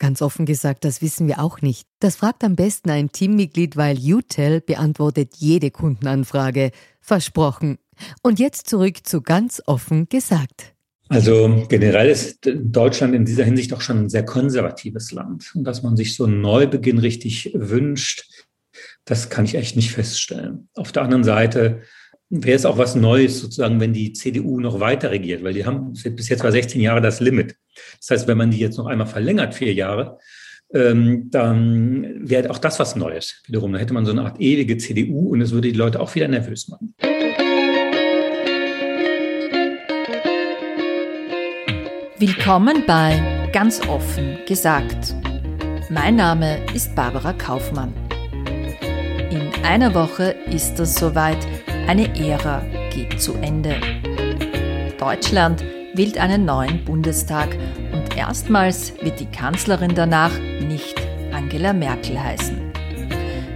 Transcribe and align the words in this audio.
Ganz 0.00 0.22
offen 0.22 0.46
gesagt, 0.46 0.86
das 0.86 1.02
wissen 1.02 1.28
wir 1.28 1.40
auch 1.40 1.60
nicht. 1.60 1.86
Das 2.00 2.16
fragt 2.16 2.42
am 2.42 2.56
besten 2.56 2.88
ein 2.88 3.12
Teammitglied, 3.12 3.76
weil 3.76 3.98
UTEL 3.98 4.62
beantwortet 4.62 5.34
jede 5.36 5.70
Kundenanfrage. 5.70 6.70
Versprochen. 7.02 7.78
Und 8.22 8.38
jetzt 8.38 8.66
zurück 8.66 9.06
zu 9.06 9.20
ganz 9.20 9.62
offen 9.66 10.08
gesagt. 10.08 10.74
Also 11.10 11.66
generell 11.68 12.08
ist 12.08 12.38
Deutschland 12.44 13.14
in 13.14 13.26
dieser 13.26 13.44
Hinsicht 13.44 13.74
auch 13.74 13.82
schon 13.82 14.04
ein 14.04 14.08
sehr 14.08 14.24
konservatives 14.24 15.12
Land. 15.12 15.52
Und 15.54 15.64
dass 15.64 15.82
man 15.82 15.98
sich 15.98 16.16
so 16.16 16.24
einen 16.24 16.40
Neubeginn 16.40 16.98
richtig 16.98 17.50
wünscht, 17.52 18.24
das 19.04 19.28
kann 19.28 19.44
ich 19.44 19.54
echt 19.54 19.76
nicht 19.76 19.92
feststellen. 19.92 20.68
Auf 20.74 20.92
der 20.92 21.02
anderen 21.02 21.24
Seite 21.24 21.82
wäre 22.30 22.56
es 22.56 22.64
auch 22.64 22.78
was 22.78 22.94
Neues 22.94 23.40
sozusagen, 23.40 23.80
wenn 23.80 23.92
die 23.92 24.12
CDU 24.12 24.60
noch 24.60 24.78
weiter 24.78 25.10
regiert, 25.10 25.42
weil 25.42 25.52
die 25.52 25.66
haben 25.66 25.92
bis 25.92 26.28
jetzt 26.28 26.44
war 26.44 26.52
16 26.52 26.80
Jahre 26.80 27.00
das 27.00 27.18
Limit. 27.20 27.56
Das 27.98 28.10
heißt, 28.10 28.28
wenn 28.28 28.38
man 28.38 28.52
die 28.52 28.58
jetzt 28.58 28.78
noch 28.78 28.86
einmal 28.86 29.08
verlängert, 29.08 29.54
vier 29.54 29.74
Jahre, 29.74 30.18
ähm, 30.72 31.28
dann 31.30 32.28
wäre 32.28 32.48
auch 32.50 32.58
das 32.58 32.78
was 32.78 32.94
Neues 32.94 33.42
wiederum. 33.46 33.72
Da 33.72 33.80
hätte 33.80 33.92
man 33.92 34.06
so 34.06 34.12
eine 34.12 34.22
Art 34.22 34.40
ewige 34.40 34.78
CDU 34.78 35.30
und 35.30 35.40
es 35.40 35.50
würde 35.50 35.72
die 35.72 35.76
Leute 35.76 35.98
auch 35.98 36.14
wieder 36.14 36.28
nervös 36.28 36.68
machen. 36.68 36.94
Willkommen 42.18 42.84
bei 42.86 43.48
Ganz 43.52 43.80
offen 43.88 44.38
gesagt. 44.46 45.16
Mein 45.90 46.14
Name 46.14 46.64
ist 46.72 46.94
Barbara 46.94 47.32
Kaufmann. 47.32 47.92
In 49.30 49.50
einer 49.64 49.92
Woche 49.94 50.36
ist 50.52 50.78
es 50.78 50.94
soweit, 50.94 51.38
eine 51.90 52.16
Ära 52.16 52.62
geht 52.94 53.20
zu 53.20 53.34
Ende. 53.38 53.74
Deutschland 54.96 55.64
wählt 55.92 56.18
einen 56.18 56.44
neuen 56.44 56.84
Bundestag 56.84 57.48
und 57.92 58.16
erstmals 58.16 58.92
wird 59.02 59.18
die 59.18 59.26
Kanzlerin 59.26 59.96
danach 59.96 60.30
nicht 60.38 60.94
Angela 61.32 61.72
Merkel 61.72 62.22
heißen. 62.22 62.56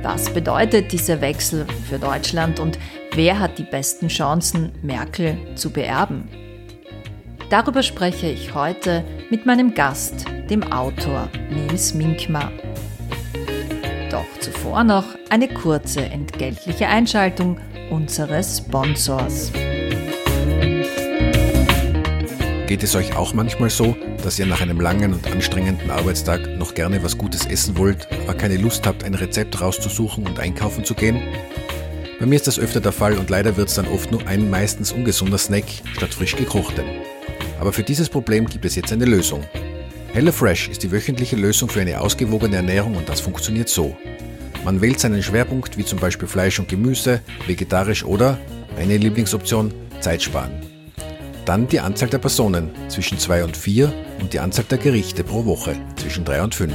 Was 0.03 0.35
bedeutet 0.35 0.91
dieser 0.91 1.21
Wechsel 1.21 1.65
für 1.89 2.01
Deutschland 2.01 2.59
und 2.59 2.77
wer 3.13 3.39
hat 3.39 3.57
die 3.57 3.63
besten 3.63 4.09
Chancen, 4.09 4.73
Merkel 4.83 5.39
zu 5.55 5.71
beerben? 5.71 6.29
Darüber 7.51 7.85
spreche 7.85 8.27
ich 8.27 8.53
heute 8.53 9.05
mit 9.31 9.47
meinem 9.47 9.75
Gast, 9.75 10.25
dem 10.51 10.65
Autor 10.73 11.29
Nils 11.51 11.95
Minkmar. 11.95 12.51
Doch 14.15 14.39
zuvor 14.39 14.85
noch 14.85 15.07
eine 15.29 15.49
kurze 15.49 16.01
entgeltliche 16.01 16.87
Einschaltung 16.87 17.59
unseres 17.91 18.59
Sponsors. 18.59 19.51
Geht 22.69 22.85
es 22.85 22.95
euch 22.95 23.17
auch 23.17 23.35
manchmal 23.35 23.71
so, 23.71 23.97
dass 24.23 24.39
ihr 24.39 24.47
nach 24.47 24.61
einem 24.61 24.81
langen 24.81 25.15
und 25.15 25.27
anstrengenden 25.27 25.91
Arbeitstag 25.91 26.47
noch 26.59 26.75
gerne 26.75 27.03
was 27.03 27.19
Gutes 27.19 27.45
essen 27.47 27.77
wollt, 27.77 28.07
aber 28.23 28.35
keine 28.35 28.57
Lust 28.57 28.87
habt, 28.87 29.03
ein 29.03 29.17
Rezept 29.17 29.61
rauszusuchen 29.61 30.29
und 30.29 30.39
einkaufen 30.39 30.85
zu 30.85 30.95
gehen? 30.95 31.21
Bei 32.21 32.27
mir 32.27 32.37
ist 32.37 32.47
das 32.47 32.61
öfter 32.61 32.81
der 32.81 32.93
Fall 32.93 33.19
und 33.19 33.31
leider 33.31 33.57
wird 33.57 33.69
es 33.69 33.75
dann 33.75 33.89
oft 33.89 34.13
nur 34.13 34.25
ein 34.29 34.49
meistens 34.49 34.93
ungesunder 34.93 35.39
Snack 35.39 35.65
statt 35.93 36.15
frisch 36.15 36.37
gekochtem. 36.37 36.85
Aber 37.59 37.73
für 37.73 37.83
dieses 37.83 38.09
Problem 38.09 38.47
gibt 38.47 38.65
es 38.65 38.77
jetzt 38.77 38.93
eine 38.93 39.07
Lösung. 39.07 39.43
HelloFresh 40.15 40.69
ist 40.69 40.85
die 40.85 40.93
wöchentliche 40.93 41.35
Lösung 41.35 41.69
für 41.69 41.81
eine 41.81 42.01
ausgewogene 42.01 42.55
Ernährung 42.55 42.95
und 42.95 43.09
das 43.09 43.21
funktioniert 43.21 43.69
so. 43.69 43.97
Man 44.65 44.81
wählt 44.81 45.01
seinen 45.01 45.25
Schwerpunkt 45.25 45.77
wie 45.77 45.85
zum 45.85 45.99
Beispiel 45.99 46.29
Fleisch 46.29 46.61
und 46.61 46.69
Gemüse, 46.69 47.21
vegetarisch 47.49 48.05
oder, 48.05 48.39
meine 48.77 48.97
Lieblingsoption, 48.97 49.75
Zeit 49.99 50.23
sparen. 50.23 50.53
Dann 51.47 51.67
die 51.67 51.81
Anzahl 51.81 52.11
der 52.11 52.19
Personen 52.19 52.71
zwischen 52.87 53.19
2 53.19 53.43
und 53.43 53.57
4 53.57 53.93
und 54.21 54.33
die 54.33 54.39
Anzahl 54.39 54.65
der 54.71 54.79
Gerichte 54.79 55.25
pro 55.25 55.47
Woche 55.47 55.75
zwischen 55.97 56.25
3 56.25 56.43
und 56.43 56.55
5. 56.55 56.73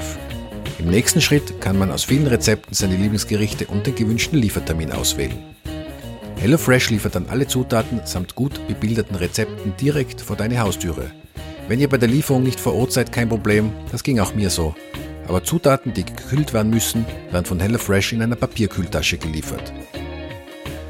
Im 0.80 0.90
nächsten 0.90 1.22
Schritt 1.22 1.62
kann 1.62 1.80
man 1.80 1.92
aus 1.92 2.04
vielen 2.04 2.28
Rezepten 2.28 2.74
seine 2.74 2.98
Lieblingsgerichte 2.98 3.68
und 3.68 3.88
den 3.88 3.96
gewünschten 3.96 4.38
Liefertermin 4.38 4.92
auswählen. 4.92 5.38
HelloFresh 6.42 6.90
liefert 6.90 7.16
dann 7.16 7.30
alle 7.30 7.48
Zutaten 7.48 8.02
samt 8.04 8.36
gut 8.36 8.68
bebilderten 8.68 9.16
Rezepten 9.16 9.78
direkt 9.78 10.20
vor 10.20 10.36
deine 10.36 10.60
Haustüre. 10.60 11.12
Wenn 11.70 11.80
ihr 11.80 11.88
bei 11.88 11.98
der 11.98 12.10
Lieferung 12.10 12.44
nicht 12.44 12.60
vor 12.60 12.76
Ort 12.76 12.92
seid, 12.92 13.14
kein 13.14 13.30
Problem, 13.30 13.72
das 13.94 14.04
ging 14.04 14.20
auch 14.20 14.36
mir 14.36 14.50
so 14.50 14.76
aber 15.30 15.44
Zutaten, 15.44 15.94
die 15.94 16.04
gekühlt 16.04 16.54
werden 16.54 16.72
müssen, 16.72 17.06
werden 17.32 17.46
von 17.46 17.60
HelloFresh 17.60 18.14
in 18.14 18.24
einer 18.24 18.36
Papierkühltasche 18.36 19.20
geliefert. 19.20 19.72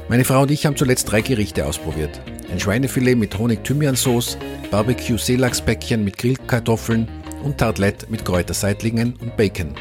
Meine 0.08 0.24
Frau 0.24 0.42
und 0.42 0.50
ich 0.50 0.66
haben 0.66 0.76
zuletzt 0.76 1.10
drei 1.10 1.20
Gerichte 1.20 1.66
ausprobiert. 1.66 2.20
Ein 2.50 2.58
Schweinefilet 2.58 3.16
mit 3.16 3.38
Honig-Thymian-Sauce, 3.38 4.38
Barbecue-Seelachsbäckchen 4.70 6.02
mit 6.02 6.16
Grillkartoffeln 6.18 7.06
und 7.44 7.58
Tartlette 7.58 8.06
mit 8.08 8.24
Kräuterseitlingen 8.24 9.14
und 9.20 9.36
Bacon. 9.36 9.74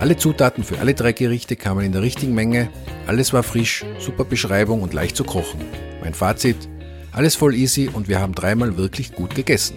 Alle 0.00 0.16
Zutaten 0.16 0.64
für 0.64 0.80
alle 0.80 0.94
drei 0.94 1.12
Gerichte 1.12 1.54
kamen 1.54 1.86
in 1.86 1.92
der 1.92 2.02
richtigen 2.02 2.34
Menge, 2.34 2.68
alles 3.06 3.32
war 3.32 3.44
frisch, 3.44 3.84
super 4.00 4.24
Beschreibung 4.24 4.82
und 4.82 4.92
leicht 4.92 5.16
zu 5.16 5.24
kochen. 5.24 5.60
Mein 6.02 6.14
Fazit, 6.14 6.68
alles 7.12 7.36
voll 7.36 7.54
easy 7.54 7.88
und 7.90 8.08
wir 8.08 8.20
haben 8.20 8.34
dreimal 8.34 8.76
wirklich 8.76 9.14
gut 9.14 9.36
gegessen. 9.36 9.76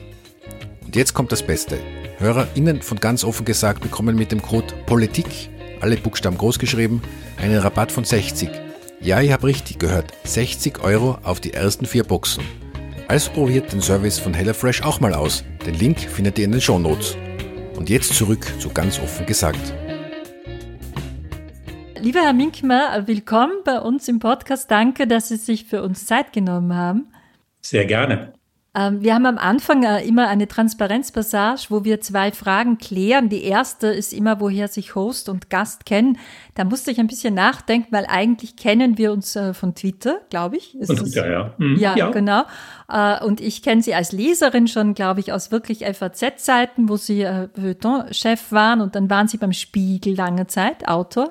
Und 0.88 0.96
jetzt 0.96 1.14
kommt 1.14 1.34
das 1.34 1.44
Beste. 1.44 1.78
HörerInnen 2.18 2.82
von 2.82 2.98
ganz 2.98 3.26
offen 3.26 3.44
gesagt 3.44 3.82
bekommen 3.82 4.16
mit 4.16 4.32
dem 4.32 4.42
Code 4.42 4.74
Politik, 4.86 5.50
alle 5.82 5.98
Buchstaben 5.98 6.38
groß 6.38 6.60
geschrieben, 6.60 7.02
einen 7.36 7.60
Rabatt 7.60 7.92
von 7.92 8.06
60. 8.06 8.50
Ja, 9.02 9.20
ich 9.20 9.34
habe 9.34 9.48
richtig 9.48 9.80
gehört, 9.80 10.14
60 10.24 10.82
Euro 10.82 11.18
auf 11.24 11.42
die 11.42 11.54
ersten 11.54 11.86
vier 11.86 12.06
Boxen. 12.06 12.42
Also 13.10 13.32
probiert 13.32 13.74
den 13.74 13.82
Service 13.82 14.18
von 14.18 14.34
HelloFresh 14.34 14.82
auch 14.82 15.02
mal 15.02 15.14
aus. 15.14 15.44
Den 15.66 15.76
Link 15.76 16.00
findet 16.00 16.40
ihr 16.40 16.46
in 16.46 16.54
den 16.54 16.62
Shownotes. 16.62 17.18
Und 17.76 17.90
jetzt 17.90 18.14
zurück 18.16 18.48
zu 18.58 18.70
ganz 18.70 18.98
offen 18.98 19.26
gesagt. 19.26 19.74
Lieber 22.00 22.22
Herr 22.22 22.34
Minkmer, 22.34 23.04
willkommen 23.06 23.58
bei 23.66 23.82
uns 23.82 24.08
im 24.08 24.20
Podcast. 24.20 24.72
Danke, 24.72 25.06
dass 25.06 25.28
Sie 25.28 25.36
sich 25.36 25.66
für 25.66 25.84
uns 25.84 26.06
Zeit 26.06 26.32
genommen 26.32 26.74
haben. 26.74 27.12
Sehr 27.60 27.86
gerne. 27.86 28.37
Ähm, 28.78 29.02
wir 29.02 29.16
haben 29.16 29.26
am 29.26 29.38
Anfang 29.40 29.84
äh, 29.84 30.06
immer 30.06 30.28
eine 30.28 30.48
Transparenzpassage, 30.48 31.66
wo 31.70 31.84
wir 31.84 32.00
zwei 32.00 32.32
Fragen 32.32 32.78
klären. 32.78 33.30
Die 33.30 33.44
erste 33.44 33.88
ist 33.88 34.14
immer, 34.14 34.40
woher 34.40 34.68
sich 34.68 34.94
Host 34.94 35.30
und 35.30 35.50
Gast 35.50 35.86
kennen. 35.86 36.20
Da 36.54 36.64
musste 36.64 36.92
ich 36.92 37.00
ein 37.00 37.08
bisschen 37.08 37.34
nachdenken, 37.34 37.88
weil 37.92 38.06
eigentlich 38.08 38.56
kennen 38.56 38.98
wir 38.98 39.12
uns 39.12 39.36
äh, 39.36 39.56
von 39.56 39.74
Twitter, 39.74 40.20
glaube 40.30 40.58
ich. 40.58 40.76
Ist 40.76 40.88
von 40.88 40.98
Twitter, 40.98 41.30
ja. 41.30 41.54
Mhm, 41.58 41.78
ja. 41.78 41.96
Ja, 41.96 42.12
genau. 42.12 42.44
Äh, 42.88 43.24
und 43.24 43.42
ich 43.42 43.64
kenne 43.64 43.82
sie 43.82 43.96
als 43.96 44.12
Leserin 44.12 44.68
schon, 44.68 44.94
glaube 44.94 45.22
ich, 45.22 45.34
aus 45.34 45.52
wirklich 45.52 45.84
FAZ-Zeiten, 45.84 46.88
wo 46.88 46.98
sie 46.98 47.26
Feuilleton-Chef 47.56 48.52
waren 48.52 48.82
und 48.82 48.96
dann 48.96 49.10
waren 49.10 49.28
sie 49.28 49.38
beim 49.38 49.54
Spiegel 49.54 50.16
lange 50.16 50.46
Zeit, 50.48 50.88
Autor 50.88 51.30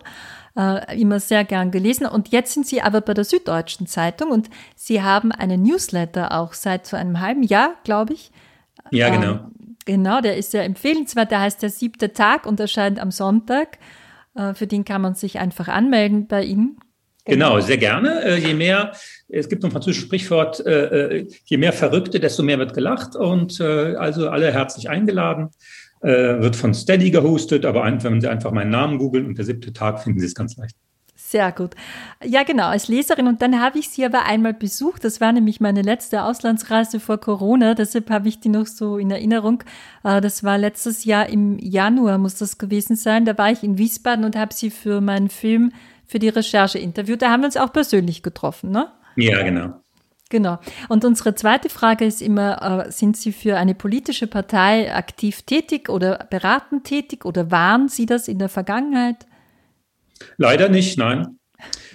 äh, 0.56 1.00
immer 1.00 1.20
sehr 1.20 1.44
gern 1.44 1.70
gelesen. 1.70 2.06
Und 2.06 2.28
jetzt 2.28 2.54
sind 2.54 2.66
Sie 2.66 2.80
aber 2.82 3.00
bei 3.00 3.14
der 3.14 3.24
Süddeutschen 3.24 3.86
Zeitung 3.86 4.30
und 4.30 4.50
Sie 4.74 5.02
haben 5.02 5.32
einen 5.32 5.62
Newsletter 5.62 6.32
auch 6.32 6.52
seit 6.52 6.86
so 6.86 6.96
einem 6.96 7.20
halben 7.20 7.42
Jahr, 7.42 7.74
glaube 7.84 8.14
ich. 8.14 8.30
Ja, 8.90 9.10
genau. 9.10 9.32
Ähm, 9.32 9.76
genau, 9.84 10.20
der 10.20 10.36
ist 10.36 10.50
sehr 10.50 10.64
empfehlenswert. 10.64 11.30
Der 11.30 11.40
heißt 11.40 11.62
der 11.62 11.70
siebte 11.70 12.12
Tag 12.12 12.46
und 12.46 12.60
erscheint 12.60 12.98
am 13.00 13.10
Sonntag. 13.10 13.78
Äh, 14.34 14.54
für 14.54 14.66
den 14.66 14.84
kann 14.84 15.02
man 15.02 15.14
sich 15.14 15.38
einfach 15.38 15.68
anmelden 15.68 16.26
bei 16.26 16.44
Ihnen. 16.44 16.78
Genau, 17.26 17.58
sehr 17.60 17.78
gerne. 17.78 18.22
Äh, 18.22 18.36
je 18.38 18.54
mehr, 18.54 18.92
es 19.28 19.48
gibt 19.48 19.64
ein 19.64 19.72
französisches 19.72 20.06
Sprichwort, 20.06 20.64
äh, 20.64 21.18
äh, 21.18 21.28
je 21.44 21.56
mehr 21.56 21.72
Verrückte, 21.72 22.20
desto 22.20 22.44
mehr 22.44 22.58
wird 22.58 22.72
gelacht 22.72 23.16
und 23.16 23.60
also 23.60 24.28
alle 24.28 24.52
herzlich 24.52 24.88
eingeladen 24.88 25.50
äh, 26.00 26.40
wird 26.40 26.56
von 26.56 26.74
Steady 26.74 27.10
gehostet, 27.10 27.64
aber 27.64 27.84
wenn 27.84 28.20
Sie 28.20 28.28
einfach 28.28 28.52
meinen 28.52 28.70
Namen 28.70 28.98
googeln 28.98 29.26
und 29.26 29.38
der 29.38 29.44
siebte 29.44 29.72
Tag, 29.72 30.02
finden 30.02 30.20
Sie 30.20 30.26
es 30.26 30.34
ganz 30.34 30.56
leicht. 30.56 30.76
Sehr 31.18 31.50
gut. 31.50 31.74
Ja, 32.22 32.44
genau, 32.44 32.68
als 32.68 32.88
Leserin. 32.88 33.26
Und 33.26 33.42
dann 33.42 33.60
habe 33.60 33.78
ich 33.78 33.88
sie 33.88 34.04
aber 34.04 34.26
einmal 34.26 34.54
besucht. 34.54 35.02
Das 35.02 35.20
war 35.20 35.32
nämlich 35.32 35.60
meine 35.60 35.82
letzte 35.82 36.22
Auslandsreise 36.22 37.00
vor 37.00 37.18
Corona. 37.18 37.74
Deshalb 37.74 38.10
habe 38.10 38.28
ich 38.28 38.38
die 38.38 38.50
noch 38.50 38.66
so 38.66 38.96
in 38.98 39.10
Erinnerung. 39.10 39.64
Äh, 40.04 40.20
das 40.20 40.44
war 40.44 40.56
letztes 40.56 41.04
Jahr 41.04 41.28
im 41.28 41.58
Januar, 41.58 42.18
muss 42.18 42.36
das 42.36 42.58
gewesen 42.58 42.94
sein. 42.94 43.24
Da 43.24 43.36
war 43.38 43.50
ich 43.50 43.64
in 43.64 43.76
Wiesbaden 43.76 44.24
und 44.24 44.36
habe 44.36 44.54
sie 44.54 44.70
für 44.70 45.00
meinen 45.00 45.28
Film, 45.28 45.72
für 46.06 46.20
die 46.20 46.28
Recherche 46.28 46.78
interviewt. 46.78 47.22
Da 47.22 47.30
haben 47.30 47.40
wir 47.40 47.46
uns 47.46 47.56
auch 47.56 47.72
persönlich 47.72 48.22
getroffen, 48.22 48.70
ne? 48.70 48.92
Ja, 49.16 49.42
genau. 49.42 49.80
Genau. 50.28 50.58
Und 50.88 51.04
unsere 51.04 51.36
zweite 51.36 51.68
Frage 51.68 52.04
ist 52.04 52.20
immer, 52.20 52.86
äh, 52.86 52.90
sind 52.90 53.16
Sie 53.16 53.32
für 53.32 53.56
eine 53.56 53.74
politische 53.74 54.26
Partei 54.26 54.92
aktiv 54.92 55.42
tätig 55.42 55.88
oder 55.88 56.26
beratend 56.30 56.84
tätig 56.84 57.24
oder 57.24 57.50
waren 57.50 57.88
Sie 57.88 58.06
das 58.06 58.26
in 58.26 58.38
der 58.38 58.48
Vergangenheit? 58.48 59.26
Leider 60.36 60.68
nicht, 60.68 60.98
nein. 60.98 61.38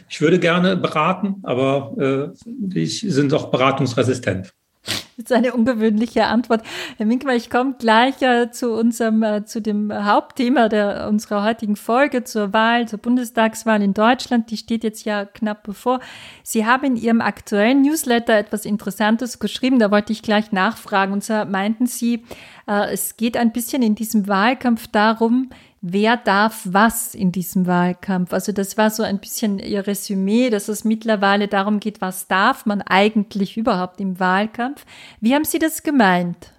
Ich 0.09 0.21
würde 0.21 0.39
gerne 0.39 0.77
beraten, 0.77 1.39
aber 1.43 2.33
äh, 2.35 2.79
ich 2.79 3.01
sind 3.01 3.31
doch 3.31 3.51
beratungsresistent. 3.51 4.53
Das 4.83 5.03
ist 5.17 5.31
eine 5.31 5.53
ungewöhnliche 5.53 6.25
Antwort. 6.25 6.63
Herr 6.97 7.05
Minkmar, 7.05 7.35
ich 7.35 7.49
komme 7.49 7.75
gleich 7.77 8.21
äh, 8.21 8.49
zu 8.49 8.73
unserem, 8.73 9.21
äh, 9.21 9.45
zu 9.45 9.61
dem 9.61 9.93
Hauptthema 9.93 10.69
der, 10.69 11.07
unserer 11.07 11.43
heutigen 11.43 11.75
Folge, 11.75 12.23
zur 12.23 12.51
Wahl, 12.53 12.87
zur 12.87 12.99
Bundestagswahl 12.99 13.83
in 13.83 13.93
Deutschland. 13.93 14.49
Die 14.49 14.57
steht 14.57 14.83
jetzt 14.83 15.05
ja 15.05 15.25
knapp 15.25 15.63
bevor. 15.63 15.99
Sie 16.43 16.65
haben 16.65 16.83
in 16.85 16.95
Ihrem 16.95 17.21
aktuellen 17.21 17.83
Newsletter 17.83 18.35
etwas 18.35 18.65
Interessantes 18.65 19.37
geschrieben. 19.37 19.77
Da 19.77 19.91
wollte 19.91 20.13
ich 20.13 20.23
gleich 20.23 20.51
nachfragen. 20.51 21.13
Und 21.13 21.23
zwar 21.23 21.45
meinten 21.45 21.85
Sie, 21.85 22.25
äh, 22.67 22.91
es 22.91 23.17
geht 23.17 23.37
ein 23.37 23.51
bisschen 23.51 23.83
in 23.83 23.93
diesem 23.93 24.27
Wahlkampf 24.27 24.87
darum, 24.87 25.49
wer 25.81 26.15
darf 26.17 26.61
was 26.65 27.15
in 27.15 27.31
diesem 27.31 27.65
Wahlkampf. 27.65 28.33
Also 28.33 28.51
das 28.51 28.77
war 28.77 28.89
so 28.89 29.03
ein 29.03 29.19
bisschen 29.19 29.59
Ihr 29.59 29.85
Resümee, 29.85 30.49
dass 30.49 30.67
es 30.67 30.83
mittlerweile 30.83 31.47
darum 31.47 31.79
geht, 31.79 32.01
was 32.01 32.27
darf 32.27 32.65
man 32.65 32.81
eigentlich 32.81 33.57
überhaupt 33.57 33.99
im 33.99 34.19
Wahlkampf. 34.19 34.85
Wie 35.19 35.33
haben 35.33 35.45
Sie 35.45 35.59
das 35.59 35.83
gemeint? 35.83 36.53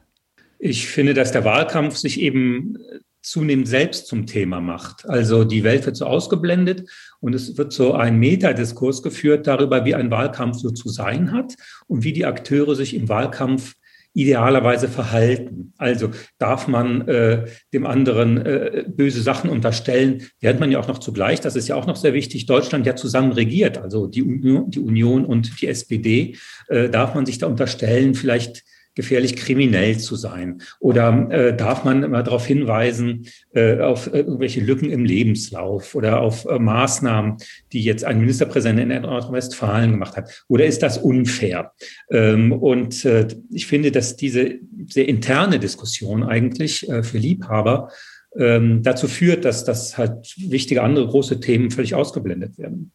Ich 0.59 0.87
finde, 0.87 1.15
dass 1.15 1.33
der 1.33 1.45
Wahlkampf 1.45 1.97
sich 1.97 2.21
eben 2.21 2.77
zunehmend 3.23 3.69
selbst 3.69 4.09
zum 4.09 4.27
Thema 4.27 4.61
macht. 4.61 5.09
Also 5.09 5.45
die 5.45 5.63
Welt 5.63 5.87
wird 5.87 5.97
so 5.97 6.07
ausgeblendet 6.07 6.89
und 7.21 7.35
es 7.35 7.57
wird 7.57 7.73
so 7.73 7.95
ein 7.95 8.19
Metadiskurs 8.19 9.03
geführt 9.03 9.47
darüber, 9.47 9.85
wie 9.85 9.95
ein 9.95 10.11
Wahlkampf 10.11 10.59
so 10.59 10.71
zu 10.71 10.89
sein 10.89 11.31
hat 11.31 11.55
und 11.87 12.03
wie 12.03 12.13
die 12.13 12.27
Akteure 12.27 12.75
sich 12.75 12.95
im 12.95 13.09
Wahlkampf 13.09 13.75
idealerweise 14.15 14.89
verhalten. 14.89 15.73
Also 15.79 16.11
darf 16.39 16.69
man 16.69 17.09
äh, 17.09 17.47
dem 17.73 17.87
anderen 17.87 18.39
äh, 18.39 18.85
böse 18.87 19.23
Sachen 19.23 19.49
unterstellen, 19.49 20.23
während 20.41 20.61
man 20.61 20.71
ja 20.71 20.79
auch 20.79 20.89
noch 20.89 20.99
zugleich, 20.99 21.41
das 21.41 21.57
ist 21.57 21.69
ja 21.69 21.77
auch 21.77 21.87
noch 21.87 21.97
sehr 21.97 22.13
wichtig, 22.13 22.47
Deutschland 22.47 22.87
ja 22.87 22.95
zusammen 22.95 23.33
regiert, 23.33 23.79
also 23.79 24.07
die 24.07 24.23
Union, 24.23 24.71
die 24.71 24.81
Union 24.81 25.25
und 25.25 25.61
die 25.61 25.69
SPD, 25.69 26.37
äh, 26.69 26.91
darf 26.91 27.15
man 27.15 27.27
sich 27.27 27.39
da 27.39 27.47
unterstellen, 27.47 28.15
vielleicht 28.15 28.65
gefährlich 28.95 29.37
kriminell 29.37 29.99
zu 29.99 30.17
sein? 30.17 30.63
Oder 30.81 31.31
äh, 31.31 31.57
darf 31.57 31.85
man 31.85 32.03
immer 32.03 32.23
darauf 32.23 32.47
hinweisen, 32.47 33.27
äh, 33.55 33.81
auf 33.81 34.07
äh, 34.13 34.21
irgendwelche 34.21 34.61
Lücken 34.61 34.91
im 34.91 35.05
Lebenslauf 35.05 35.95
oder 35.95 36.21
auf 36.21 36.45
äh, 36.45 36.59
Maßnahmen, 36.59 37.37
die 37.73 37.83
jetzt 37.83 38.05
ein 38.05 38.21
Ministerpräsident 38.21 38.81
in 38.81 39.03
Nordrhein-Westfalen 39.03 39.93
gemacht 39.93 40.17
hat? 40.17 40.45
Oder 40.49 40.67
ist 40.67 40.83
das 40.83 40.99
unfair? 40.99 41.73
Ähm, 42.11 42.53
und 42.53 43.05
äh, 43.05 43.29
ich 43.51 43.67
finde, 43.67 43.93
dass 43.93 44.17
diese 44.17 44.59
sehr 44.89 45.09
interne 45.09 45.59
Diskussion 45.59 46.23
eigentlich 46.23 46.89
äh, 46.89 47.03
für 47.03 47.19
Liebhaber 47.19 47.91
ähm, 48.37 48.83
dazu 48.83 49.09
führt, 49.09 49.45
dass 49.45 49.65
das 49.65 49.99
halt 49.99 50.35
wichtige 50.39 50.83
andere 50.83 51.07
große 51.07 51.41
Themen 51.41 51.71
völlig 51.71 51.95
ausgeblendet 51.95 52.59
werden. 52.59 52.93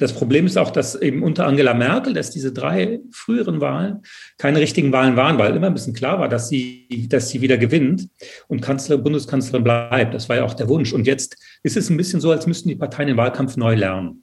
Das 0.00 0.14
Problem 0.14 0.46
ist 0.46 0.56
auch, 0.56 0.70
dass 0.70 0.94
eben 0.94 1.22
unter 1.22 1.46
Angela 1.46 1.74
Merkel, 1.74 2.14
dass 2.14 2.30
diese 2.30 2.52
drei 2.52 3.00
früheren 3.12 3.60
Wahlen 3.60 4.00
keine 4.38 4.58
richtigen 4.58 4.92
Wahlen 4.92 5.14
waren, 5.14 5.36
weil 5.36 5.54
immer 5.54 5.66
ein 5.66 5.74
bisschen 5.74 5.92
klar 5.92 6.18
war, 6.18 6.30
dass 6.30 6.48
sie, 6.48 7.06
dass 7.10 7.28
sie 7.28 7.42
wieder 7.42 7.58
gewinnt 7.58 8.08
und 8.48 8.62
Kanzler, 8.62 8.96
Bundeskanzlerin 8.96 9.62
bleibt. 9.62 10.14
Das 10.14 10.30
war 10.30 10.36
ja 10.36 10.44
auch 10.44 10.54
der 10.54 10.68
Wunsch. 10.68 10.94
Und 10.94 11.06
jetzt 11.06 11.36
ist 11.62 11.76
es 11.76 11.90
ein 11.90 11.98
bisschen 11.98 12.22
so, 12.22 12.30
als 12.30 12.46
müssten 12.46 12.70
die 12.70 12.76
Parteien 12.76 13.08
den 13.08 13.18
Wahlkampf 13.18 13.58
neu 13.58 13.74
lernen. 13.74 14.22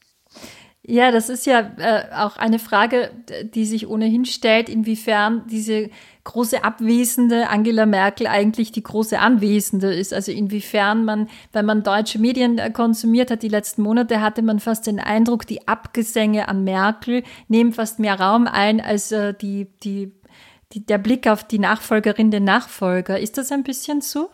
Ja, 0.82 1.12
das 1.12 1.30
ist 1.30 1.46
ja 1.46 1.76
äh, 1.78 2.16
auch 2.16 2.38
eine 2.38 2.58
Frage, 2.58 3.12
die 3.54 3.66
sich 3.66 3.88
ohnehin 3.88 4.26
stellt, 4.26 4.70
inwiefern 4.70 5.44
diese 5.48 5.90
große 6.28 6.64
Abwesende 6.64 7.50
Angela 7.50 7.86
Merkel 7.86 8.28
eigentlich 8.28 8.72
die 8.74 8.84
große 8.84 9.18
Anwesende 9.18 9.94
ist. 9.94 10.14
Also 10.14 10.32
inwiefern 10.32 11.06
man, 11.06 11.30
wenn 11.54 11.66
man 11.66 11.84
deutsche 11.84 12.20
Medien 12.20 12.58
äh, 12.58 12.70
konsumiert 12.70 13.32
hat 13.32 13.44
die 13.44 13.48
letzten 13.48 13.82
Monate, 13.82 14.22
hatte 14.22 14.42
man 14.42 14.60
fast 14.60 14.88
den 14.88 15.00
Eindruck, 15.00 15.48
die 15.48 15.68
Abgesänge 15.68 16.50
an 16.50 16.64
Merkel 16.66 17.24
nehmen 17.48 17.72
fast 17.72 18.00
mehr 18.00 18.20
Raum 18.20 18.46
ein 18.46 18.82
als 18.82 19.12
äh, 19.14 19.34
die, 19.34 19.68
die, 19.84 20.12
die, 20.74 20.86
der 20.86 20.98
Blick 20.98 21.28
auf 21.28 21.46
die 21.46 21.60
Nachfolgerin, 21.60 22.30
den 22.30 22.44
Nachfolger. 22.44 23.18
Ist 23.18 23.38
das 23.38 23.52
ein 23.54 23.64
bisschen 23.64 24.02
so? 24.02 24.30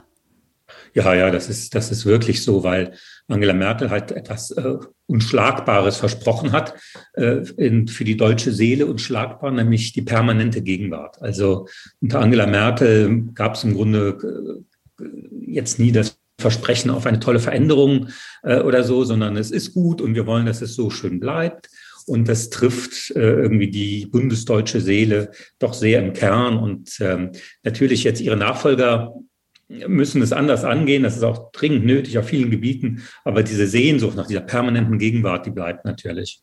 Ja, 0.93 1.13
ja, 1.15 1.31
das 1.31 1.49
ist, 1.49 1.73
das 1.73 1.91
ist 1.91 2.05
wirklich 2.05 2.43
so, 2.43 2.63
weil 2.63 2.93
Angela 3.27 3.53
Merkel 3.53 3.89
halt 3.89 4.11
etwas 4.11 4.51
äh, 4.51 4.75
Unschlagbares 5.07 5.97
versprochen 5.97 6.51
hat 6.51 6.75
äh, 7.13 7.39
in, 7.57 7.87
für 7.87 8.03
die 8.03 8.17
deutsche 8.17 8.51
Seele 8.51 8.85
unschlagbar, 8.85 9.51
nämlich 9.51 9.93
die 9.93 10.03
permanente 10.03 10.61
Gegenwart. 10.61 11.21
Also 11.21 11.67
unter 11.99 12.19
Angela 12.19 12.45
Merkel 12.45 13.23
gab 13.33 13.55
es 13.55 13.63
im 13.63 13.73
Grunde 13.73 14.63
äh, 15.01 15.05
jetzt 15.47 15.79
nie 15.79 15.91
das 15.91 16.19
Versprechen 16.39 16.91
auf 16.91 17.05
eine 17.05 17.19
tolle 17.19 17.39
Veränderung 17.39 18.09
äh, 18.43 18.59
oder 18.59 18.83
so, 18.83 19.03
sondern 19.03 19.35
es 19.37 19.49
ist 19.49 19.73
gut 19.73 20.01
und 20.01 20.13
wir 20.13 20.27
wollen, 20.27 20.45
dass 20.45 20.61
es 20.61 20.75
so 20.75 20.89
schön 20.89 21.19
bleibt. 21.19 21.69
Und 22.05 22.27
das 22.27 22.49
trifft 22.49 23.11
äh, 23.11 23.19
irgendwie 23.19 23.69
die 23.69 24.05
bundesdeutsche 24.07 24.81
Seele 24.81 25.31
doch 25.59 25.73
sehr 25.73 26.03
im 26.03 26.13
Kern. 26.13 26.57
Und 26.57 26.97
ähm, 26.99 27.31
natürlich 27.63 28.03
jetzt 28.03 28.19
ihre 28.19 28.35
Nachfolger 28.35 29.13
müssen 29.87 30.21
es 30.21 30.33
anders 30.33 30.63
angehen. 30.63 31.03
Das 31.03 31.15
ist 31.15 31.23
auch 31.23 31.51
dringend 31.51 31.85
nötig 31.85 32.17
auf 32.17 32.27
vielen 32.27 32.51
Gebieten. 32.51 33.03
Aber 33.23 33.43
diese 33.43 33.67
Sehnsucht 33.67 34.15
nach 34.15 34.27
dieser 34.27 34.41
permanenten 34.41 34.97
Gegenwart, 34.97 35.45
die 35.45 35.51
bleibt 35.51 35.85
natürlich. 35.85 36.41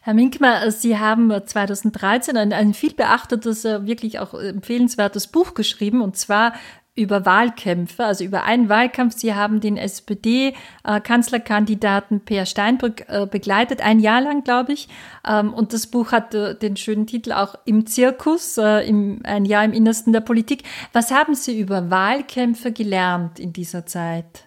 Herr 0.00 0.14
Minkmar, 0.14 0.70
Sie 0.70 0.98
haben 0.98 1.32
2013 1.44 2.36
ein, 2.36 2.52
ein 2.52 2.74
viel 2.74 2.92
beachtetes, 2.92 3.64
äh, 3.64 3.86
wirklich 3.86 4.18
auch 4.18 4.34
empfehlenswertes 4.34 5.28
Buch 5.28 5.54
geschrieben, 5.54 6.02
und 6.02 6.16
zwar 6.16 6.52
über 6.96 7.26
Wahlkämpfe, 7.26 8.04
also 8.04 8.22
über 8.24 8.44
einen 8.44 8.68
Wahlkampf. 8.68 9.16
Sie 9.16 9.34
haben 9.34 9.58
den 9.60 9.76
SPD-Kanzlerkandidaten 9.76 12.20
Per 12.20 12.46
Steinbrück 12.46 13.04
äh, 13.08 13.26
begleitet, 13.26 13.80
ein 13.80 13.98
Jahr 13.98 14.20
lang, 14.20 14.44
glaube 14.44 14.74
ich. 14.74 14.86
Ähm, 15.28 15.52
und 15.52 15.72
das 15.72 15.88
Buch 15.88 16.12
hatte 16.12 16.54
den 16.54 16.76
schönen 16.76 17.08
Titel 17.08 17.32
auch 17.32 17.56
Im 17.64 17.86
Zirkus, 17.86 18.56
äh, 18.58 18.88
ein 19.24 19.44
Jahr 19.44 19.64
im 19.64 19.72
Innersten 19.72 20.12
der 20.12 20.20
Politik. 20.20 20.62
Was 20.92 21.10
haben 21.10 21.34
Sie 21.34 21.58
über 21.58 21.90
Wahlkämpfe 21.90 22.70
gelernt 22.70 23.40
in 23.40 23.52
dieser 23.52 23.86
Zeit? 23.86 24.44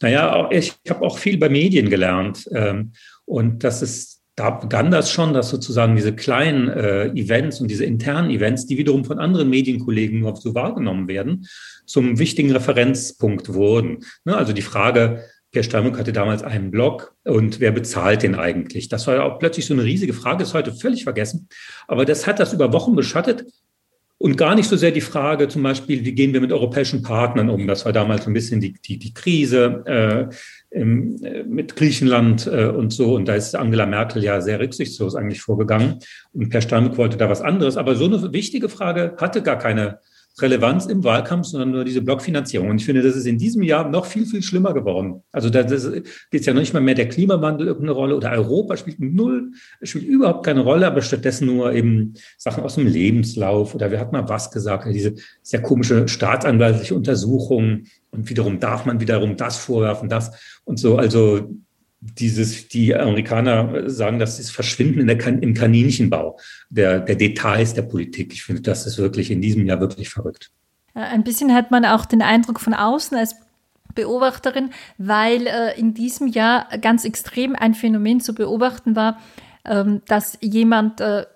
Naja, 0.00 0.48
ich 0.50 0.74
habe 0.88 1.04
auch 1.04 1.18
viel 1.18 1.36
bei 1.38 1.48
Medien 1.48 1.88
gelernt. 1.88 2.48
Ähm, 2.52 2.92
und 3.24 3.64
das 3.64 3.82
ist 3.82 4.17
da 4.38 4.50
begann 4.50 4.92
das 4.92 5.10
schon, 5.10 5.32
dass 5.32 5.48
sozusagen 5.48 5.96
diese 5.96 6.14
kleinen 6.14 6.68
äh, 6.68 7.06
Events 7.08 7.60
und 7.60 7.68
diese 7.68 7.84
internen 7.84 8.30
Events, 8.30 8.66
die 8.66 8.78
wiederum 8.78 9.04
von 9.04 9.18
anderen 9.18 9.50
Medienkollegen 9.50 10.20
nur 10.20 10.36
so 10.36 10.54
wahrgenommen 10.54 11.08
werden, 11.08 11.48
zum 11.86 12.18
wichtigen 12.18 12.52
Referenzpunkt 12.52 13.52
wurden. 13.52 14.04
Ne, 14.24 14.36
also 14.36 14.52
die 14.52 14.62
Frage, 14.62 15.24
Pierre 15.50 15.64
Steinmuck 15.64 15.98
hatte 15.98 16.12
damals 16.12 16.44
einen 16.44 16.70
Blog 16.70 17.16
und 17.24 17.58
wer 17.58 17.72
bezahlt 17.72 18.22
den 18.22 18.36
eigentlich? 18.36 18.88
Das 18.88 19.08
war 19.08 19.16
ja 19.16 19.22
auch 19.24 19.40
plötzlich 19.40 19.66
so 19.66 19.74
eine 19.74 19.82
riesige 19.82 20.12
Frage, 20.12 20.44
ist 20.44 20.54
heute 20.54 20.72
völlig 20.72 21.02
vergessen. 21.02 21.48
Aber 21.88 22.04
das 22.04 22.26
hat 22.26 22.38
das 22.38 22.52
über 22.52 22.72
Wochen 22.72 22.94
beschattet 22.94 23.44
und 24.18 24.36
gar 24.36 24.56
nicht 24.56 24.68
so 24.68 24.76
sehr 24.76 24.90
die 24.90 25.00
Frage 25.00 25.48
zum 25.48 25.62
Beispiel, 25.62 26.04
wie 26.04 26.12
gehen 26.12 26.32
wir 26.32 26.40
mit 26.40 26.52
europäischen 26.52 27.02
Partnern 27.02 27.48
um? 27.48 27.66
Das 27.68 27.84
war 27.84 27.92
damals 27.92 28.24
so 28.24 28.30
ein 28.30 28.34
bisschen 28.34 28.60
die, 28.60 28.72
die, 28.72 28.98
die 28.98 29.14
Krise 29.14 29.84
äh, 29.86 30.34
im, 30.70 31.22
äh, 31.24 31.44
mit 31.44 31.76
Griechenland 31.76 32.46
äh, 32.46 32.66
und 32.66 32.92
so. 32.92 33.14
Und 33.14 33.26
da 33.26 33.34
ist 33.34 33.54
Angela 33.54 33.86
Merkel 33.86 34.22
ja 34.22 34.40
sehr 34.40 34.60
rücksichtslos 34.60 35.14
eigentlich 35.14 35.40
vorgegangen. 35.40 35.98
Und 36.32 36.50
Per 36.50 36.60
Steinbrück 36.60 36.98
wollte 36.98 37.16
da 37.16 37.28
was 37.28 37.40
anderes. 37.40 37.76
Aber 37.76 37.94
so 37.94 38.04
eine 38.04 38.32
wichtige 38.32 38.68
Frage 38.68 39.14
hatte 39.18 39.42
gar 39.42 39.58
keine 39.58 39.98
Relevanz 40.40 40.86
im 40.86 41.02
Wahlkampf, 41.02 41.46
sondern 41.46 41.72
nur 41.72 41.84
diese 41.84 42.00
Blockfinanzierung. 42.00 42.70
Und 42.70 42.80
ich 42.80 42.84
finde, 42.84 43.02
das 43.02 43.16
ist 43.16 43.26
in 43.26 43.38
diesem 43.38 43.62
Jahr 43.62 43.88
noch 43.88 44.06
viel, 44.06 44.24
viel 44.24 44.42
schlimmer 44.42 44.72
geworden. 44.72 45.22
Also 45.32 45.50
da 45.50 45.62
spielt 45.68 46.46
ja 46.46 46.54
noch 46.54 46.60
nicht 46.60 46.74
mal 46.74 46.80
mehr 46.80 46.94
der 46.94 47.08
Klimawandel 47.08 47.66
irgendeine 47.66 47.92
Rolle 47.92 48.16
oder 48.16 48.30
Europa 48.30 48.76
spielt 48.76 49.00
null, 49.00 49.50
spielt 49.82 50.04
überhaupt 50.04 50.46
keine 50.46 50.60
Rolle, 50.60 50.86
aber 50.86 51.02
stattdessen 51.02 51.46
nur 51.46 51.72
eben 51.72 52.14
Sachen 52.36 52.62
aus 52.62 52.76
dem 52.76 52.86
Lebenslauf 52.86 53.74
oder 53.74 53.90
wer 53.90 54.00
hat 54.00 54.12
mal 54.12 54.28
was 54.28 54.50
gesagt, 54.50 54.86
diese 54.88 55.14
sehr 55.42 55.62
komische 55.62 56.06
staatsanwaltliche 56.06 56.94
Untersuchung 56.94 57.84
und 58.10 58.28
wiederum 58.28 58.60
darf 58.60 58.86
man 58.86 59.00
wiederum 59.00 59.36
das 59.36 59.58
vorwerfen, 59.58 60.08
das 60.08 60.32
und 60.64 60.78
so. 60.78 60.96
Also 60.96 61.50
dieses, 62.00 62.68
die 62.68 62.94
Amerikaner 62.94 63.88
sagen, 63.90 64.18
das 64.18 64.38
ist 64.38 64.50
Verschwinden 64.50 65.00
in 65.00 65.06
der, 65.08 65.26
im 65.26 65.54
Kaninchenbau 65.54 66.38
der, 66.70 67.00
der 67.00 67.16
Details 67.16 67.74
der 67.74 67.82
Politik. 67.82 68.32
Ich 68.32 68.44
finde, 68.44 68.62
das 68.62 68.86
ist 68.86 68.98
wirklich 68.98 69.30
in 69.30 69.40
diesem 69.40 69.66
Jahr 69.66 69.80
wirklich 69.80 70.08
verrückt. 70.08 70.50
Ein 70.94 71.24
bisschen 71.24 71.54
hat 71.54 71.70
man 71.70 71.84
auch 71.84 72.06
den 72.06 72.22
Eindruck 72.22 72.60
von 72.60 72.74
außen, 72.74 73.16
als 73.16 73.36
Beobachterin, 73.94 74.70
weil 74.96 75.46
äh, 75.46 75.78
in 75.78 75.94
diesem 75.94 76.28
Jahr 76.28 76.68
ganz 76.80 77.04
extrem 77.04 77.56
ein 77.56 77.74
Phänomen 77.74 78.20
zu 78.20 78.34
beobachten 78.34 78.94
war, 78.94 79.18
ähm, 79.64 80.02
dass 80.06 80.38
jemand 80.40 81.00
äh, 81.00 81.26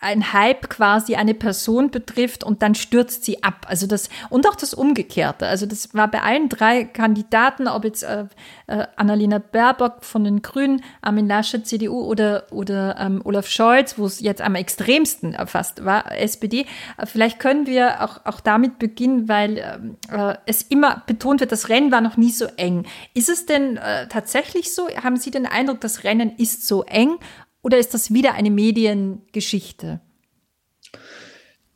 ein 0.00 0.32
Hype 0.32 0.70
quasi 0.70 1.14
eine 1.14 1.34
Person 1.34 1.90
betrifft 1.90 2.42
und 2.42 2.62
dann 2.62 2.74
stürzt 2.74 3.22
sie 3.24 3.42
ab. 3.42 3.66
Also 3.68 3.86
das 3.86 4.08
und 4.30 4.48
auch 4.48 4.56
das 4.56 4.72
Umgekehrte. 4.72 5.46
Also 5.46 5.66
das 5.66 5.94
war 5.94 6.10
bei 6.10 6.22
allen 6.22 6.48
drei 6.48 6.84
Kandidaten, 6.84 7.68
ob 7.68 7.84
jetzt 7.84 8.02
äh, 8.02 8.24
äh, 8.66 8.86
Annalena 8.96 9.38
Baerbock 9.38 10.02
von 10.02 10.24
den 10.24 10.40
Grünen, 10.40 10.82
Armin 11.02 11.28
Laschet 11.28 11.66
CDU 11.66 12.00
oder 12.00 12.46
oder 12.50 12.96
ähm, 12.98 13.20
Olaf 13.24 13.46
Scholz, 13.46 13.98
wo 13.98 14.06
es 14.06 14.20
jetzt 14.20 14.40
am 14.40 14.54
extremsten 14.54 15.36
fast 15.46 15.84
war 15.84 16.10
SPD. 16.12 16.66
Äh, 16.96 17.04
vielleicht 17.04 17.38
können 17.38 17.66
wir 17.66 18.02
auch 18.02 18.24
auch 18.24 18.40
damit 18.40 18.78
beginnen, 18.78 19.28
weil 19.28 19.58
ähm, 19.58 19.96
äh, 20.10 20.34
es 20.46 20.62
immer 20.62 21.02
betont 21.06 21.40
wird, 21.40 21.52
das 21.52 21.68
Rennen 21.68 21.92
war 21.92 22.00
noch 22.00 22.16
nie 22.16 22.30
so 22.30 22.46
eng. 22.56 22.86
Ist 23.12 23.28
es 23.28 23.44
denn 23.44 23.76
äh, 23.76 24.08
tatsächlich 24.08 24.74
so? 24.74 24.88
Haben 24.88 25.18
Sie 25.18 25.30
den 25.30 25.44
Eindruck, 25.44 25.82
das 25.82 26.04
Rennen 26.04 26.32
ist 26.38 26.66
so 26.66 26.84
eng 26.84 27.18
oder 27.62 27.78
ist 27.78 27.94
das 27.94 28.12
wieder 28.12 28.34
eine 28.34 28.50
Mediengeschichte? 28.50 30.00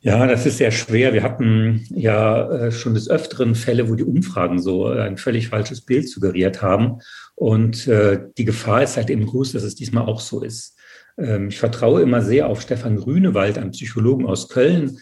Ja, 0.05 0.27
das 0.27 0.45
ist 0.45 0.59
sehr 0.59 0.69
schwer. 0.69 1.13
Wir 1.13 1.23
hatten 1.23 1.83
ja 1.89 2.47
äh, 2.51 2.71
schon 2.71 2.93
des 2.93 3.09
Öfteren 3.09 3.55
Fälle, 3.55 3.89
wo 3.89 3.95
die 3.95 4.03
Umfragen 4.03 4.61
so 4.61 4.85
ein 4.85 5.17
völlig 5.17 5.47
falsches 5.47 5.81
Bild 5.81 6.07
suggeriert 6.07 6.61
haben. 6.61 6.99
Und 7.33 7.87
äh, 7.87 8.19
die 8.37 8.45
Gefahr 8.45 8.83
ist 8.83 8.97
halt 8.97 9.09
eben 9.09 9.25
groß, 9.25 9.53
dass 9.53 9.63
es 9.63 9.73
diesmal 9.73 10.05
auch 10.05 10.19
so 10.19 10.43
ist. 10.43 10.77
Ähm, 11.17 11.47
ich 11.47 11.57
vertraue 11.57 12.03
immer 12.03 12.21
sehr 12.21 12.47
auf 12.47 12.61
Stefan 12.61 12.97
Grünewald, 12.97 13.57
einen 13.57 13.71
Psychologen 13.71 14.27
aus 14.27 14.47
Köln, 14.49 14.99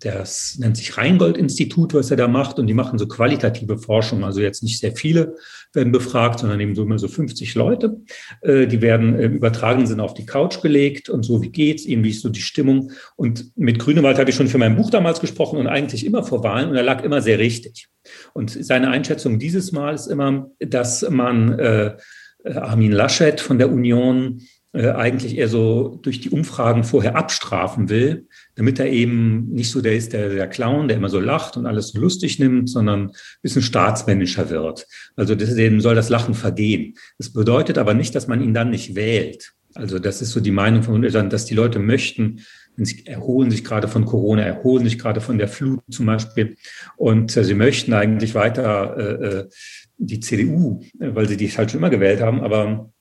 das 0.00 0.58
nennt 0.58 0.76
sich 0.76 0.98
Rheingold-Institut, 0.98 1.94
was 1.94 2.10
er 2.10 2.18
da 2.18 2.28
macht. 2.28 2.58
Und 2.58 2.66
die 2.66 2.74
machen 2.74 2.98
so 2.98 3.08
qualitative 3.08 3.78
Forschung. 3.78 4.24
Also 4.24 4.40
jetzt 4.40 4.62
nicht 4.62 4.78
sehr 4.78 4.94
viele 4.94 5.36
werden 5.72 5.92
befragt, 5.92 6.40
sondern 6.40 6.60
eben 6.60 6.74
so 6.74 6.82
immer 6.82 6.98
so 6.98 7.08
50 7.08 7.54
Leute. 7.54 8.00
Äh, 8.42 8.66
die 8.66 8.82
werden 8.82 9.18
im 9.18 9.32
übertragenen 9.34 9.86
Sinne 9.86 10.02
auf 10.02 10.14
die 10.14 10.26
Couch 10.26 10.60
gelegt 10.60 11.08
und 11.08 11.22
so, 11.22 11.42
wie 11.42 11.50
geht's 11.50 11.86
ihnen, 11.86 12.04
wie 12.04 12.10
ist 12.10 12.22
so 12.22 12.28
die 12.28 12.40
Stimmung. 12.40 12.92
Und 13.16 13.56
mit 13.56 13.78
Grünewald 13.78 14.18
habe 14.18 14.30
ich 14.30 14.36
schon 14.36 14.48
für 14.48 14.58
mein 14.58 14.76
Buch 14.76 14.90
damals 14.90 15.20
gesprochen 15.20 15.58
und 15.58 15.66
eigentlich 15.66 16.04
immer 16.04 16.22
vor 16.22 16.42
Wahlen 16.44 16.70
und 16.70 16.76
er 16.76 16.82
lag 16.82 17.02
immer 17.02 17.22
sehr 17.22 17.38
richtig. 17.38 17.88
Und 18.34 18.50
seine 18.50 18.90
Einschätzung 18.90 19.38
dieses 19.38 19.72
Mal 19.72 19.94
ist 19.94 20.06
immer, 20.06 20.50
dass 20.58 21.08
man 21.08 21.58
äh, 21.58 21.96
Armin 22.44 22.92
Laschet 22.92 23.40
von 23.40 23.58
der 23.58 23.70
Union 23.70 24.42
äh, 24.72 24.90
eigentlich 24.90 25.36
eher 25.36 25.48
so 25.48 25.98
durch 26.02 26.20
die 26.20 26.30
Umfragen 26.30 26.84
vorher 26.84 27.16
abstrafen 27.16 27.88
will, 27.88 28.28
damit 28.58 28.80
er 28.80 28.86
eben 28.86 29.50
nicht 29.52 29.70
so 29.70 29.80
der 29.80 29.94
ist, 29.94 30.12
der, 30.12 30.30
der 30.30 30.48
Clown, 30.48 30.88
der 30.88 30.96
immer 30.96 31.08
so 31.08 31.20
lacht 31.20 31.56
und 31.56 31.64
alles 31.64 31.90
so 31.90 32.00
lustig 32.00 32.40
nimmt, 32.40 32.68
sondern 32.68 33.10
ein 33.10 33.12
bisschen 33.40 33.62
staatsmännischer 33.62 34.50
wird. 34.50 34.84
Also 35.14 35.36
deswegen 35.36 35.80
soll 35.80 35.94
das 35.94 36.08
Lachen 36.08 36.34
vergehen. 36.34 36.94
Das 37.18 37.32
bedeutet 37.32 37.78
aber 37.78 37.94
nicht, 37.94 38.16
dass 38.16 38.26
man 38.26 38.42
ihn 38.42 38.54
dann 38.54 38.70
nicht 38.70 38.96
wählt. 38.96 39.52
Also 39.74 40.00
das 40.00 40.20
ist 40.22 40.32
so 40.32 40.40
die 40.40 40.50
Meinung 40.50 40.82
von 40.82 41.00
dass 41.02 41.44
die 41.44 41.54
Leute 41.54 41.78
möchten, 41.78 42.40
sie 42.76 43.06
erholen 43.06 43.52
sich 43.52 43.62
gerade 43.62 43.86
von 43.86 44.04
Corona, 44.04 44.42
erholen 44.42 44.84
sich 44.84 44.98
gerade 44.98 45.20
von 45.20 45.38
der 45.38 45.46
Flut 45.46 45.80
zum 45.88 46.06
Beispiel 46.06 46.56
und 46.96 47.36
äh, 47.36 47.44
sie 47.44 47.54
möchten 47.54 47.92
eigentlich 47.92 48.34
weiter 48.34 48.96
äh, 48.96 49.26
äh 49.26 49.48
die 50.00 50.20
CDU, 50.20 50.80
weil 50.98 51.28
sie 51.28 51.36
die 51.36 51.48
halt 51.48 51.70
schon 51.70 51.78
immer 51.78 51.90
gewählt 51.90 52.20
haben, 52.20 52.40
aber 52.40 52.92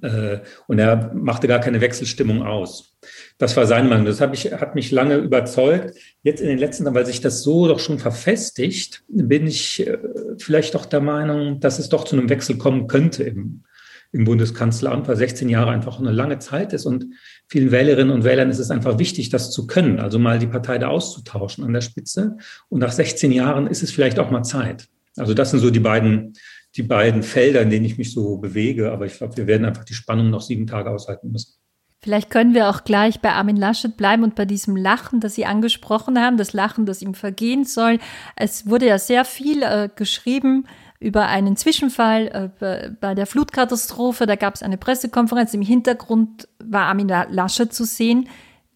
äh, 0.00 0.38
und 0.66 0.78
er 0.78 1.12
machte 1.14 1.46
gar 1.46 1.60
keine 1.60 1.82
Wechselstimmung 1.82 2.42
aus. 2.42 2.91
Das 3.38 3.56
war 3.56 3.66
sein 3.66 3.88
Meinung. 3.88 4.06
Das 4.06 4.20
hat 4.20 4.30
mich, 4.30 4.52
hat 4.52 4.74
mich 4.74 4.90
lange 4.90 5.16
überzeugt. 5.16 5.96
Jetzt 6.22 6.40
in 6.40 6.48
den 6.48 6.58
letzten 6.58 6.84
Jahren, 6.84 6.94
weil 6.94 7.06
sich 7.06 7.20
das 7.20 7.42
so 7.42 7.66
doch 7.66 7.80
schon 7.80 7.98
verfestigt, 7.98 9.02
bin 9.08 9.46
ich 9.46 9.86
äh, 9.86 9.98
vielleicht 10.38 10.74
doch 10.74 10.86
der 10.86 11.00
Meinung, 11.00 11.60
dass 11.60 11.78
es 11.78 11.88
doch 11.88 12.04
zu 12.04 12.16
einem 12.16 12.28
Wechsel 12.28 12.58
kommen 12.58 12.86
könnte 12.86 13.24
im, 13.24 13.64
im 14.12 14.24
Bundeskanzleramt, 14.24 15.08
weil 15.08 15.16
16 15.16 15.48
Jahre 15.48 15.70
einfach 15.70 15.98
eine 15.98 16.12
lange 16.12 16.38
Zeit 16.38 16.72
ist 16.72 16.86
und 16.86 17.06
vielen 17.48 17.70
Wählerinnen 17.70 18.12
und 18.12 18.24
Wählern 18.24 18.50
ist 18.50 18.58
es 18.58 18.70
einfach 18.70 18.98
wichtig, 18.98 19.30
das 19.30 19.50
zu 19.50 19.66
können, 19.66 19.98
also 19.98 20.18
mal 20.18 20.38
die 20.38 20.46
Partei 20.46 20.78
da 20.78 20.88
auszutauschen 20.88 21.64
an 21.64 21.72
der 21.72 21.80
Spitze. 21.80 22.36
Und 22.68 22.80
nach 22.80 22.92
16 22.92 23.32
Jahren 23.32 23.66
ist 23.66 23.82
es 23.82 23.90
vielleicht 23.90 24.18
auch 24.18 24.30
mal 24.30 24.42
Zeit. 24.42 24.86
Also 25.16 25.34
das 25.34 25.50
sind 25.50 25.60
so 25.60 25.70
die 25.70 25.80
beiden 25.80 26.34
die 26.76 26.82
beiden 26.82 27.22
Felder, 27.22 27.62
in 27.62 27.70
denen 27.70 27.84
ich 27.84 27.98
mich 27.98 28.12
so 28.12 28.38
bewege. 28.38 28.92
Aber 28.92 29.06
ich 29.06 29.18
glaube, 29.18 29.36
wir 29.36 29.46
werden 29.46 29.64
einfach 29.64 29.84
die 29.84 29.94
Spannung 29.94 30.30
noch 30.30 30.40
sieben 30.40 30.66
Tage 30.66 30.90
aushalten 30.90 31.30
müssen. 31.30 31.54
Vielleicht 32.02 32.30
können 32.30 32.52
wir 32.52 32.68
auch 32.68 32.82
gleich 32.82 33.20
bei 33.20 33.32
Armin 33.32 33.56
Laschet 33.56 33.96
bleiben 33.96 34.24
und 34.24 34.34
bei 34.34 34.44
diesem 34.44 34.76
Lachen, 34.76 35.20
das 35.20 35.36
Sie 35.36 35.46
angesprochen 35.46 36.18
haben, 36.18 36.36
das 36.36 36.52
Lachen, 36.52 36.84
das 36.84 37.00
ihm 37.00 37.14
vergehen 37.14 37.64
soll. 37.64 38.00
Es 38.34 38.68
wurde 38.68 38.86
ja 38.86 38.98
sehr 38.98 39.24
viel 39.24 39.62
äh, 39.62 39.88
geschrieben 39.94 40.66
über 40.98 41.28
einen 41.28 41.56
Zwischenfall 41.56 42.50
äh, 42.60 42.90
bei 43.00 43.14
der 43.14 43.26
Flutkatastrophe. 43.26 44.26
Da 44.26 44.34
gab 44.34 44.56
es 44.56 44.64
eine 44.64 44.78
Pressekonferenz. 44.78 45.54
Im 45.54 45.62
Hintergrund 45.62 46.48
war 46.58 46.86
Armin 46.86 47.08
Laschet 47.08 47.72
zu 47.72 47.84
sehen, 47.84 48.28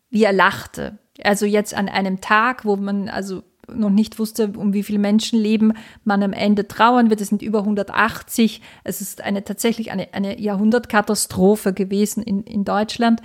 wie 0.08 0.22
er 0.22 0.32
lachte. 0.32 0.98
Also 1.24 1.46
jetzt 1.46 1.74
an 1.74 1.88
einem 1.88 2.20
Tag, 2.20 2.64
wo 2.64 2.76
man 2.76 3.08
also 3.08 3.42
noch 3.72 3.90
nicht 3.90 4.18
wusste, 4.18 4.52
um 4.56 4.72
wie 4.72 4.82
viele 4.82 4.98
Menschenleben 4.98 5.72
man 6.04 6.22
am 6.22 6.32
Ende 6.32 6.68
trauern 6.68 7.10
wird. 7.10 7.20
Es 7.20 7.28
sind 7.28 7.42
über 7.42 7.60
180. 7.60 8.60
Es 8.84 9.00
ist 9.00 9.22
eine 9.22 9.44
tatsächlich 9.44 9.90
eine, 9.90 10.12
eine 10.12 10.40
Jahrhundertkatastrophe 10.40 11.72
gewesen 11.72 12.22
in, 12.22 12.42
in 12.44 12.64
Deutschland. 12.64 13.20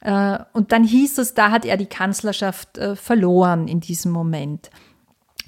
Äh, 0.00 0.38
und 0.52 0.72
dann 0.72 0.84
hieß 0.84 1.18
es, 1.18 1.34
da 1.34 1.50
hat 1.50 1.64
er 1.64 1.76
die 1.76 1.86
Kanzlerschaft 1.86 2.78
äh, 2.78 2.96
verloren 2.96 3.68
in 3.68 3.80
diesem 3.80 4.12
Moment. 4.12 4.70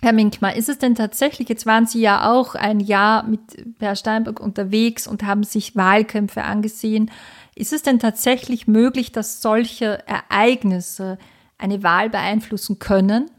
Herr 0.03 0.13
Minkmar, 0.15 0.57
ist 0.57 0.71
es 0.71 0.79
denn 0.79 0.95
tatsächlich, 0.95 1.49
jetzt 1.51 1.67
waren 1.67 1.87
Sie 1.87 2.01
ja 2.01 2.33
auch 2.33 2.55
ein 2.55 2.81
Jahr 2.81 3.25
mit 3.25 3.41
Herr 3.81 3.97
Steinberg 3.97 4.41
unterwegs 4.41 5.07
und 5.07 5.25
haben 5.25 5.43
sich 5.43 5.77
Wahlkämpfe 5.77 6.43
angesehen. 6.43 7.11
Ist 7.55 7.75
es 7.75 7.83
denn 7.83 7.99
tatsächlich 7.99 8.67
möglich, 8.67 9.13
dass 9.13 9.43
solche 9.43 10.03
Ereignisse 10.09 11.19
eine 11.59 11.83
Wahl 11.83 12.09
beeinflussen 12.09 12.79
können? 12.79 13.31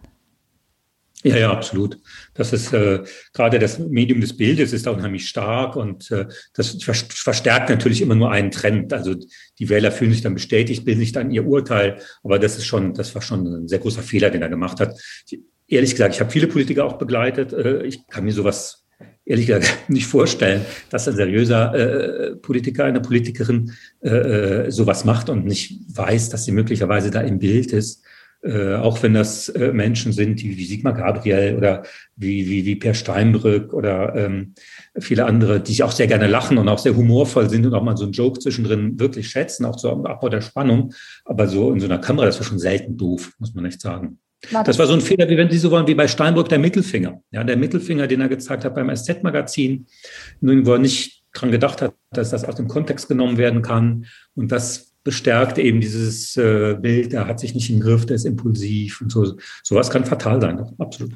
Ja, 1.24 1.38
ja, 1.38 1.52
absolut. 1.52 2.00
Das 2.34 2.52
ist 2.52 2.74
äh, 2.74 3.04
gerade 3.34 3.60
das 3.60 3.78
Medium 3.78 4.22
des 4.22 4.36
Bildes 4.36 4.74
ist 4.74 4.88
da 4.88 4.92
unheimlich 4.92 5.28
stark 5.28 5.76
und 5.76 6.10
äh, 6.10 6.26
das 6.54 6.78
verstärkt 6.82 7.70
natürlich 7.70 8.02
immer 8.02 8.16
nur 8.16 8.32
einen 8.32 8.50
Trend. 8.50 8.92
Also 8.92 9.16
die 9.60 9.70
Wähler 9.70 9.92
fühlen 9.92 10.12
sich 10.12 10.22
dann 10.22 10.34
bestätigt, 10.34 10.84
bilden 10.84 11.00
sich 11.00 11.12
dann 11.12 11.30
ihr 11.30 11.46
Urteil. 11.46 12.00
Aber 12.24 12.40
das 12.40 12.58
ist 12.58 12.66
schon, 12.66 12.94
das 12.94 13.14
war 13.14 13.22
schon 13.22 13.46
ein 13.46 13.68
sehr 13.68 13.80
großer 13.80 14.02
Fehler, 14.02 14.32
den 14.32 14.42
er 14.42 14.50
gemacht 14.50 14.80
hat. 14.80 15.00
Ich, 15.30 15.40
ehrlich 15.68 15.92
gesagt, 15.92 16.16
ich 16.16 16.22
habe 16.22 16.32
viele 16.32 16.48
Politiker 16.48 16.86
auch 16.86 16.98
begleitet. 16.98 17.54
Äh, 17.54 17.84
ich 17.84 18.08
kann 18.08 18.24
mir 18.24 18.34
sowas 18.34 18.84
ehrlich 19.26 19.48
gesagt 19.48 19.78
nicht 19.90 20.08
vorstellen, 20.08 20.66
dass 20.90 21.08
ein 21.08 21.16
seriöser 21.16 21.74
äh, 21.74 22.36
Politiker, 22.36 22.86
eine 22.86 23.02
Politikerin 23.02 23.74
äh, 24.02 24.10
äh 24.10 24.72
sowas 24.72 25.06
macht 25.06 25.30
und 25.30 25.46
nicht 25.46 25.80
weiß, 25.96 26.30
dass 26.30 26.46
sie 26.46 26.52
möglicherweise 26.52 27.12
da 27.12 27.22
im 27.22 27.40
Bild 27.40 27.74
ist. 27.74 28.04
Äh, 28.44 28.74
auch 28.74 29.04
wenn 29.04 29.14
das 29.14 29.50
äh, 29.50 29.72
Menschen 29.72 30.14
sind, 30.14 30.42
die 30.42 30.58
wie 30.58 30.66
Sigmar 30.66 30.94
Gabriel 30.94 31.56
oder 31.58 31.84
wie, 32.16 32.50
wie, 32.50 32.66
wie 32.66 32.76
Per 32.76 32.96
Steinbrück 32.96 33.72
oder 33.72 34.16
ähm, 34.16 34.56
viele 35.00 35.26
andere, 35.26 35.60
die 35.60 35.84
auch 35.84 35.92
sehr 35.92 36.08
gerne 36.08 36.26
lachen 36.26 36.58
und 36.58 36.68
auch 36.68 36.80
sehr 36.80 36.96
humorvoll 36.96 37.52
sind 37.52 37.68
und 37.68 37.76
auch 37.76 37.84
mal 37.84 37.96
so 37.96 38.06
einen 38.06 38.14
Joke 38.14 38.40
zwischendrin 38.40 39.00
wirklich 39.00 39.30
schätzen, 39.30 39.64
auch 39.66 39.78
so 39.78 39.92
am 39.92 40.08
Abbau 40.08 40.28
der 40.30 40.42
Spannung. 40.42 40.92
Aber 41.24 41.48
so 41.48 41.72
in 41.72 41.80
so 41.80 41.86
einer 41.86 42.00
Kamera, 42.00 42.26
das 42.26 42.40
war 42.40 42.46
schon 42.48 42.58
selten 42.58 42.98
doof, 42.98 43.32
muss 43.38 43.54
man 43.54 43.66
echt 43.66 43.80
sagen. 43.80 44.18
Das 44.66 44.80
war 44.80 44.88
so 44.88 44.94
ein 44.94 45.02
Fehler, 45.02 45.30
wie 45.30 45.38
wenn 45.38 45.52
Sie 45.52 45.60
so 45.60 45.70
wollen, 45.70 45.86
wie 45.86 45.94
bei 45.94 46.08
Steinbrück 46.08 46.50
der 46.50 46.58
Mittelfinger. 46.58 47.22
Ja, 47.30 47.44
der 47.44 47.58
Mittelfinger, 47.58 48.08
den 48.08 48.22
er 48.22 48.28
gezeigt 48.28 48.66
hat 48.66 48.74
beim 48.74 48.94
SZ-Magazin, 48.94 49.86
wo 50.42 50.74
er 50.74 50.80
nicht 50.80 51.24
dran 51.32 51.52
gedacht 51.52 51.84
hat, 51.84 51.94
dass 52.12 52.32
das 52.32 52.44
aus 52.44 52.56
dem 52.56 52.68
Kontext 52.68 53.08
genommen 53.08 53.38
werden 53.38 53.62
kann. 53.62 54.06
Und 54.34 54.52
das 54.52 54.91
bestärkt 55.04 55.58
eben 55.58 55.82
dieses 55.82 56.38
äh, 56.38 56.78
Bild, 56.80 57.14
der 57.14 57.28
hat 57.28 57.40
sich 57.40 57.56
nicht 57.56 57.70
im 57.70 57.80
Griff, 57.80 58.06
der 58.06 58.16
ist 58.16 58.26
impulsiv 58.26 59.02
und 59.02 59.12
so. 59.12 59.38
Sowas 59.64 59.90
kann 59.90 60.06
fatal 60.06 60.40
sein, 60.42 60.64
absolut. 60.78 61.14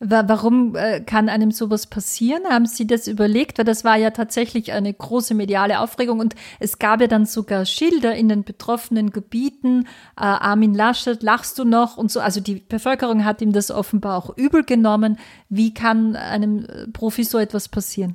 Warum 0.00 0.76
äh, 0.76 1.00
kann 1.00 1.28
einem 1.28 1.50
sowas 1.50 1.88
passieren? 1.88 2.44
Haben 2.48 2.66
Sie 2.66 2.86
das 2.86 3.08
überlegt? 3.08 3.58
Weil 3.58 3.64
das 3.64 3.84
war 3.84 3.96
ja 3.96 4.10
tatsächlich 4.10 4.70
eine 4.70 4.94
große 4.94 5.34
mediale 5.34 5.80
Aufregung 5.80 6.20
und 6.20 6.36
es 6.60 6.78
gab 6.78 7.00
ja 7.00 7.08
dann 7.08 7.26
sogar 7.26 7.64
Schilder 7.64 8.14
in 8.14 8.28
den 8.28 8.44
betroffenen 8.44 9.10
Gebieten. 9.10 9.88
Äh, 10.16 10.22
Armin 10.22 10.72
Laschet, 10.72 11.20
lachst 11.24 11.58
du 11.58 11.64
noch? 11.64 11.96
Und 11.96 12.12
so. 12.12 12.20
Also 12.20 12.40
die 12.40 12.62
Bevölkerung 12.68 13.24
hat 13.24 13.42
ihm 13.42 13.52
das 13.52 13.72
offenbar 13.72 14.18
auch 14.18 14.36
übel 14.36 14.62
genommen. 14.62 15.18
Wie 15.48 15.74
kann 15.74 16.14
einem 16.14 16.64
äh, 16.64 16.86
Profi 16.92 17.24
so 17.24 17.38
etwas 17.38 17.68
passieren? 17.68 18.14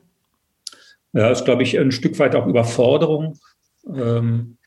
Ja, 1.11 1.29
ist, 1.31 1.43
glaube 1.43 1.63
ich, 1.63 1.77
ein 1.77 1.91
Stück 1.91 2.17
weit 2.17 2.33
auch 2.33 2.47
Überforderung. 2.47 3.37
Ähm, 3.85 4.57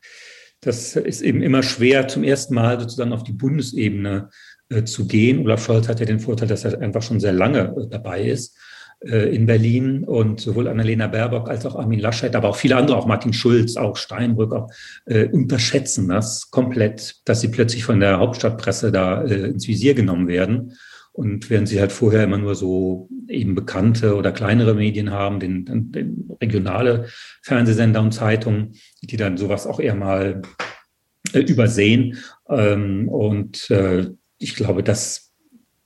das 0.61 0.95
ist 0.95 1.21
eben 1.21 1.41
immer 1.41 1.63
schwer, 1.63 2.07
zum 2.07 2.23
ersten 2.23 2.55
Mal 2.55 2.79
sozusagen 2.79 3.13
auf 3.13 3.23
die 3.23 3.33
Bundesebene 3.33 4.29
äh, 4.69 4.83
zu 4.83 5.07
gehen. 5.07 5.39
Olaf 5.39 5.65
Scholz 5.65 5.87
hat 5.87 5.99
ja 5.99 6.05
den 6.05 6.19
Vorteil, 6.19 6.47
dass 6.47 6.65
er 6.65 6.79
einfach 6.81 7.01
schon 7.01 7.19
sehr 7.19 7.33
lange 7.33 7.75
äh, 7.77 7.87
dabei 7.89 8.23
ist 8.23 8.57
äh, 9.01 9.33
in 9.35 9.45
Berlin 9.45 10.03
und 10.03 10.39
sowohl 10.39 10.67
Annalena 10.67 11.07
Baerbock 11.07 11.49
als 11.49 11.65
auch 11.65 11.75
Armin 11.75 11.99
Laschet, 11.99 12.35
aber 12.35 12.49
auch 12.49 12.55
viele 12.55 12.75
andere, 12.75 12.97
auch 12.97 13.05
Martin 13.05 13.33
Schulz, 13.33 13.77
auch 13.77 13.95
Steinbrück, 13.95 14.53
auch, 14.53 14.69
äh, 15.05 15.27
unterschätzen 15.27 16.07
das 16.09 16.49
komplett, 16.49 17.15
dass 17.25 17.41
sie 17.41 17.49
plötzlich 17.49 17.83
von 17.83 17.99
der 17.99 18.17
Hauptstadtpresse 18.19 18.91
da 18.91 19.23
äh, 19.23 19.49
ins 19.49 19.67
Visier 19.67 19.93
genommen 19.93 20.27
werden. 20.27 20.73
Und 21.17 21.49
während 21.49 21.67
sie 21.67 21.79
halt 21.79 21.91
vorher 21.91 22.25
immer 22.25 22.37
nur 22.37 22.53
so 22.53 23.09
eben 23.27 23.55
bekannte 23.55 24.15
oder 24.15 24.31
kleinere 24.31 24.75
Medien 24.75 25.09
haben, 25.09 25.39
den, 25.39 25.65
den, 25.65 26.29
regionale 26.39 27.07
Fernsehsender 27.41 28.01
und 28.01 28.11
Zeitungen, 28.11 28.75
die 29.01 29.17
dann 29.17 29.35
sowas 29.35 29.65
auch 29.65 29.79
eher 29.79 29.95
mal 29.95 30.43
äh, 31.33 31.39
übersehen. 31.39 32.19
Ähm, 32.47 33.09
und 33.09 33.71
äh, 33.71 34.11
ich 34.37 34.53
glaube, 34.53 34.83
das 34.83 35.26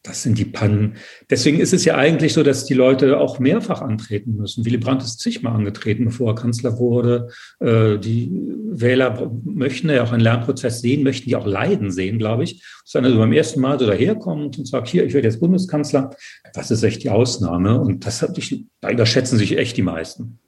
das 0.03 0.23
sind 0.23 0.39
die 0.39 0.45
Pannen. 0.45 0.95
Deswegen 1.29 1.59
ist 1.59 1.73
es 1.73 1.85
ja 1.85 1.95
eigentlich 1.95 2.33
so, 2.33 2.41
dass 2.41 2.65
die 2.65 2.73
Leute 2.73 3.19
auch 3.19 3.37
mehrfach 3.37 3.81
antreten 3.81 4.35
müssen. 4.35 4.65
Willy 4.65 4.77
Brandt 4.77 5.03
ist 5.03 5.19
zigmal 5.19 5.53
angetreten, 5.53 6.05
bevor 6.05 6.31
er 6.31 6.35
Kanzler 6.35 6.79
wurde. 6.79 7.29
Äh, 7.59 7.99
die 7.99 8.31
Wähler 8.71 9.31
möchten 9.43 9.89
ja 9.89 10.03
auch 10.03 10.11
einen 10.11 10.23
Lernprozess 10.23 10.81
sehen, 10.81 11.03
möchten 11.03 11.29
die 11.29 11.35
auch 11.35 11.45
Leiden 11.45 11.91
sehen, 11.91 12.17
glaube 12.17 12.43
ich. 12.43 12.63
Dass 12.83 12.95
einer 12.95 13.07
also 13.07 13.19
beim 13.19 13.33
ersten 13.33 13.61
Mal 13.61 13.79
so 13.79 13.85
daherkommt 13.85 14.57
und 14.57 14.67
sagt, 14.67 14.87
hier, 14.87 15.05
ich 15.05 15.13
werde 15.13 15.27
jetzt 15.27 15.39
Bundeskanzler. 15.39 16.15
Das 16.53 16.71
ist 16.71 16.81
echt 16.81 17.03
die 17.03 17.11
Ausnahme. 17.11 17.79
Und 17.79 18.05
das 18.05 18.23
hat 18.23 18.37
da 18.81 18.89
überschätzen 18.89 19.37
sich 19.37 19.57
echt 19.57 19.77
die 19.77 19.83
meisten. 19.83 20.39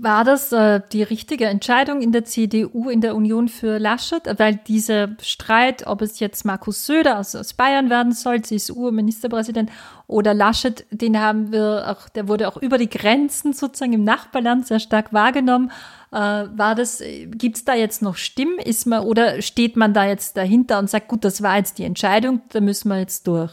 War 0.00 0.24
das 0.24 0.50
äh, 0.52 0.80
die 0.90 1.02
richtige 1.02 1.44
Entscheidung 1.44 2.00
in 2.00 2.12
der 2.12 2.24
CDU, 2.24 2.88
in 2.88 3.02
der 3.02 3.14
Union 3.14 3.48
für 3.48 3.76
Laschet? 3.76 4.22
Weil 4.38 4.58
dieser 4.66 5.10
Streit, 5.20 5.86
ob 5.86 6.00
es 6.00 6.18
jetzt 6.18 6.46
Markus 6.46 6.86
Söder 6.86 7.18
aus, 7.18 7.34
aus 7.34 7.52
Bayern 7.52 7.90
werden 7.90 8.12
soll, 8.12 8.40
CSU-Ministerpräsident, 8.40 9.70
oder 10.06 10.32
Laschet, 10.32 10.86
den 10.90 11.20
haben 11.20 11.52
wir 11.52 11.84
auch, 11.88 12.08
der 12.08 12.26
wurde 12.26 12.48
auch 12.48 12.56
über 12.56 12.78
die 12.78 12.88
Grenzen 12.88 13.52
sozusagen 13.52 13.92
im 13.92 14.02
Nachbarland 14.02 14.66
sehr 14.66 14.80
stark 14.80 15.12
wahrgenommen. 15.12 15.70
Äh, 16.10 16.16
war 16.16 16.74
das, 16.74 17.02
gibt 17.32 17.58
es 17.58 17.66
da 17.66 17.74
jetzt 17.74 18.00
noch 18.00 18.16
Stimmen? 18.16 18.58
Ist 18.64 18.86
man, 18.86 19.02
oder 19.02 19.42
steht 19.42 19.76
man 19.76 19.92
da 19.92 20.06
jetzt 20.06 20.38
dahinter 20.38 20.78
und 20.78 20.88
sagt, 20.88 21.08
gut, 21.08 21.22
das 21.22 21.42
war 21.42 21.58
jetzt 21.58 21.76
die 21.76 21.84
Entscheidung, 21.84 22.40
da 22.48 22.62
müssen 22.62 22.88
wir 22.88 22.98
jetzt 22.98 23.26
durch? 23.26 23.52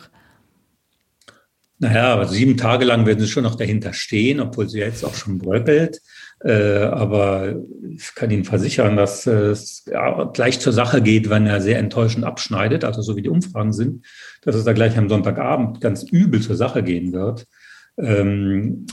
Naja, 1.80 2.16
also 2.16 2.34
sieben 2.34 2.58
Tage 2.58 2.84
lang 2.84 3.06
werden 3.06 3.20
sie 3.20 3.28
schon 3.28 3.44
noch 3.44 3.56
dahinter 3.56 3.94
stehen, 3.94 4.42
obwohl 4.42 4.68
sie 4.68 4.80
jetzt 4.80 5.04
auch 5.06 5.16
schon 5.16 5.38
bröckelt. 5.38 6.02
Äh, 6.42 6.84
aber 6.84 7.56
ich 7.96 8.16
kann 8.16 8.32
Ihnen 8.32 8.46
versichern, 8.46 8.96
dass 8.96 9.28
es 9.28 9.84
gleich 10.34 10.60
zur 10.60 10.72
Sache 10.72 11.02
geht, 11.02 11.30
wenn 11.30 11.46
er 11.46 11.62
sehr 11.62 11.80
enttäuschend 11.80 12.24
abschneidet, 12.24 12.86
also 12.86 13.02
so 13.02 13.16
wie 13.18 13.22
die 13.22 13.30
Umfragen 13.30 13.74
sind, 13.74 14.06
dass 14.42 14.56
es 14.56 14.64
da 14.64 14.74
gleich 14.74 14.98
am 14.98 15.10
Sonntagabend 15.10 15.82
ganz 15.82 16.04
übel 16.04 16.42
zur 16.42 16.56
Sache 16.56 16.82
gehen 16.82 17.12
wird. 17.12 17.46
Ähm, 17.98 18.88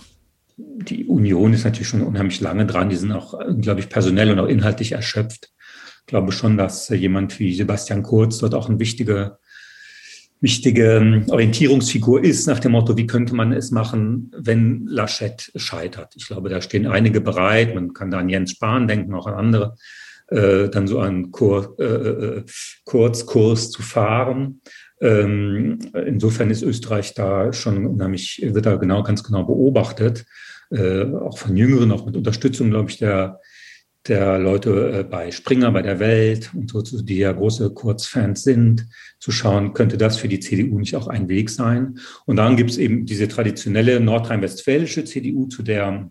die 0.57 1.05
Union 1.05 1.53
ist 1.53 1.65
natürlich 1.65 1.88
schon 1.88 2.03
unheimlich 2.03 2.41
lange 2.41 2.67
dran. 2.67 2.88
Die 2.88 2.97
sind 2.97 3.12
auch, 3.12 3.38
glaube 3.61 3.81
ich, 3.81 3.88
personell 3.88 4.31
und 4.31 4.41
auch 4.41 4.49
inhaltlich 4.49 4.93
erschöpft. 4.93 5.53
Ich 6.00 6.07
glaube 6.07 6.33
schon, 6.33 6.57
dass 6.57 6.88
jemand 6.88 7.38
wie 7.38 7.55
Sebastian 7.55 8.03
Kurz 8.03 8.38
dort 8.38 8.55
auch 8.55 8.69
ein 8.69 8.79
wichtiger 8.79 9.38
wichtige 10.40 10.97
ähm, 10.97 11.25
Orientierungsfigur 11.28 12.23
ist, 12.23 12.47
nach 12.47 12.61
dem 12.61 12.73
Motto, 12.73 12.97
wie 12.97 13.07
könnte 13.07 13.35
man 13.35 13.52
es 13.52 13.71
machen, 13.71 14.33
wenn 14.37 14.87
Laschet 14.87 15.50
scheitert. 15.57 16.14
Ich 16.16 16.26
glaube, 16.26 16.49
da 16.49 16.61
stehen 16.61 16.87
einige 16.87 17.21
bereit. 17.21 17.75
Man 17.75 17.95
kann 17.95 18.11
da 18.11 18.19
an 18.19 18.28
Jens 18.28 18.52
Spahn 18.52 18.87
denken, 18.87 19.14
auch 19.14 19.26
an 19.26 19.35
andere, 19.35 19.76
äh, 20.28 20.69
dann 20.69 20.87
so 20.87 20.99
einen 20.99 21.31
Kur, 21.31 21.76
äh, 21.78 21.85
äh, 21.85 22.45
Kurzkurs 22.85 23.71
zu 23.71 23.83
fahren. 23.83 24.61
Ähm, 25.00 25.78
insofern 26.07 26.50
ist 26.50 26.62
Österreich 26.62 27.14
da 27.14 27.52
schon 27.52 27.87
unheimlich, 27.87 28.40
wird 28.43 28.66
da 28.66 28.76
genau, 28.76 29.02
ganz 29.02 29.23
genau 29.23 29.45
beobachtet, 29.45 30.25
äh, 30.71 31.05
auch 31.05 31.38
von 31.38 31.57
Jüngeren, 31.57 31.93
auch 31.93 32.07
mit 32.07 32.16
Unterstützung, 32.16 32.71
glaube 32.71 32.90
ich, 32.90 32.99
der 32.99 33.40
der 34.08 34.38
Leute 34.38 35.00
äh, 35.00 35.04
bei 35.04 35.30
Springer, 35.30 35.70
bei 35.72 35.82
der 35.82 35.98
Welt 35.98 36.50
und 36.54 36.70
so, 36.70 36.82
die 36.82 37.18
ja 37.18 37.32
große 37.32 37.70
Kurzfans 37.70 38.42
sind, 38.42 38.86
zu 39.18 39.32
schauen, 39.32 39.72
könnte 39.72 39.96
das 39.96 40.16
für 40.16 40.28
die 40.28 40.40
CDU 40.40 40.78
nicht 40.78 40.96
auch 40.96 41.08
ein 41.08 41.28
Weg 41.28 41.50
sein? 41.50 41.98
Und 42.25 42.36
dann 42.36 42.56
gibt 42.56 42.70
es 42.70 42.78
eben 42.78 43.06
diese 43.06 43.28
traditionelle 43.28 44.00
nordrhein-westfälische 44.00 45.04
CDU, 45.04 45.46
zu 45.46 45.62
der 45.62 46.10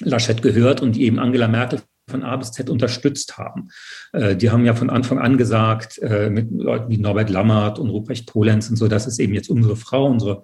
Laschet 0.00 0.42
gehört 0.42 0.80
und 0.80 0.96
die 0.96 1.04
eben 1.04 1.18
Angela 1.18 1.48
Merkel 1.48 1.80
von 2.08 2.22
A 2.22 2.36
bis 2.36 2.52
Z 2.52 2.70
unterstützt 2.70 3.38
haben. 3.38 3.68
Äh, 4.12 4.36
die 4.36 4.50
haben 4.50 4.64
ja 4.64 4.74
von 4.74 4.90
Anfang 4.90 5.18
an 5.18 5.36
gesagt, 5.36 5.98
äh, 5.98 6.30
mit 6.30 6.50
Leuten 6.50 6.90
wie 6.90 6.98
Norbert 6.98 7.30
Lammert 7.30 7.78
und 7.78 7.90
Ruprecht 7.90 8.26
Polenz 8.26 8.70
und 8.70 8.76
so, 8.76 8.88
das 8.88 9.06
ist 9.06 9.18
eben 9.18 9.34
jetzt 9.34 9.50
unsere 9.50 9.76
Frau, 9.76 10.06
unsere 10.06 10.42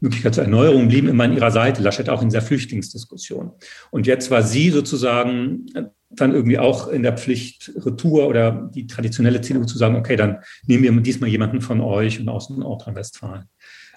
Möglichkeit 0.00 0.34
zur 0.34 0.44
Erneuerung, 0.44 0.88
blieben 0.88 1.08
immer 1.08 1.24
an 1.24 1.32
ihrer 1.32 1.50
Seite. 1.50 1.82
Laschet 1.82 2.08
auch 2.08 2.22
in 2.22 2.28
dieser 2.28 2.42
Flüchtlingsdiskussion. 2.42 3.52
Und 3.90 4.06
jetzt 4.06 4.30
war 4.30 4.42
sie 4.42 4.70
sozusagen 4.70 5.66
dann 6.10 6.32
irgendwie 6.32 6.58
auch 6.58 6.88
in 6.88 7.02
der 7.02 7.16
Pflicht, 7.16 7.72
Retour 7.84 8.28
oder 8.28 8.70
die 8.74 8.86
traditionelle 8.86 9.40
CDU 9.40 9.64
zu 9.64 9.78
sagen, 9.78 9.96
okay, 9.96 10.16
dann 10.16 10.38
nehmen 10.66 10.84
wir 10.84 10.92
diesmal 11.02 11.30
jemanden 11.30 11.60
von 11.60 11.80
euch 11.80 12.20
und 12.20 12.28
aus 12.28 12.50
Nordrhein-Westfalen. 12.50 13.44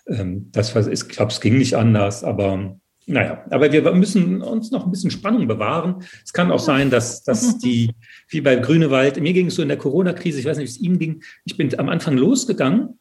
Ähm, 0.08 0.50
das 0.52 0.74
war, 0.76 0.88
ich 0.88 1.08
glaube, 1.08 1.32
es 1.32 1.42
ging 1.42 1.58
nicht 1.58 1.76
anders, 1.76 2.24
aber 2.24 2.78
naja, 3.10 3.46
aber 3.52 3.72
wir 3.72 3.90
müssen 3.94 4.42
uns 4.42 4.72
noch 4.72 4.84
ein 4.86 4.92
bisschen 4.92 5.12
Spannung 5.12 5.48
bewahren. 5.48 6.04
Es 6.26 6.34
kann 6.34 6.52
auch 6.52 6.60
sein, 6.60 6.90
dass, 6.90 7.24
dass 7.24 7.58
die, 7.58 7.92
wie 8.28 8.42
bei 8.42 8.58
Grünewald, 8.58 9.22
mir 9.22 9.32
ging 9.32 9.48
es 9.48 9.56
so 9.56 9.62
in 9.62 9.70
der 9.70 9.78
Corona-Krise, 9.78 10.40
ich 10.40 10.46
weiß 10.46 10.58
nicht, 10.58 10.68
wie 10.68 10.78
es 10.78 10.82
ihm 10.82 11.00
ging, 11.00 11.24
ich 11.46 11.56
bin 11.56 11.78
am 11.80 11.88
Anfang 11.88 12.18
losgegangen 12.18 13.00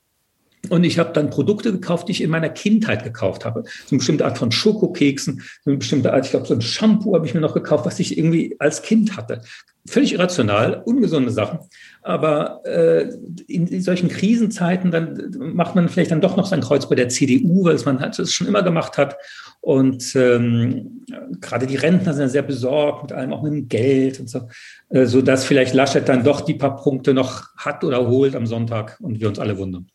und 0.71 0.85
ich 0.85 0.99
habe 0.99 1.13
dann 1.13 1.31
Produkte 1.31 1.73
gekauft, 1.73 2.09
die 2.09 2.13
ich 2.13 2.23
in 2.23 2.31
meiner 2.31 2.49
Kindheit 2.49 3.05
gekauft 3.05 3.45
habe. 3.45 3.65
So 3.65 3.91
eine 3.91 3.99
bestimmte 3.99 4.25
Art 4.25 4.39
von 4.39 4.53
Schokokeksen, 4.53 5.43
so 5.65 5.71
eine 5.71 5.79
bestimmte 5.79 6.13
Art, 6.13 6.25
ich 6.25 6.31
glaube, 6.31 6.47
so 6.47 6.55
ein 6.55 6.61
Shampoo 6.61 7.15
habe 7.15 7.27
ich 7.27 7.35
mir 7.35 7.41
noch 7.41 7.55
gekauft, 7.55 7.87
was 7.87 7.99
ich 8.01 8.17
irgendwie 8.17 8.57
als 8.59 8.83
Kind 8.83 9.17
hatte. 9.17 9.43
Völlig 9.89 10.15
irrational, 10.15 10.83
ungesunde 10.85 11.31
Sachen. 11.31 11.61
Aber 12.03 12.61
äh, 12.65 13.09
in, 13.47 13.81
solchen 13.83 14.09
Krisenzeiten, 14.09 14.91
dann 14.91 15.33
macht 15.55 15.77
man 15.77 15.89
vielleicht 15.89 16.11
dann 16.11 16.21
doch 16.21 16.37
noch 16.37 16.47
sein 16.47 16.61
Kreuz 16.61 16.89
bei 16.89 16.97
der 16.97 17.09
CDU, 17.09 17.65
weil 17.65 17.77
es 17.77 17.85
man 17.85 18.03
es 18.03 18.33
schon 18.33 18.49
immer 18.49 18.63
gemacht 18.63 18.99
hat. 18.99 19.17
Und 19.61 20.15
ähm, 20.17 21.05
gerade 21.41 21.67
die 21.67 21.77
Rentner 21.77 22.15
sind 22.15 22.29
sehr 22.29 22.43
besorgt, 22.43 23.05
mit 23.05 23.13
allem 23.13 23.33
auch 23.33 23.43
mit 23.43 23.53
dem 23.53 23.69
Geld 23.69 24.21
und 24.21 24.29
so, 24.29 24.49
äh, 24.91 25.07
so 25.07 25.23
dass 25.23 25.45
vielleicht 25.45 25.75
Laschet 25.75 26.09
dann 26.09 26.25
doch 26.25 26.41
die 26.41 26.55
paar 26.55 26.77
Punkte 26.77 27.15
noch 27.15 27.57
hat 27.57 27.85
oder 27.85 28.07
holt 28.07 28.35
am 28.35 28.47
Sonntag 28.47 28.99
und 29.01 29.21
wir 29.21 29.29
uns 29.29 29.39
alle 29.39 29.59
wundern. 29.59 29.89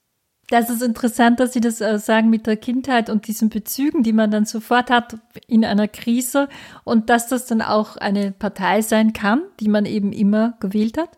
Das 0.52 0.70
ist 0.70 0.84
interessant, 0.84 1.40
dass 1.40 1.54
Sie 1.54 1.62
das 1.62 1.80
äh, 1.80 1.98
sagen 1.98 2.30
mit 2.30 2.46
der 2.46 2.58
Kindheit 2.58 3.10
und 3.10 3.26
diesen 3.26 3.48
Bezügen, 3.48 4.04
die 4.04 4.12
man 4.12 4.32
dann 4.32 4.44
sofort 4.44 4.90
hat 4.90 5.16
in 5.48 5.64
einer 5.64 5.88
Krise 5.88 6.50
und 6.84 7.10
dass 7.10 7.30
das 7.30 7.46
dann 7.46 7.62
auch 7.62 7.96
eine 7.96 8.34
Partei 8.34 8.82
sein 8.82 9.14
kann, 9.14 9.44
die 9.62 9.70
man 9.70 9.86
eben 9.86 10.12
immer 10.12 10.58
gewählt 10.60 10.98
hat? 10.98 11.18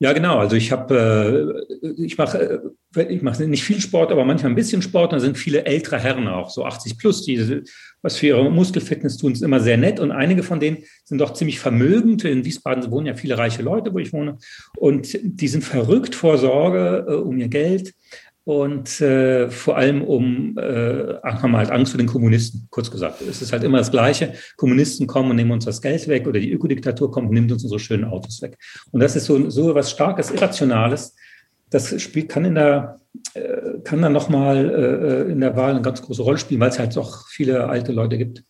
Ja, 0.00 0.14
genau. 0.14 0.38
Also 0.38 0.56
ich 0.56 0.72
habe, 0.72 1.58
äh, 1.82 2.02
ich 2.02 2.16
mache, 2.16 2.62
äh, 2.96 3.02
ich 3.12 3.20
mache 3.20 3.46
nicht 3.46 3.64
viel 3.64 3.82
Sport, 3.82 4.12
aber 4.12 4.24
manchmal 4.24 4.52
ein 4.52 4.54
bisschen 4.54 4.80
Sport. 4.80 5.12
Da 5.12 5.20
sind 5.20 5.36
viele 5.36 5.66
ältere 5.66 5.98
Herren 5.98 6.26
auch, 6.26 6.48
so 6.48 6.64
80 6.64 6.96
plus, 6.96 7.26
die 7.26 7.64
was 8.00 8.16
für 8.16 8.28
ihre 8.28 8.50
Muskelfitness 8.50 9.18
tun, 9.18 9.32
ist 9.32 9.42
immer 9.42 9.60
sehr 9.60 9.76
nett. 9.76 10.00
Und 10.00 10.10
einige 10.10 10.42
von 10.42 10.60
denen 10.60 10.78
sind 11.04 11.18
doch 11.18 11.34
ziemlich 11.34 11.58
vermögend. 11.58 12.24
In 12.24 12.46
Wiesbaden 12.46 12.90
wohnen 12.90 13.08
ja 13.08 13.14
viele 13.14 13.36
reiche 13.36 13.60
Leute, 13.60 13.92
wo 13.92 13.98
ich 13.98 14.12
wohne. 14.14 14.38
Und 14.76 15.18
die 15.20 15.48
sind 15.48 15.64
verrückt 15.64 16.14
vor 16.14 16.38
Sorge 16.38 17.20
um 17.22 17.36
ihr 17.36 17.48
Geld 17.48 17.92
und 18.48 19.02
äh, 19.02 19.50
vor 19.50 19.76
allem 19.76 20.02
um, 20.02 20.56
äh, 20.56 21.20
haben 21.22 21.54
halt 21.54 21.70
Angst 21.70 21.92
vor 21.92 21.98
den 21.98 22.06
Kommunisten, 22.06 22.66
kurz 22.70 22.90
gesagt. 22.90 23.20
Es 23.20 23.42
ist 23.42 23.52
halt 23.52 23.62
immer 23.62 23.76
das 23.76 23.90
Gleiche. 23.90 24.32
Kommunisten 24.56 25.06
kommen 25.06 25.28
und 25.28 25.36
nehmen 25.36 25.50
uns 25.50 25.66
das 25.66 25.82
Geld 25.82 26.08
weg 26.08 26.26
oder 26.26 26.40
die 26.40 26.50
Ökodiktatur 26.50 27.10
kommt 27.10 27.28
und 27.28 27.34
nimmt 27.34 27.52
uns 27.52 27.62
unsere 27.62 27.78
schönen 27.78 28.04
Autos 28.04 28.40
weg. 28.40 28.56
Und 28.90 29.00
das 29.00 29.16
ist 29.16 29.26
so, 29.26 29.50
so 29.50 29.74
was 29.74 29.90
Starkes, 29.90 30.30
Irrationales. 30.30 31.14
Das 31.68 32.00
spielt, 32.00 32.30
kann 32.30 32.46
in 32.46 32.54
der, 32.54 33.02
äh, 33.34 33.80
kann 33.84 34.00
dann 34.00 34.14
nochmal 34.14 35.26
äh, 35.28 35.30
in 35.30 35.40
der 35.40 35.54
Wahl 35.54 35.72
eine 35.72 35.82
ganz 35.82 36.00
große 36.00 36.22
Rolle 36.22 36.38
spielen, 36.38 36.62
weil 36.62 36.70
es 36.70 36.78
halt 36.78 36.96
auch 36.96 37.28
viele 37.28 37.68
alte 37.68 37.92
Leute 37.92 38.16
gibt. 38.16 38.44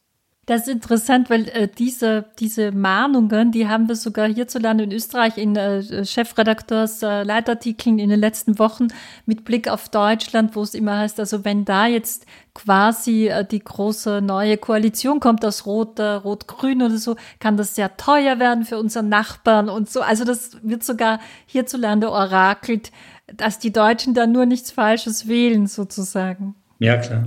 Das 0.48 0.62
ist 0.62 0.68
interessant, 0.68 1.28
weil 1.28 1.46
äh, 1.50 1.68
diese, 1.68 2.24
diese 2.38 2.72
Mahnungen, 2.72 3.52
die 3.52 3.68
haben 3.68 3.87
wir 3.87 3.96
sogar 3.96 4.26
hierzulande 4.28 4.84
in 4.84 4.92
Österreich 4.92 5.37
in 5.37 5.54
äh, 5.56 6.06
Chefredakteurs 6.06 7.02
äh, 7.02 7.22
Leitartikeln 7.22 7.98
in 7.98 8.08
den 8.08 8.18
letzten 8.18 8.58
Wochen 8.58 8.88
mit 9.26 9.44
Blick 9.44 9.68
auf 9.68 9.90
Deutschland, 9.90 10.56
wo 10.56 10.62
es 10.62 10.72
immer 10.72 11.00
heißt, 11.00 11.20
also 11.20 11.44
wenn 11.44 11.66
da 11.66 11.87
jetzt 11.87 12.24
quasi 12.54 13.28
äh, 13.28 13.44
die 13.44 13.58
große 13.58 14.22
neue 14.22 14.56
Koalition 14.56 15.20
kommt 15.20 15.44
aus 15.44 15.66
Rot, 15.66 15.98
äh, 15.98 16.12
Rot-Grün 16.12 16.80
oder 16.80 16.96
so, 16.96 17.16
kann 17.40 17.58
das 17.58 17.74
sehr 17.74 17.98
teuer 17.98 18.38
werden 18.38 18.64
für 18.64 18.78
unseren 18.78 19.11
Nachbarn 19.11 19.68
und 19.68 19.90
so. 19.90 20.00
Also 20.00 20.24
das 20.24 20.56
wird 20.62 20.82
sogar 20.82 21.20
hierzulande 21.44 22.11
orakelt, 22.11 22.90
dass 23.37 23.58
die 23.58 23.70
Deutschen 23.70 24.14
da 24.14 24.26
nur 24.26 24.46
nichts 24.46 24.70
Falsches 24.70 25.28
wählen 25.28 25.66
sozusagen. 25.66 26.54
Ja, 26.78 26.96
klar. 26.96 27.24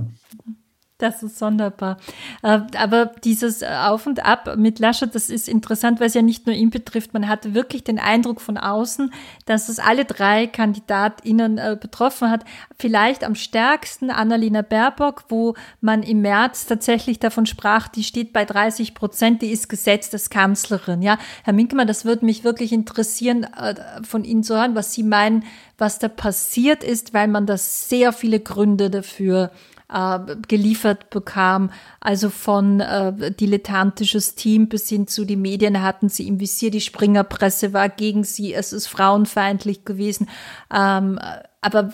Das 1.02 1.20
ist 1.24 1.36
sonderbar. 1.36 1.96
Äh, 2.44 2.60
aber 2.78 3.06
dieses 3.24 3.64
Auf 3.64 4.06
und 4.06 4.24
Ab 4.24 4.54
mit 4.56 4.78
Laschet, 4.78 5.12
das 5.12 5.30
ist 5.30 5.48
interessant, 5.48 5.98
weil 5.98 6.06
es 6.06 6.14
ja 6.14 6.22
nicht 6.22 6.46
nur 6.46 6.54
ihn 6.54 6.70
betrifft. 6.70 7.12
Man 7.12 7.28
hatte 7.28 7.54
wirklich 7.54 7.82
den 7.82 7.98
Eindruck 7.98 8.40
von 8.40 8.56
außen, 8.56 9.12
dass 9.44 9.68
es 9.68 9.80
alle 9.80 10.04
drei 10.04 10.46
KandidatInnen 10.46 11.58
äh, 11.58 11.76
betroffen 11.80 12.30
hat. 12.30 12.44
Vielleicht 12.78 13.24
am 13.24 13.34
stärksten 13.34 14.12
Annalena 14.12 14.62
Baerbock, 14.62 15.24
wo 15.28 15.56
man 15.80 16.04
im 16.04 16.20
März 16.20 16.66
tatsächlich 16.66 17.18
davon 17.18 17.46
sprach, 17.46 17.88
die 17.88 18.04
steht 18.04 18.32
bei 18.32 18.44
30 18.44 18.94
Prozent, 18.94 19.42
die 19.42 19.50
ist 19.50 19.68
gesetzt 19.68 20.12
als 20.12 20.30
Kanzlerin. 20.30 21.02
Ja, 21.02 21.18
Herr 21.42 21.52
Minkemann, 21.52 21.88
das 21.88 22.04
würde 22.04 22.24
mich 22.24 22.44
wirklich 22.44 22.72
interessieren, 22.72 23.42
äh, 23.42 23.74
von 24.04 24.22
Ihnen 24.22 24.44
zu 24.44 24.54
hören, 24.54 24.76
was 24.76 24.92
Sie 24.92 25.02
meinen, 25.02 25.42
was 25.78 25.98
da 25.98 26.06
passiert 26.06 26.84
ist, 26.84 27.12
weil 27.12 27.26
man 27.26 27.46
da 27.46 27.58
sehr 27.58 28.12
viele 28.12 28.38
Gründe 28.38 28.88
dafür 28.88 29.50
äh, 29.92 30.36
geliefert 30.48 31.10
bekam. 31.10 31.70
Also 32.00 32.30
von 32.30 32.80
äh, 32.80 33.32
dilettantisches 33.32 34.34
Team 34.34 34.68
bis 34.68 34.88
hin 34.88 35.06
zu 35.06 35.24
die 35.24 35.36
Medien 35.36 35.82
hatten 35.82 36.08
sie 36.08 36.26
im 36.26 36.40
Visier, 36.40 36.70
die 36.70 36.80
Springerpresse 36.80 37.72
war 37.72 37.88
gegen 37.88 38.24
sie, 38.24 38.54
es 38.54 38.72
ist 38.72 38.86
frauenfeindlich 38.86 39.84
gewesen. 39.84 40.28
Ähm, 40.74 41.18
aber 41.60 41.92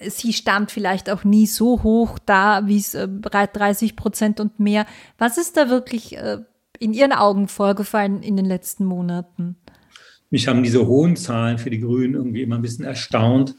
sie 0.00 0.32
stand 0.32 0.70
vielleicht 0.70 1.10
auch 1.10 1.24
nie 1.24 1.46
so 1.46 1.82
hoch 1.82 2.18
da, 2.24 2.66
wie 2.66 2.78
es 2.78 2.94
äh, 2.94 3.08
bereits 3.08 3.52
30 3.54 3.96
Prozent 3.96 4.40
und 4.40 4.58
mehr. 4.60 4.86
Was 5.18 5.38
ist 5.38 5.56
da 5.56 5.68
wirklich 5.68 6.16
äh, 6.16 6.38
in 6.78 6.92
Ihren 6.92 7.12
Augen 7.12 7.48
vorgefallen 7.48 8.22
in 8.22 8.36
den 8.36 8.46
letzten 8.46 8.84
Monaten? 8.84 9.56
Mich 10.30 10.48
haben 10.48 10.62
diese 10.62 10.86
hohen 10.86 11.16
Zahlen 11.16 11.58
für 11.58 11.70
die 11.70 11.80
Grünen 11.80 12.14
irgendwie 12.14 12.42
immer 12.42 12.56
ein 12.56 12.62
bisschen 12.62 12.84
erstaunt 12.84 13.54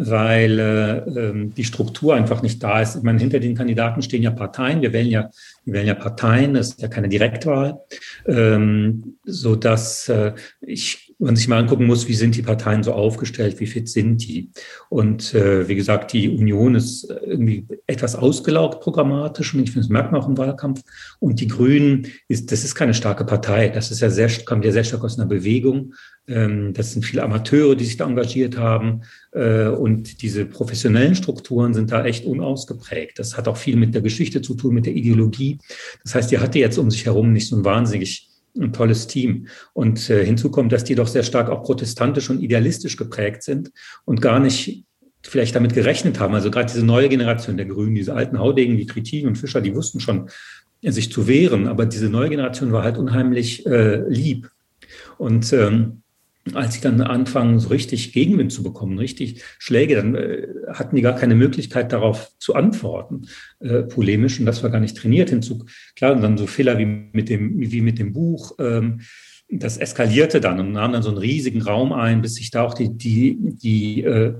weil 0.00 0.60
äh, 0.60 0.98
ähm, 1.20 1.54
die 1.54 1.64
Struktur 1.64 2.14
einfach 2.14 2.40
nicht 2.40 2.62
da 2.62 2.80
ist. 2.80 2.94
Ich 2.94 3.02
meine, 3.02 3.18
hinter 3.18 3.40
den 3.40 3.56
Kandidaten 3.56 4.00
stehen 4.00 4.22
ja 4.22 4.30
Parteien. 4.30 4.80
Wir 4.80 4.92
wählen 4.92 5.08
ja, 5.08 5.30
wir 5.64 5.74
wählen 5.74 5.88
ja 5.88 5.94
Parteien. 5.94 6.54
Das 6.54 6.68
ist 6.68 6.80
ja 6.80 6.86
keine 6.86 7.08
Direktwahl, 7.08 7.80
ähm, 8.26 9.16
so 9.24 9.56
dass 9.56 10.08
äh, 10.08 10.34
ich 10.60 11.07
man 11.18 11.36
sich 11.36 11.48
mal 11.48 11.58
angucken 11.58 11.86
muss, 11.86 12.06
wie 12.06 12.14
sind 12.14 12.36
die 12.36 12.42
Parteien 12.42 12.82
so 12.82 12.92
aufgestellt, 12.92 13.58
wie 13.58 13.66
fit 13.66 13.88
sind 13.88 14.18
die. 14.18 14.50
Und 14.88 15.34
äh, 15.34 15.68
wie 15.68 15.74
gesagt, 15.74 16.12
die 16.12 16.28
Union 16.28 16.76
ist 16.76 17.10
irgendwie 17.10 17.66
etwas 17.86 18.14
ausgelaugt 18.14 18.80
programmatisch 18.80 19.54
und 19.54 19.60
ich 19.60 19.70
finde, 19.72 19.86
das 19.86 19.90
merkt 19.90 20.12
man 20.12 20.20
auch 20.20 20.28
im 20.28 20.38
Wahlkampf. 20.38 20.82
Und 21.18 21.40
die 21.40 21.48
Grünen, 21.48 22.06
ist, 22.28 22.52
das 22.52 22.64
ist 22.64 22.76
keine 22.76 22.94
starke 22.94 23.24
Partei. 23.24 23.68
Das 23.68 23.90
ist 23.90 24.00
ja 24.00 24.10
sehr, 24.10 24.30
kommt 24.44 24.64
ja 24.64 24.70
sehr 24.70 24.84
stark 24.84 25.02
aus 25.02 25.18
einer 25.18 25.28
Bewegung. 25.28 25.94
Ähm, 26.28 26.72
das 26.72 26.92
sind 26.92 27.04
viele 27.04 27.24
Amateure, 27.24 27.74
die 27.74 27.84
sich 27.84 27.96
da 27.96 28.06
engagiert 28.06 28.56
haben. 28.56 29.02
Äh, 29.32 29.68
und 29.68 30.22
diese 30.22 30.44
professionellen 30.44 31.16
Strukturen 31.16 31.74
sind 31.74 31.90
da 31.90 32.04
echt 32.04 32.26
unausgeprägt. 32.26 33.18
Das 33.18 33.36
hat 33.36 33.48
auch 33.48 33.56
viel 33.56 33.76
mit 33.76 33.94
der 33.94 34.02
Geschichte 34.02 34.40
zu 34.40 34.54
tun, 34.54 34.74
mit 34.74 34.86
der 34.86 34.94
Ideologie. 34.94 35.58
Das 36.04 36.14
heißt, 36.14 36.30
die 36.30 36.38
hatte 36.38 36.60
jetzt 36.60 36.78
um 36.78 36.90
sich 36.92 37.06
herum 37.06 37.32
nicht 37.32 37.48
so 37.48 37.56
ein 37.56 37.64
wahnsinnig 37.64 38.27
ein 38.60 38.72
tolles 38.72 39.06
Team. 39.06 39.48
Und 39.72 40.10
äh, 40.10 40.24
hinzu 40.24 40.50
kommt, 40.50 40.72
dass 40.72 40.84
die 40.84 40.94
doch 40.94 41.06
sehr 41.06 41.22
stark 41.22 41.48
auch 41.50 41.62
protestantisch 41.62 42.30
und 42.30 42.40
idealistisch 42.40 42.96
geprägt 42.96 43.42
sind 43.42 43.70
und 44.04 44.20
gar 44.20 44.40
nicht 44.40 44.84
vielleicht 45.22 45.54
damit 45.54 45.74
gerechnet 45.74 46.20
haben. 46.20 46.34
Also 46.34 46.50
gerade 46.50 46.72
diese 46.72 46.84
neue 46.84 47.08
Generation 47.08 47.56
der 47.56 47.66
Grünen, 47.66 47.94
diese 47.94 48.14
alten 48.14 48.38
Haudegen 48.38 48.78
wie 48.78 48.86
Trittin 48.86 49.26
und 49.26 49.36
Fischer, 49.36 49.60
die 49.60 49.74
wussten 49.74 50.00
schon, 50.00 50.30
sich 50.82 51.10
zu 51.12 51.26
wehren. 51.26 51.66
Aber 51.66 51.86
diese 51.86 52.08
neue 52.08 52.30
Generation 52.30 52.72
war 52.72 52.84
halt 52.84 52.98
unheimlich 52.98 53.66
äh, 53.66 54.08
lieb. 54.08 54.50
Und 55.18 55.52
ähm, 55.52 56.02
als 56.54 56.74
sie 56.74 56.80
dann 56.80 57.00
anfangen, 57.00 57.58
so 57.58 57.68
richtig 57.68 58.12
Gegenwind 58.12 58.52
zu 58.52 58.62
bekommen, 58.62 58.98
richtig 58.98 59.42
Schläge, 59.58 59.96
dann 59.96 60.14
äh, 60.14 60.46
hatten 60.72 60.96
die 60.96 61.02
gar 61.02 61.14
keine 61.14 61.34
Möglichkeit 61.34 61.92
darauf 61.92 62.32
zu 62.38 62.54
antworten, 62.54 63.28
äh, 63.60 63.82
polemisch. 63.82 64.38
Und 64.38 64.46
das 64.46 64.62
war 64.62 64.70
gar 64.70 64.80
nicht 64.80 64.96
trainiert 64.96 65.30
hinzu. 65.30 65.64
Klar, 65.96 66.12
und 66.12 66.22
dann 66.22 66.38
so 66.38 66.46
Fehler 66.46 66.78
wie 66.78 66.86
mit 66.86 67.28
dem, 67.28 67.58
wie 67.58 67.80
mit 67.80 67.98
dem 67.98 68.12
Buch. 68.12 68.52
Ähm, 68.58 69.00
das 69.50 69.78
eskalierte 69.78 70.40
dann 70.40 70.60
und 70.60 70.72
nahm 70.72 70.92
dann 70.92 71.02
so 71.02 71.08
einen 71.08 71.18
riesigen 71.18 71.62
Raum 71.62 71.92
ein, 71.92 72.20
bis 72.20 72.34
sich 72.34 72.50
da 72.50 72.62
auch 72.62 72.74
die, 72.74 72.96
die, 72.96 73.38
die 73.40 74.02
äh, 74.04 74.34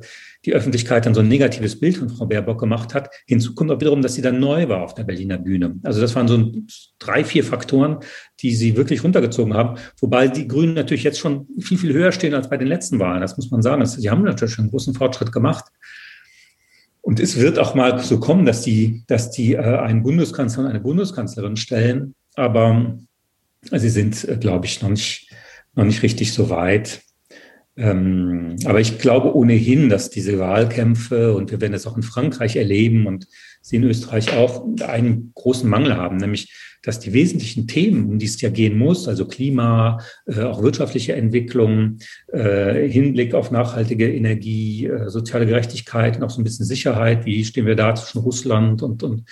die 0.44 0.55
Öffentlichkeit 0.55 1.05
dann 1.05 1.14
so 1.14 1.20
ein 1.20 1.29
negatives 1.29 1.81
Bild 1.81 1.96
von 1.96 2.09
Frau 2.09 2.27
Baerbock 2.27 2.61
gemacht 2.61 2.94
hat. 2.94 3.11
Hinzu 3.27 3.55
kommt 3.55 3.70
auch 3.70 3.81
wiederum, 3.81 4.03
dass 4.03 4.14
sie 4.14 4.22
dann 4.22 4.38
neu 4.38 4.68
war 4.68 4.83
auf 4.83 4.94
der 4.94 5.05
Berliner 5.05 5.38
Bühne. 5.38 5.77
Also 5.83 6.01
das 6.01 6.14
waren 6.14 6.29
so 6.29 6.53
drei, 6.98 7.24
vier 7.24 7.42
Faktoren, 7.42 7.98
die 8.40 8.55
sie 8.55 8.77
wirklich 8.77 9.03
runtergezogen 9.03 9.55
haben. 9.55 9.79
Wobei 10.01 10.29
die 10.29 10.46
Grünen 10.46 10.74
natürlich 10.74 11.03
jetzt 11.03 11.18
schon 11.18 11.48
viel, 11.59 11.79
viel 11.79 11.92
höher 11.92 12.12
stehen 12.12 12.35
als 12.35 12.48
bei 12.48 12.57
den 12.57 12.68
letzten 12.68 13.01
Wahlen. 13.01 13.20
Das 13.20 13.37
muss 13.37 13.51
man 13.51 13.62
sagen. 13.62 13.85
Sie 13.85 14.11
haben 14.11 14.22
natürlich 14.22 14.55
schon 14.55 14.64
einen 14.64 14.70
großen 14.70 14.94
Fortschritt 14.94 15.33
gemacht. 15.33 15.64
Und 17.01 17.20
es 17.20 17.38
wird 17.38 17.59
auch 17.59 17.74
mal 17.74 17.98
so 18.01 18.20
kommen, 18.20 18.44
dass 18.44 18.62
die, 18.62 19.03
dass 19.07 19.31
die 19.31 19.55
äh, 19.55 19.61
einen 19.61 20.03
Bundeskanzler 20.03 20.64
und 20.64 20.70
eine 20.70 20.81
Bundeskanzlerin 20.81 21.57
stellen. 21.57 22.14
Aber 22.35 22.98
sie 23.62 23.88
sind, 23.88 24.29
äh, 24.29 24.37
glaube 24.37 24.66
ich, 24.66 24.83
noch 24.83 24.90
nicht, 24.90 25.33
noch 25.74 25.85
nicht 25.85 26.03
richtig 26.03 26.33
so 26.33 26.51
weit. 26.51 27.01
Ähm, 27.79 28.57
aber 28.64 28.81
ich 28.81 28.99
glaube 28.99 29.37
ohnehin, 29.37 29.88
dass 29.88 30.11
diese 30.11 30.41
Wahlkämpfe, 30.41 31.35
und 31.35 31.53
wir 31.53 31.61
werden 31.61 31.73
das 31.73 31.87
auch 31.87 31.97
in 31.97 32.03
Frankreich 32.03 32.57
erleben 32.57 33.07
und 33.07 33.29
sie 33.61 33.77
in 33.77 33.85
Österreich 33.85 34.37
auch, 34.37 34.67
einen 34.81 35.31
großen 35.35 35.71
Mangel 35.71 35.97
haben, 35.97 36.17
nämlich, 36.17 36.53
dass 36.83 36.99
die 36.99 37.12
wesentlichen 37.12 37.69
Themen, 37.69 38.09
um 38.09 38.19
die 38.19 38.27
es 38.27 38.41
ja 38.41 38.51
gehen 38.51 38.79
muss, 38.79 39.07
also 39.07 39.27
Klima, 39.27 39.99
äh, 40.27 40.43
auch 40.43 40.62
wirtschaftliche 40.62 41.12
Entwicklung, 41.14 41.99
äh, 42.33 42.88
Hinblick 42.88 43.35
auf 43.35 43.53
nachhaltige 43.53 44.12
Energie, 44.12 44.87
äh, 44.87 45.09
soziale 45.09 45.47
Gerechtigkeit 45.47 46.17
und 46.17 46.25
auch 46.25 46.31
so 46.31 46.41
ein 46.41 46.45
bisschen 46.45 46.67
Sicherheit, 46.67 47.27
wie 47.27 47.45
stehen 47.45 47.67
wir 47.67 47.77
da 47.77 47.95
zwischen 47.95 48.21
Russland 48.21 48.83
und, 48.83 49.03
und, 49.05 49.25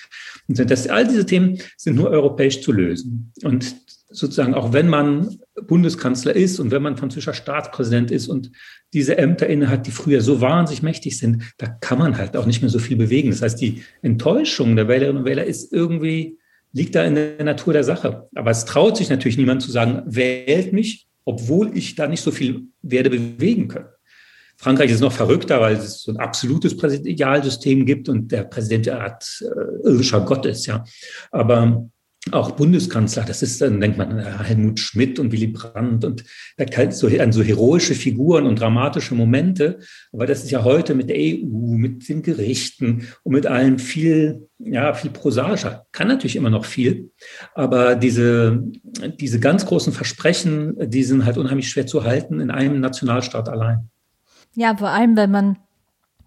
und 0.49 0.71
das, 0.71 0.89
all 0.89 1.07
diese 1.07 1.27
Themen 1.27 1.59
sind 1.77 1.97
nur 1.97 2.11
europäisch 2.11 2.61
zu 2.63 2.73
lösen. 2.73 3.33
Und 3.43 3.75
sozusagen, 4.09 4.55
auch 4.55 4.73
wenn 4.73 4.89
man 4.89 5.39
Bundeskanzler 5.67 6.35
ist 6.35 6.61
und 6.61 6.71
wenn 6.71 6.83
man 6.83 6.97
französischer 6.97 7.35
Staatspräsident 7.35 8.11
ist 8.11 8.29
und 8.29 8.53
diese 8.93 9.19
Ämter 9.19 9.47
innehat, 9.47 9.87
die 9.87 9.91
früher 9.91 10.21
so 10.21 10.41
wahnsinnig 10.41 10.83
mächtig 10.83 11.19
sind, 11.19 11.43
da 11.59 11.67
kann 11.67 11.99
man 11.99 12.17
halt 12.17 12.37
auch 12.37 12.47
nicht 12.47 12.63
mehr 12.63 12.71
so 12.71 12.79
viel 12.79 12.97
bewegen. 12.97 13.31
Das 13.31 13.43
heißt, 13.43 13.61
die 13.61 13.83
Enttäuschung 14.03 14.77
der 14.77 14.89
Wählerinnen 14.89 15.19
und 15.19 15.25
Wähler 15.25 15.45
ist 15.45 15.73
irgendwie, 15.73 16.39
liegt 16.73 16.95
da 16.95 17.05
in 17.05 17.15
der 17.15 17.45
Natur 17.45 17.73
der 17.73 17.85
Sache. 17.85 18.29
Aber 18.35 18.51
es 18.51 18.65
traut 18.65 18.97
sich 18.97 19.11
natürlich 19.11 19.39
niemand 19.39 19.63
zu 19.63 19.71
sagen, 19.71 20.03
wählt 20.07 20.73
mich, 20.73 21.07
obwohl 21.25 21.77
ich 21.77 21.97
da 21.97 22.07
nicht 22.07 22.23
so 22.23 22.31
viel 22.31 22.69
werde 22.83 23.11
bewegen 23.11 23.69
können. 23.69 23.89
Frankreich 24.59 24.91
ist 24.91 25.01
noch 25.01 25.13
verrückter, 25.13 25.61
weil 25.61 25.77
es 25.77 26.03
so 26.03 26.13
ein 26.13 26.17
absolutes 26.17 26.77
Präsidialsystem 26.77 27.85
gibt 27.85 28.09
und 28.09 28.33
der 28.33 28.45
Präsident 28.45 28.89
eine 28.89 29.01
Art 29.01 29.43
äh, 29.43 29.89
irdischer 29.89 30.21
Gott 30.23 30.47
ist, 30.47 30.65
ja. 30.67 30.85
Aber 31.31 31.91
auch 32.33 32.53
Bundeskanzler, 32.53 33.25
das 33.25 33.43
ist, 33.43 33.61
dann 33.61 33.81
denkt 33.81 33.99
man 33.99 34.19
an 34.19 34.45
Helmut 34.45 34.81
Schmidt 34.81 35.19
und 35.19 35.31
Willy 35.31 35.47
Brandt 35.47 36.05
und 36.05 36.25
so, 36.91 37.07
an 37.07 37.33
so 37.33 37.43
heroische 37.43 37.95
Figuren 37.95 38.47
und 38.47 38.61
dramatische 38.61 39.15
Momente. 39.15 39.79
Aber 40.13 40.27
das 40.27 40.43
ist 40.43 40.51
ja 40.51 40.65
heute 40.65 40.95
mit 40.95 41.09
der 41.09 41.17
EU, 41.19 41.77
mit 41.77 42.09
den 42.09 42.23
Gerichten 42.23 43.07
und 43.23 43.33
mit 43.33 43.47
allem 43.47 43.79
viel, 43.79 44.49
ja, 44.59 44.93
viel 44.95 45.11
prosaischer. 45.11 45.87
Kann 45.93 46.09
natürlich 46.09 46.37
immer 46.37 46.51
noch 46.51 46.65
viel. 46.65 47.11
Aber 47.55 47.95
diese, 47.95 48.61
diese 49.21 49.39
ganz 49.39 49.65
großen 49.65 49.93
Versprechen, 49.93 50.75
die 50.81 51.05
sind 51.05 51.25
halt 51.25 51.39
unheimlich 51.39 51.69
schwer 51.69 51.87
zu 51.87 52.03
halten 52.03 52.41
in 52.41 52.51
einem 52.51 52.81
Nationalstaat 52.81 53.49
allein. 53.49 53.89
Ja, 54.55 54.77
vor 54.77 54.89
allem, 54.89 55.17
wenn 55.17 55.31
man 55.31 55.59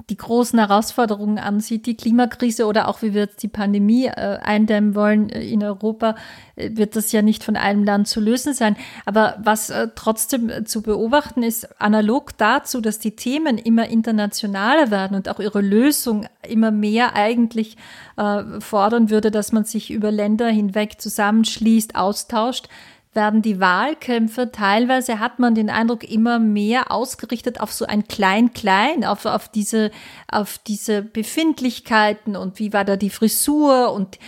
die 0.10 0.18
großen 0.18 0.58
Herausforderungen 0.58 1.38
ansieht, 1.38 1.86
die 1.86 1.96
Klimakrise 1.96 2.66
oder 2.66 2.88
auch 2.88 3.02
wie 3.02 3.14
wir 3.14 3.22
jetzt 3.22 3.44
die 3.44 3.48
Pandemie 3.48 4.06
äh, 4.06 4.40
eindämmen 4.42 4.96
wollen 4.96 5.30
äh, 5.30 5.44
in 5.44 5.64
Europa, 5.64 6.16
äh, 6.56 6.72
wird 6.74 6.96
das 6.96 7.12
ja 7.12 7.22
nicht 7.22 7.44
von 7.44 7.56
einem 7.56 7.84
Land 7.84 8.08
zu 8.08 8.20
lösen 8.20 8.54
sein. 8.54 8.76
Aber 9.06 9.38
was 9.44 9.70
äh, 9.70 9.90
trotzdem 9.96 10.50
äh, 10.50 10.64
zu 10.64 10.82
beobachten 10.82 11.44
ist, 11.44 11.80
analog 11.82 12.38
dazu, 12.38 12.82
dass 12.82 13.00
die 13.00 13.16
Themen 13.16 13.58
immer 13.58 13.90
internationaler 13.90 14.92
werden 14.92 15.16
und 15.16 15.30
auch 15.30 15.40
ihre 15.40 15.62
Lösung 15.62 16.28
immer 16.48 16.72
mehr 16.72 17.16
eigentlich 17.16 17.78
äh, 18.18 18.60
fordern 18.60 19.10
würde, 19.10 19.32
dass 19.32 19.52
man 19.52 19.64
sich 19.64 19.92
über 19.92 20.12
Länder 20.12 20.48
hinweg 20.48 21.00
zusammenschließt, 21.00 21.96
austauscht, 21.96 22.68
werden 23.14 23.42
die 23.42 23.60
Wahlkämpfe 23.60 24.52
teilweise 24.52 25.20
hat 25.20 25.40
man 25.40 25.56
den 25.56 25.70
Eindruck 25.70 26.04
immer 26.04 26.38
mehr 26.38 26.92
ausgerichtet 26.92 27.60
auf 27.60 27.74
so 27.74 27.86
ein 27.86 28.08
Klein-Klein, 28.08 29.04
auf, 29.04 29.26
auf 29.26 29.48
diese, 29.48 29.92
auf 30.28 30.60
diese 30.60 31.02
Befindlichkeiten 31.02 32.36
und 32.36 32.60
wie 32.60 32.72
war 32.72 32.86
da 32.86 32.98
die 32.98 33.10
Frisur 33.10 33.94
und 33.94 34.20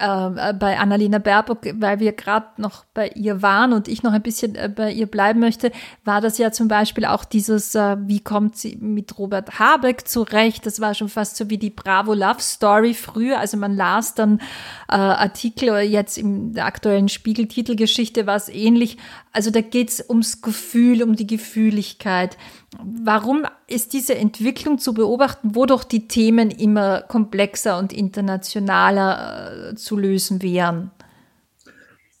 äh, 0.00 0.54
bei 0.54 0.78
Annalena 0.78 1.18
Baerbock, 1.18 1.60
weil 1.74 2.00
wir 2.00 2.12
gerade 2.12 2.46
noch 2.56 2.84
bei 2.94 3.08
ihr 3.08 3.42
waren 3.42 3.72
und 3.72 3.86
ich 3.86 4.02
noch 4.02 4.12
ein 4.12 4.22
bisschen 4.22 4.54
äh, 4.54 4.72
bei 4.74 4.92
ihr 4.92 5.06
bleiben 5.06 5.40
möchte, 5.40 5.70
war 6.04 6.20
das 6.20 6.38
ja 6.38 6.52
zum 6.52 6.68
Beispiel 6.68 7.04
auch 7.04 7.24
dieses, 7.24 7.74
äh, 7.74 7.96
wie 8.00 8.20
kommt 8.20 8.56
sie 8.56 8.76
mit 8.76 9.18
Robert 9.18 9.58
Habeck 9.58 10.08
zurecht? 10.08 10.64
Das 10.64 10.80
war 10.80 10.94
schon 10.94 11.08
fast 11.08 11.36
so 11.36 11.50
wie 11.50 11.58
die 11.58 11.70
Bravo 11.70 12.14
Love 12.14 12.40
Story 12.40 12.94
früher. 12.94 13.38
Also 13.38 13.56
man 13.56 13.76
las 13.76 14.14
dann 14.14 14.38
äh, 14.88 14.96
Artikel, 14.96 15.78
jetzt 15.80 16.16
in 16.16 16.54
der 16.54 16.64
aktuellen 16.64 17.08
Spiegeltitelgeschichte 17.08 18.26
war 18.26 18.36
es 18.36 18.48
ähnlich. 18.48 18.96
Also 19.32 19.50
da 19.50 19.60
geht 19.60 19.90
es 19.90 20.04
ums 20.08 20.40
Gefühl, 20.40 21.02
um 21.02 21.14
die 21.14 21.26
Gefühligkeit. 21.26 22.36
Warum 22.78 23.44
ist 23.66 23.92
diese 23.92 24.14
Entwicklung 24.14 24.78
zu 24.78 24.94
beobachten, 24.94 25.54
wo 25.54 25.66
doch 25.66 25.82
die 25.82 26.06
Themen 26.06 26.50
immer 26.50 27.02
komplexer 27.02 27.78
und 27.78 27.92
internationaler 27.92 29.70
äh, 29.70 29.74
zu 29.74 29.96
lösen 29.96 30.40
wären? 30.40 30.92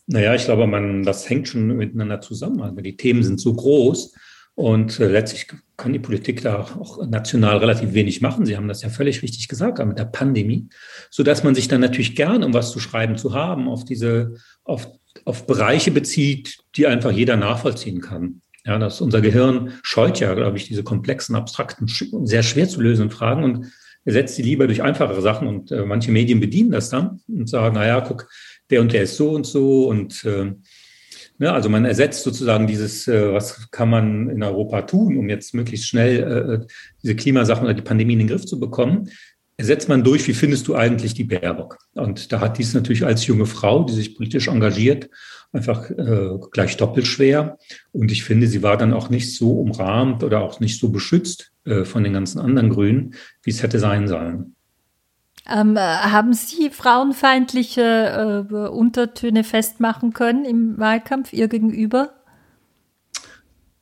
Naja, 0.06 0.34
ich 0.34 0.44
glaube, 0.44 0.66
man, 0.66 1.04
das 1.04 1.30
hängt 1.30 1.46
schon 1.46 1.68
miteinander 1.76 2.20
zusammen. 2.20 2.60
Also 2.62 2.80
die 2.80 2.96
Themen 2.96 3.22
sind 3.22 3.40
so 3.40 3.54
groß 3.54 4.12
und 4.56 4.98
äh, 4.98 5.06
letztlich 5.06 5.46
kann 5.76 5.92
die 5.92 6.00
Politik 6.00 6.42
da 6.42 6.62
auch 6.62 7.06
national 7.06 7.58
relativ 7.58 7.94
wenig 7.94 8.20
machen. 8.20 8.44
Sie 8.44 8.56
haben 8.56 8.66
das 8.66 8.82
ja 8.82 8.88
völlig 8.88 9.22
richtig 9.22 9.46
gesagt, 9.46 9.78
mit 9.86 9.98
der 9.98 10.04
Pandemie, 10.04 10.68
so 11.10 11.22
dass 11.22 11.44
man 11.44 11.54
sich 11.54 11.68
dann 11.68 11.80
natürlich 11.80 12.16
gern, 12.16 12.42
um 12.42 12.52
was 12.52 12.72
zu 12.72 12.80
schreiben 12.80 13.16
zu 13.16 13.34
haben, 13.34 13.68
auf 13.68 13.84
diese, 13.84 14.34
auf, 14.64 14.88
auf 15.24 15.46
Bereiche 15.46 15.92
bezieht, 15.92 16.58
die 16.74 16.88
einfach 16.88 17.12
jeder 17.12 17.36
nachvollziehen 17.36 18.00
kann. 18.00 18.42
Ja, 18.64 18.78
dass 18.78 19.00
unser 19.00 19.20
Gehirn 19.20 19.72
scheut 19.82 20.20
ja, 20.20 20.34
glaube 20.34 20.58
ich, 20.58 20.66
diese 20.66 20.82
komplexen, 20.82 21.34
abstrakten, 21.34 21.88
sehr 22.26 22.42
schwer 22.42 22.68
zu 22.68 22.80
lösenden 22.80 23.10
Fragen 23.10 23.42
und 23.44 23.72
ersetzt 24.04 24.36
sie 24.36 24.42
lieber 24.42 24.66
durch 24.66 24.82
einfachere 24.82 25.22
Sachen. 25.22 25.48
Und 25.48 25.70
äh, 25.72 25.84
manche 25.84 26.10
Medien 26.10 26.40
bedienen 26.40 26.70
das 26.70 26.90
dann 26.90 27.20
und 27.28 27.48
sagen, 27.48 27.74
naja, 27.74 28.00
guck, 28.00 28.28
der 28.70 28.80
und 28.80 28.92
der 28.92 29.02
ist 29.02 29.16
so 29.16 29.30
und 29.30 29.46
so. 29.46 29.88
Und 29.88 30.24
äh, 30.24 30.52
ne, 31.38 31.52
also 31.52 31.68
man 31.68 31.84
ersetzt 31.84 32.22
sozusagen 32.22 32.66
dieses, 32.66 33.08
äh, 33.08 33.32
was 33.32 33.70
kann 33.70 33.90
man 33.90 34.28
in 34.28 34.42
Europa 34.42 34.82
tun, 34.82 35.16
um 35.16 35.28
jetzt 35.28 35.54
möglichst 35.54 35.88
schnell 35.88 36.18
äh, 36.18 36.54
äh, 36.54 36.66
diese 37.02 37.16
Klimasachen 37.16 37.64
oder 37.64 37.74
die 37.74 37.82
Pandemie 37.82 38.12
in 38.14 38.20
den 38.20 38.28
Griff 38.28 38.46
zu 38.46 38.60
bekommen, 38.60 39.10
ersetzt 39.56 39.88
man 39.88 40.04
durch, 40.04 40.26
wie 40.26 40.34
findest 40.34 40.68
du 40.68 40.74
eigentlich 40.74 41.14
die 41.14 41.24
Baerbock? 41.24 41.78
Und 41.94 42.32
da 42.32 42.40
hat 42.40 42.58
dies 42.58 42.72
natürlich 42.72 43.04
als 43.04 43.26
junge 43.26 43.46
Frau, 43.46 43.84
die 43.84 43.92
sich 43.92 44.16
politisch 44.16 44.48
engagiert, 44.48 45.10
einfach 45.52 45.90
äh, 45.90 46.38
gleich 46.52 46.76
doppelt 46.76 47.06
schwer. 47.06 47.58
Und 47.92 48.12
ich 48.12 48.24
finde, 48.24 48.46
sie 48.46 48.62
war 48.62 48.76
dann 48.76 48.92
auch 48.92 49.10
nicht 49.10 49.36
so 49.36 49.52
umrahmt 49.60 50.22
oder 50.22 50.40
auch 50.40 50.60
nicht 50.60 50.78
so 50.78 50.90
beschützt 50.90 51.52
äh, 51.64 51.84
von 51.84 52.04
den 52.04 52.12
ganzen 52.12 52.38
anderen 52.38 52.70
Grünen, 52.70 53.14
wie 53.42 53.50
es 53.50 53.62
hätte 53.62 53.78
sein 53.78 54.08
sollen. 54.08 54.54
Ähm, 55.48 55.76
haben 55.78 56.32
Sie 56.32 56.70
frauenfeindliche 56.70 58.46
äh, 58.50 58.54
Untertöne 58.68 59.42
festmachen 59.42 60.12
können 60.12 60.44
im 60.44 60.78
Wahlkampf 60.78 61.32
ihr 61.32 61.48
gegenüber? 61.48 62.14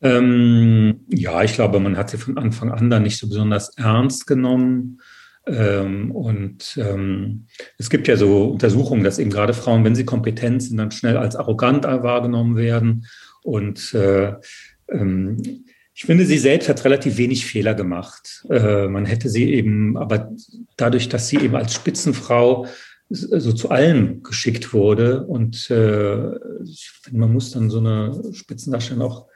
Ähm, 0.00 1.00
ja, 1.08 1.42
ich 1.42 1.54
glaube, 1.54 1.80
man 1.80 1.96
hat 1.96 2.10
sie 2.10 2.18
von 2.18 2.38
Anfang 2.38 2.70
an 2.70 2.88
dann 2.88 3.02
nicht 3.02 3.18
so 3.18 3.28
besonders 3.28 3.76
ernst 3.76 4.26
genommen. 4.26 5.00
Ähm, 5.48 6.10
und 6.10 6.78
ähm, 6.80 7.46
es 7.78 7.90
gibt 7.90 8.08
ja 8.08 8.16
so 8.16 8.50
Untersuchungen, 8.50 9.04
dass 9.04 9.18
eben 9.18 9.30
gerade 9.30 9.54
Frauen, 9.54 9.84
wenn 9.84 9.94
sie 9.94 10.04
kompetent 10.04 10.62
sind, 10.62 10.76
dann 10.76 10.90
schnell 10.90 11.16
als 11.16 11.36
arrogant 11.36 11.84
wahrgenommen 11.84 12.56
werden. 12.56 13.06
Und 13.42 13.94
äh, 13.94 14.34
ähm, 14.90 15.64
ich 15.94 16.04
finde, 16.04 16.26
sie 16.26 16.38
selbst 16.38 16.68
hat 16.68 16.84
relativ 16.84 17.16
wenig 17.16 17.46
Fehler 17.46 17.74
gemacht. 17.74 18.44
Äh, 18.50 18.88
man 18.88 19.06
hätte 19.06 19.28
sie 19.28 19.52
eben, 19.52 19.96
aber 19.96 20.30
dadurch, 20.76 21.08
dass 21.08 21.28
sie 21.28 21.38
eben 21.38 21.56
als 21.56 21.74
Spitzenfrau 21.74 22.66
so 23.10 23.52
zu 23.52 23.70
allem 23.70 24.22
geschickt 24.22 24.74
wurde 24.74 25.26
und 25.26 25.70
äh, 25.70 26.36
ich 26.62 26.90
finde, 27.02 27.20
man 27.20 27.32
muss 27.32 27.50
dann 27.50 27.70
so 27.70 27.78
eine 27.78 28.22
Spitzendarstellung 28.34 29.02
auch 29.02 29.26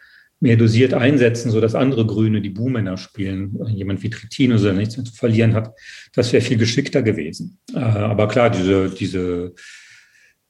mehr 0.42 0.56
dosiert 0.56 0.92
einsetzen, 0.92 1.52
so 1.52 1.60
dass 1.60 1.76
andere 1.76 2.04
Grüne 2.04 2.42
die 2.42 2.50
Buhmänner 2.50 2.96
spielen. 2.96 3.56
Jemand 3.68 4.02
wie 4.02 4.10
Trittin 4.10 4.52
oder 4.52 4.72
nichts 4.72 4.96
mehr 4.96 5.06
zu 5.06 5.14
verlieren 5.14 5.54
hat, 5.54 5.70
das 6.14 6.32
wäre 6.32 6.42
viel 6.42 6.58
geschickter 6.58 7.02
gewesen. 7.02 7.58
Äh, 7.72 7.78
aber 7.78 8.26
klar, 8.26 8.50
diese, 8.50 8.90
diese 8.90 9.54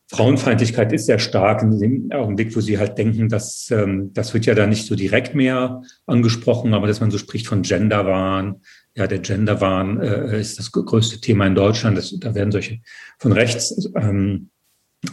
Frauenfeindlichkeit 0.08 0.92
ist 0.94 1.06
sehr 1.06 1.18
stark 1.18 1.62
in 1.62 1.78
dem 1.78 2.10
Augenblick, 2.10 2.56
wo 2.56 2.60
sie 2.60 2.78
halt 2.78 2.96
denken, 2.96 3.28
dass 3.28 3.70
ähm, 3.70 4.12
das 4.14 4.32
wird 4.32 4.46
ja 4.46 4.54
da 4.54 4.66
nicht 4.66 4.86
so 4.86 4.94
direkt 4.94 5.34
mehr 5.34 5.82
angesprochen, 6.06 6.72
aber 6.72 6.86
dass 6.86 7.00
man 7.00 7.10
so 7.10 7.18
spricht 7.18 7.46
von 7.46 7.60
Genderwahn. 7.60 8.62
Ja, 8.94 9.06
der 9.06 9.18
Genderwahn 9.18 10.00
äh, 10.00 10.40
ist 10.40 10.58
das 10.58 10.72
größte 10.72 11.20
Thema 11.20 11.46
in 11.46 11.54
Deutschland. 11.54 11.98
Das, 11.98 12.18
da 12.18 12.34
werden 12.34 12.52
solche 12.52 12.80
von 13.18 13.32
rechts 13.32 13.90
ähm, 13.94 14.48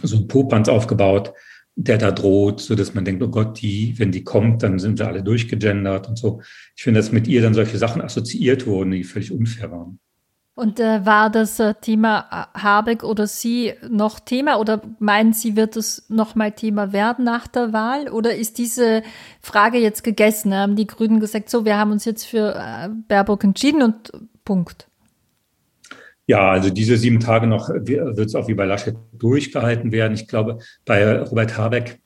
so 0.02 0.26
Popanz 0.26 0.68
aufgebaut 0.68 1.34
der 1.84 1.98
da 1.98 2.10
droht, 2.10 2.60
so 2.60 2.74
dass 2.74 2.94
man 2.94 3.04
denkt, 3.04 3.22
oh 3.22 3.28
Gott, 3.28 3.60
die, 3.62 3.94
wenn 3.98 4.12
die 4.12 4.22
kommt, 4.22 4.62
dann 4.62 4.78
sind 4.78 4.98
wir 4.98 5.06
alle 5.06 5.22
durchgegendert 5.22 6.08
und 6.08 6.18
so. 6.18 6.42
Ich 6.76 6.82
finde, 6.82 7.00
dass 7.00 7.12
mit 7.12 7.26
ihr 7.26 7.40
dann 7.40 7.54
solche 7.54 7.78
Sachen 7.78 8.02
assoziiert 8.02 8.66
wurden, 8.66 8.90
die 8.90 9.04
völlig 9.04 9.32
unfair 9.32 9.70
waren. 9.70 9.98
Und 10.54 10.78
äh, 10.78 11.06
war 11.06 11.30
das 11.30 11.58
äh, 11.58 11.72
Thema 11.80 12.50
äh, 12.54 12.58
Habeck 12.58 13.02
oder 13.02 13.26
Sie 13.26 13.72
noch 13.88 14.20
Thema 14.20 14.58
oder 14.58 14.82
meinen 14.98 15.32
Sie, 15.32 15.56
wird 15.56 15.74
es 15.76 16.04
nochmal 16.10 16.52
Thema 16.52 16.92
werden 16.92 17.24
nach 17.24 17.46
der 17.46 17.72
Wahl? 17.72 18.10
Oder 18.10 18.34
ist 18.34 18.58
diese 18.58 19.02
Frage 19.40 19.78
jetzt 19.78 20.04
gegessen? 20.04 20.54
Haben 20.54 20.76
die 20.76 20.86
Grünen 20.86 21.18
gesagt, 21.18 21.48
so, 21.48 21.64
wir 21.64 21.78
haben 21.78 21.92
uns 21.92 22.04
jetzt 22.04 22.26
für 22.26 22.56
äh, 22.56 22.90
Baerbock 23.08 23.42
entschieden 23.42 23.82
und 23.82 24.12
Punkt? 24.44 24.89
Ja, 26.30 26.52
also 26.52 26.70
diese 26.70 26.96
sieben 26.96 27.18
Tage 27.18 27.48
noch 27.48 27.70
wird 27.70 28.20
es 28.20 28.36
auch 28.36 28.46
wie 28.46 28.54
bei 28.54 28.64
Laschet 28.64 28.94
durchgehalten 29.12 29.90
werden. 29.90 30.14
Ich 30.14 30.28
glaube, 30.28 30.58
bei 30.84 31.22
Robert 31.22 31.58
Habeck, 31.58 31.98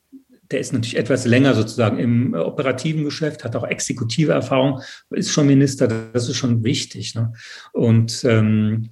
der 0.49 0.61
ist 0.61 0.73
natürlich 0.73 0.97
etwas 0.97 1.27
länger 1.27 1.53
sozusagen 1.53 1.99
im 1.99 2.33
operativen 2.33 3.03
Geschäft, 3.03 3.43
hat 3.43 3.55
auch 3.55 3.67
exekutive 3.67 4.31
Erfahrung, 4.31 4.81
ist 5.11 5.29
schon 5.29 5.45
Minister, 5.45 5.87
das 5.87 6.27
ist 6.27 6.37
schon 6.37 6.63
wichtig. 6.63 7.13
Ne? 7.13 7.33
Und 7.71 8.23
ähm, 8.27 8.89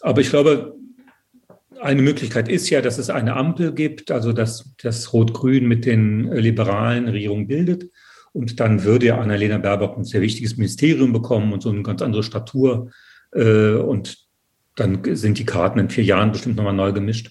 aber 0.00 0.20
ich 0.20 0.30
glaube, 0.30 0.74
eine 1.80 2.02
Möglichkeit 2.02 2.48
ist 2.48 2.68
ja, 2.68 2.80
dass 2.80 2.98
es 2.98 3.08
eine 3.08 3.36
Ampel 3.36 3.72
gibt, 3.74 4.10
also 4.10 4.32
dass 4.32 4.74
das 4.82 5.12
Rot-Grün 5.12 5.68
mit 5.68 5.86
den 5.86 6.24
liberalen 6.32 7.06
Regierungen 7.06 7.46
bildet. 7.46 7.88
Und 8.32 8.58
dann 8.58 8.82
würde 8.82 9.06
ja 9.06 9.20
Annalena 9.20 9.58
Baerbock 9.58 9.96
ein 9.96 10.02
sehr 10.02 10.22
wichtiges 10.22 10.56
Ministerium 10.56 11.12
bekommen 11.12 11.52
und 11.52 11.62
so 11.62 11.70
eine 11.70 11.84
ganz 11.84 12.02
andere 12.02 12.24
Statur. 12.24 12.90
Äh, 13.32 13.74
und 13.74 14.21
dann 14.76 15.02
sind 15.16 15.38
die 15.38 15.46
Karten 15.46 15.78
in 15.78 15.90
vier 15.90 16.04
Jahren 16.04 16.32
bestimmt 16.32 16.56
nochmal 16.56 16.72
neu 16.72 16.92
gemischt. 16.92 17.30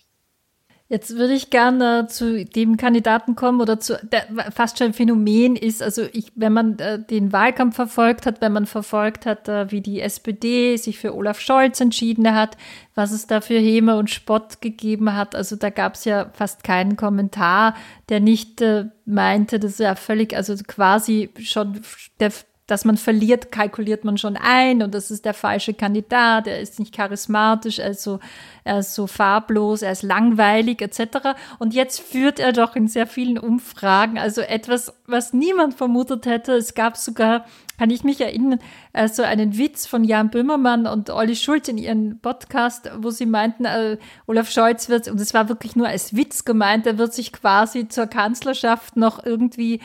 Jetzt 0.91 1.15
würde 1.15 1.33
ich 1.33 1.49
gerne 1.49 2.07
zu 2.09 2.43
dem 2.43 2.75
Kandidaten 2.75 3.37
kommen 3.37 3.61
oder 3.61 3.79
zu 3.79 3.97
der 4.03 4.25
fast 4.51 4.77
schon 4.77 4.87
ein 4.87 4.93
Phänomen 4.93 5.55
ist, 5.55 5.81
also 5.81 6.01
ich, 6.11 6.33
wenn 6.35 6.51
man 6.51 6.77
äh, 6.79 7.01
den 7.01 7.31
Wahlkampf 7.31 7.77
verfolgt 7.77 8.25
hat, 8.25 8.41
wenn 8.41 8.51
man 8.51 8.65
verfolgt 8.65 9.25
hat, 9.25 9.47
äh, 9.47 9.71
wie 9.71 9.79
die 9.79 10.01
SPD 10.01 10.75
sich 10.75 10.99
für 10.99 11.15
Olaf 11.15 11.39
Scholz 11.39 11.79
entschieden 11.79 12.35
hat, 12.35 12.57
was 12.93 13.13
es 13.13 13.25
da 13.25 13.39
für 13.39 13.57
Häme 13.57 13.95
und 13.95 14.09
Spott 14.09 14.59
gegeben 14.59 15.15
hat, 15.15 15.33
also 15.33 15.55
da 15.55 15.69
gab 15.69 15.93
es 15.93 16.03
ja 16.03 16.29
fast 16.33 16.65
keinen 16.65 16.97
Kommentar, 16.97 17.73
der 18.09 18.19
nicht 18.19 18.59
äh, 18.59 18.87
meinte, 19.05 19.59
das 19.59 19.71
ist 19.71 19.79
ja 19.79 19.95
völlig, 19.95 20.35
also 20.35 20.55
quasi 20.67 21.29
schon 21.39 21.79
der 22.19 22.33
dass 22.71 22.85
man 22.85 22.95
verliert, 22.95 23.51
kalkuliert 23.51 24.05
man 24.05 24.17
schon 24.17 24.37
ein 24.37 24.81
und 24.81 24.95
das 24.95 25.11
ist 25.11 25.25
der 25.25 25.33
falsche 25.33 25.73
Kandidat, 25.73 26.47
er 26.47 26.61
ist 26.61 26.79
nicht 26.79 26.93
charismatisch, 26.93 27.79
er 27.79 27.89
ist 27.89 28.01
so, 28.01 28.19
er 28.63 28.79
ist 28.79 28.95
so 28.95 29.07
farblos, 29.07 29.81
er 29.81 29.91
ist 29.91 30.03
langweilig 30.03 30.81
etc. 30.81 31.35
Und 31.59 31.73
jetzt 31.73 31.99
führt 31.99 32.39
er 32.39 32.53
doch 32.53 32.77
in 32.77 32.87
sehr 32.87 33.07
vielen 33.07 33.37
Umfragen, 33.37 34.17
also 34.17 34.39
etwas, 34.39 34.93
was 35.05 35.33
niemand 35.33 35.73
vermutet 35.73 36.25
hätte. 36.25 36.53
Es 36.53 36.73
gab 36.73 36.95
sogar, 36.95 37.45
kann 37.77 37.89
ich 37.89 38.05
mich 38.05 38.21
erinnern, 38.21 38.59
äh, 38.93 39.09
so 39.09 39.23
einen 39.23 39.57
Witz 39.57 39.85
von 39.85 40.05
Jan 40.05 40.29
Böhmermann 40.29 40.87
und 40.87 41.09
Olli 41.09 41.35
Schulz 41.35 41.67
in 41.67 41.77
ihrem 41.77 42.19
Podcast, 42.19 42.89
wo 42.99 43.09
sie 43.09 43.25
meinten, 43.25 43.65
äh, 43.65 43.97
Olaf 44.27 44.49
Scholz 44.49 44.87
wird, 44.87 45.09
und 45.09 45.19
es 45.19 45.33
war 45.33 45.49
wirklich 45.49 45.75
nur 45.75 45.89
als 45.89 46.15
Witz 46.15 46.45
gemeint, 46.45 46.87
er 46.87 46.97
wird 46.97 47.13
sich 47.13 47.33
quasi 47.33 47.89
zur 47.89 48.07
Kanzlerschaft 48.07 48.95
noch 48.95 49.25
irgendwie 49.25 49.81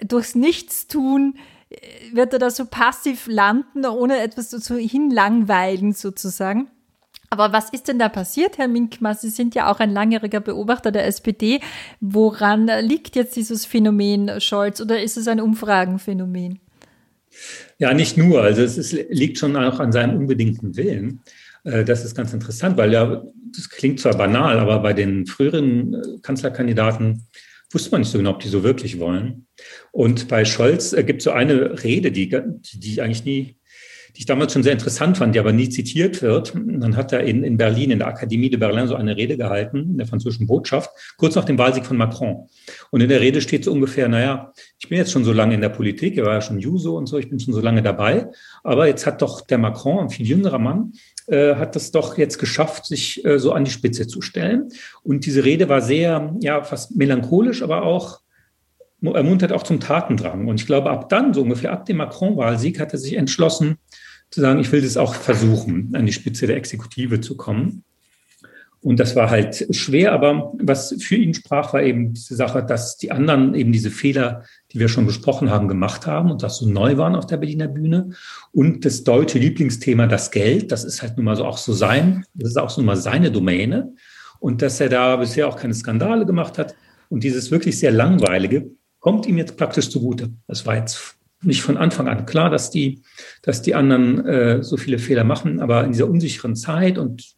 durchs 0.00 0.34
Nichtstun 0.34 1.34
wird 2.12 2.32
er 2.32 2.38
da 2.38 2.50
so 2.50 2.66
passiv 2.66 3.26
landen, 3.26 3.86
ohne 3.86 4.20
etwas 4.20 4.50
zu 4.50 4.76
hinlangweilen 4.76 5.92
sozusagen. 5.92 6.68
Aber 7.30 7.52
was 7.52 7.70
ist 7.70 7.88
denn 7.88 7.98
da 7.98 8.10
passiert, 8.10 8.58
Herr 8.58 8.68
Minkmar? 8.68 9.14
Sie 9.14 9.30
sind 9.30 9.54
ja 9.54 9.72
auch 9.72 9.80
ein 9.80 9.90
langjähriger 9.90 10.40
Beobachter 10.40 10.92
der 10.92 11.06
SPD. 11.06 11.60
Woran 12.00 12.66
liegt 12.82 13.16
jetzt 13.16 13.36
dieses 13.36 13.64
Phänomen 13.64 14.38
Scholz 14.38 14.82
oder 14.82 15.02
ist 15.02 15.16
es 15.16 15.28
ein 15.28 15.40
Umfragenphänomen? 15.40 16.60
Ja, 17.78 17.94
nicht 17.94 18.18
nur. 18.18 18.42
Also 18.42 18.62
es 18.62 18.76
ist, 18.76 18.92
liegt 19.08 19.38
schon 19.38 19.56
auch 19.56 19.80
an 19.80 19.92
seinem 19.92 20.18
unbedingten 20.18 20.76
Willen. 20.76 21.22
Äh, 21.64 21.84
das 21.84 22.04
ist 22.04 22.14
ganz 22.14 22.34
interessant, 22.34 22.76
weil 22.76 22.92
ja, 22.92 23.22
das 23.56 23.70
klingt 23.70 24.00
zwar 24.00 24.16
banal, 24.16 24.58
aber 24.58 24.80
bei 24.80 24.92
den 24.92 25.26
früheren 25.26 25.94
äh, 25.94 26.18
Kanzlerkandidaten 26.20 27.26
wusste 27.74 27.90
man 27.90 28.02
nicht 28.02 28.10
so 28.10 28.18
genau, 28.18 28.30
ob 28.30 28.40
die 28.40 28.48
so 28.48 28.62
wirklich 28.62 28.98
wollen. 28.98 29.46
Und 29.90 30.28
bei 30.28 30.44
Scholz 30.44 30.92
äh, 30.92 31.04
gibt 31.04 31.20
es 31.20 31.24
so 31.24 31.30
eine 31.30 31.82
Rede, 31.82 32.12
die, 32.12 32.28
die 32.28 33.00
eigentlich 33.00 33.24
nie, 33.24 33.56
die 34.14 34.20
ich 34.20 34.26
damals 34.26 34.52
schon 34.52 34.62
sehr 34.62 34.72
interessant 34.72 35.16
fand, 35.16 35.34
die 35.34 35.38
aber 35.38 35.52
nie 35.52 35.70
zitiert 35.70 36.20
wird. 36.20 36.52
Dann 36.54 36.96
hat 36.96 37.12
er 37.12 37.20
in, 37.20 37.44
in 37.44 37.56
Berlin, 37.56 37.90
in 37.90 37.98
der 37.98 38.08
Akademie 38.08 38.50
de 38.50 38.58
Berlin, 38.58 38.86
so 38.86 38.94
eine 38.94 39.16
Rede 39.16 39.38
gehalten, 39.38 39.78
in 39.78 39.96
der 39.96 40.06
französischen 40.06 40.46
Botschaft, 40.46 40.90
kurz 41.16 41.34
nach 41.34 41.46
dem 41.46 41.56
Wahlsieg 41.56 41.86
von 41.86 41.96
Macron. 41.96 42.46
Und 42.90 43.00
in 43.00 43.08
der 43.08 43.22
Rede 43.22 43.40
steht 43.40 43.64
so 43.64 43.72
ungefähr, 43.72 44.08
naja, 44.08 44.52
ich 44.78 44.88
bin 44.88 44.98
jetzt 44.98 45.12
schon 45.12 45.24
so 45.24 45.32
lange 45.32 45.54
in 45.54 45.62
der 45.62 45.70
Politik, 45.70 46.18
er 46.18 46.26
war 46.26 46.34
ja 46.34 46.40
schon 46.42 46.58
Juso 46.58 46.96
und 46.98 47.06
so, 47.06 47.16
ich 47.16 47.30
bin 47.30 47.40
schon 47.40 47.54
so 47.54 47.60
lange 47.60 47.82
dabei, 47.82 48.28
aber 48.62 48.86
jetzt 48.86 49.06
hat 49.06 49.22
doch 49.22 49.40
der 49.40 49.58
Macron, 49.58 50.00
ein 50.00 50.10
viel 50.10 50.26
jüngerer 50.26 50.58
Mann, 50.58 50.92
äh, 51.26 51.54
hat 51.54 51.76
das 51.76 51.90
doch 51.90 52.18
jetzt 52.18 52.38
geschafft, 52.38 52.86
sich 52.86 53.24
äh, 53.24 53.38
so 53.38 53.52
an 53.52 53.64
die 53.64 53.70
Spitze 53.70 54.06
zu 54.06 54.20
stellen. 54.22 54.68
Und 55.02 55.26
diese 55.26 55.44
Rede 55.44 55.68
war 55.68 55.80
sehr, 55.80 56.34
ja, 56.40 56.62
fast 56.62 56.96
melancholisch, 56.96 57.62
aber 57.62 57.82
auch 57.82 58.20
ermuntert 59.02 59.52
auch 59.52 59.64
zum 59.64 59.80
Tatendrang. 59.80 60.46
Und 60.46 60.60
ich 60.60 60.66
glaube, 60.66 60.90
ab 60.90 61.08
dann, 61.08 61.34
so 61.34 61.42
ungefähr 61.42 61.72
ab 61.72 61.86
dem 61.86 61.96
Macron-Wahlsieg, 61.96 62.78
hat 62.78 62.92
er 62.92 62.98
sich 62.98 63.14
entschlossen 63.14 63.78
zu 64.30 64.40
sagen, 64.40 64.60
ich 64.60 64.72
will 64.72 64.80
das 64.80 64.96
auch 64.96 65.14
versuchen, 65.14 65.90
an 65.94 66.06
die 66.06 66.12
Spitze 66.12 66.46
der 66.46 66.56
Exekutive 66.56 67.20
zu 67.20 67.36
kommen. 67.36 67.84
Und 68.80 68.98
das 68.98 69.14
war 69.14 69.30
halt 69.30 69.68
schwer, 69.70 70.12
aber 70.12 70.52
was 70.58 70.96
für 71.00 71.14
ihn 71.14 71.34
sprach, 71.34 71.72
war 71.72 71.82
eben 71.82 72.14
diese 72.14 72.34
Sache, 72.34 72.64
dass 72.64 72.96
die 72.96 73.12
anderen 73.12 73.54
eben 73.54 73.70
diese 73.70 73.90
Fehler, 73.90 74.44
die 74.72 74.78
wir 74.78 74.88
schon 74.88 75.06
besprochen 75.06 75.50
haben, 75.50 75.68
gemacht 75.68 76.06
haben 76.06 76.30
und 76.30 76.42
das 76.42 76.58
so 76.58 76.68
neu 76.68 76.96
waren 76.96 77.14
auf 77.14 77.26
der 77.26 77.36
Berliner 77.36 77.68
Bühne. 77.68 78.10
Und 78.52 78.84
das 78.84 79.04
deutsche 79.04 79.38
Lieblingsthema, 79.38 80.06
das 80.06 80.30
Geld, 80.30 80.72
das 80.72 80.84
ist 80.84 81.02
halt 81.02 81.16
nun 81.16 81.26
mal 81.26 81.36
so 81.36 81.44
auch 81.44 81.58
so 81.58 81.72
sein, 81.72 82.24
das 82.34 82.50
ist 82.50 82.56
auch 82.56 82.70
so 82.70 82.82
mal 82.82 82.96
seine 82.96 83.30
Domäne. 83.30 83.94
Und 84.40 84.62
dass 84.62 84.80
er 84.80 84.88
da 84.88 85.16
bisher 85.16 85.46
auch 85.46 85.56
keine 85.56 85.74
Skandale 85.74 86.26
gemacht 86.26 86.58
hat. 86.58 86.74
Und 87.08 87.22
dieses 87.22 87.50
wirklich 87.50 87.78
sehr 87.78 87.92
langweilige 87.92 88.70
kommt 88.98 89.26
ihm 89.26 89.38
jetzt 89.38 89.56
praktisch 89.56 89.90
zugute. 89.90 90.30
Das 90.48 90.66
war 90.66 90.76
jetzt 90.76 91.16
nicht 91.42 91.62
von 91.62 91.76
Anfang 91.76 92.08
an 92.08 92.24
klar, 92.24 92.50
dass 92.50 92.70
die, 92.70 93.02
dass 93.42 93.62
die 93.62 93.74
anderen 93.74 94.24
äh, 94.24 94.62
so 94.62 94.76
viele 94.76 94.98
Fehler 94.98 95.24
machen, 95.24 95.60
aber 95.60 95.84
in 95.84 95.92
dieser 95.92 96.08
unsicheren 96.08 96.56
Zeit 96.56 96.98
und 96.98 97.34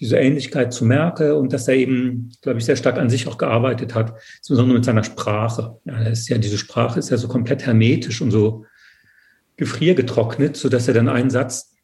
diese 0.00 0.16
Ähnlichkeit 0.16 0.72
zu 0.72 0.84
Merkel 0.84 1.32
und 1.32 1.52
dass 1.52 1.66
er 1.66 1.74
eben, 1.74 2.30
glaube 2.40 2.58
ich, 2.58 2.64
sehr 2.64 2.76
stark 2.76 2.98
an 2.98 3.10
sich 3.10 3.26
auch 3.26 3.38
gearbeitet 3.38 3.94
hat, 3.94 4.14
insbesondere 4.38 4.76
mit 4.76 4.84
seiner 4.84 5.04
Sprache. 5.04 5.78
Ja, 5.84 6.02
ist 6.02 6.28
ja, 6.28 6.38
diese 6.38 6.58
Sprache 6.58 6.98
ist 6.98 7.10
ja 7.10 7.16
so 7.16 7.28
komplett 7.28 7.66
hermetisch 7.66 8.22
und 8.22 8.30
so 8.30 8.64
gefriergetrocknet, 9.56 10.56
so 10.56 10.68
dass 10.68 10.86
er 10.86 10.94
dann 10.94 11.08
einen 11.08 11.30
Satz 11.30 11.74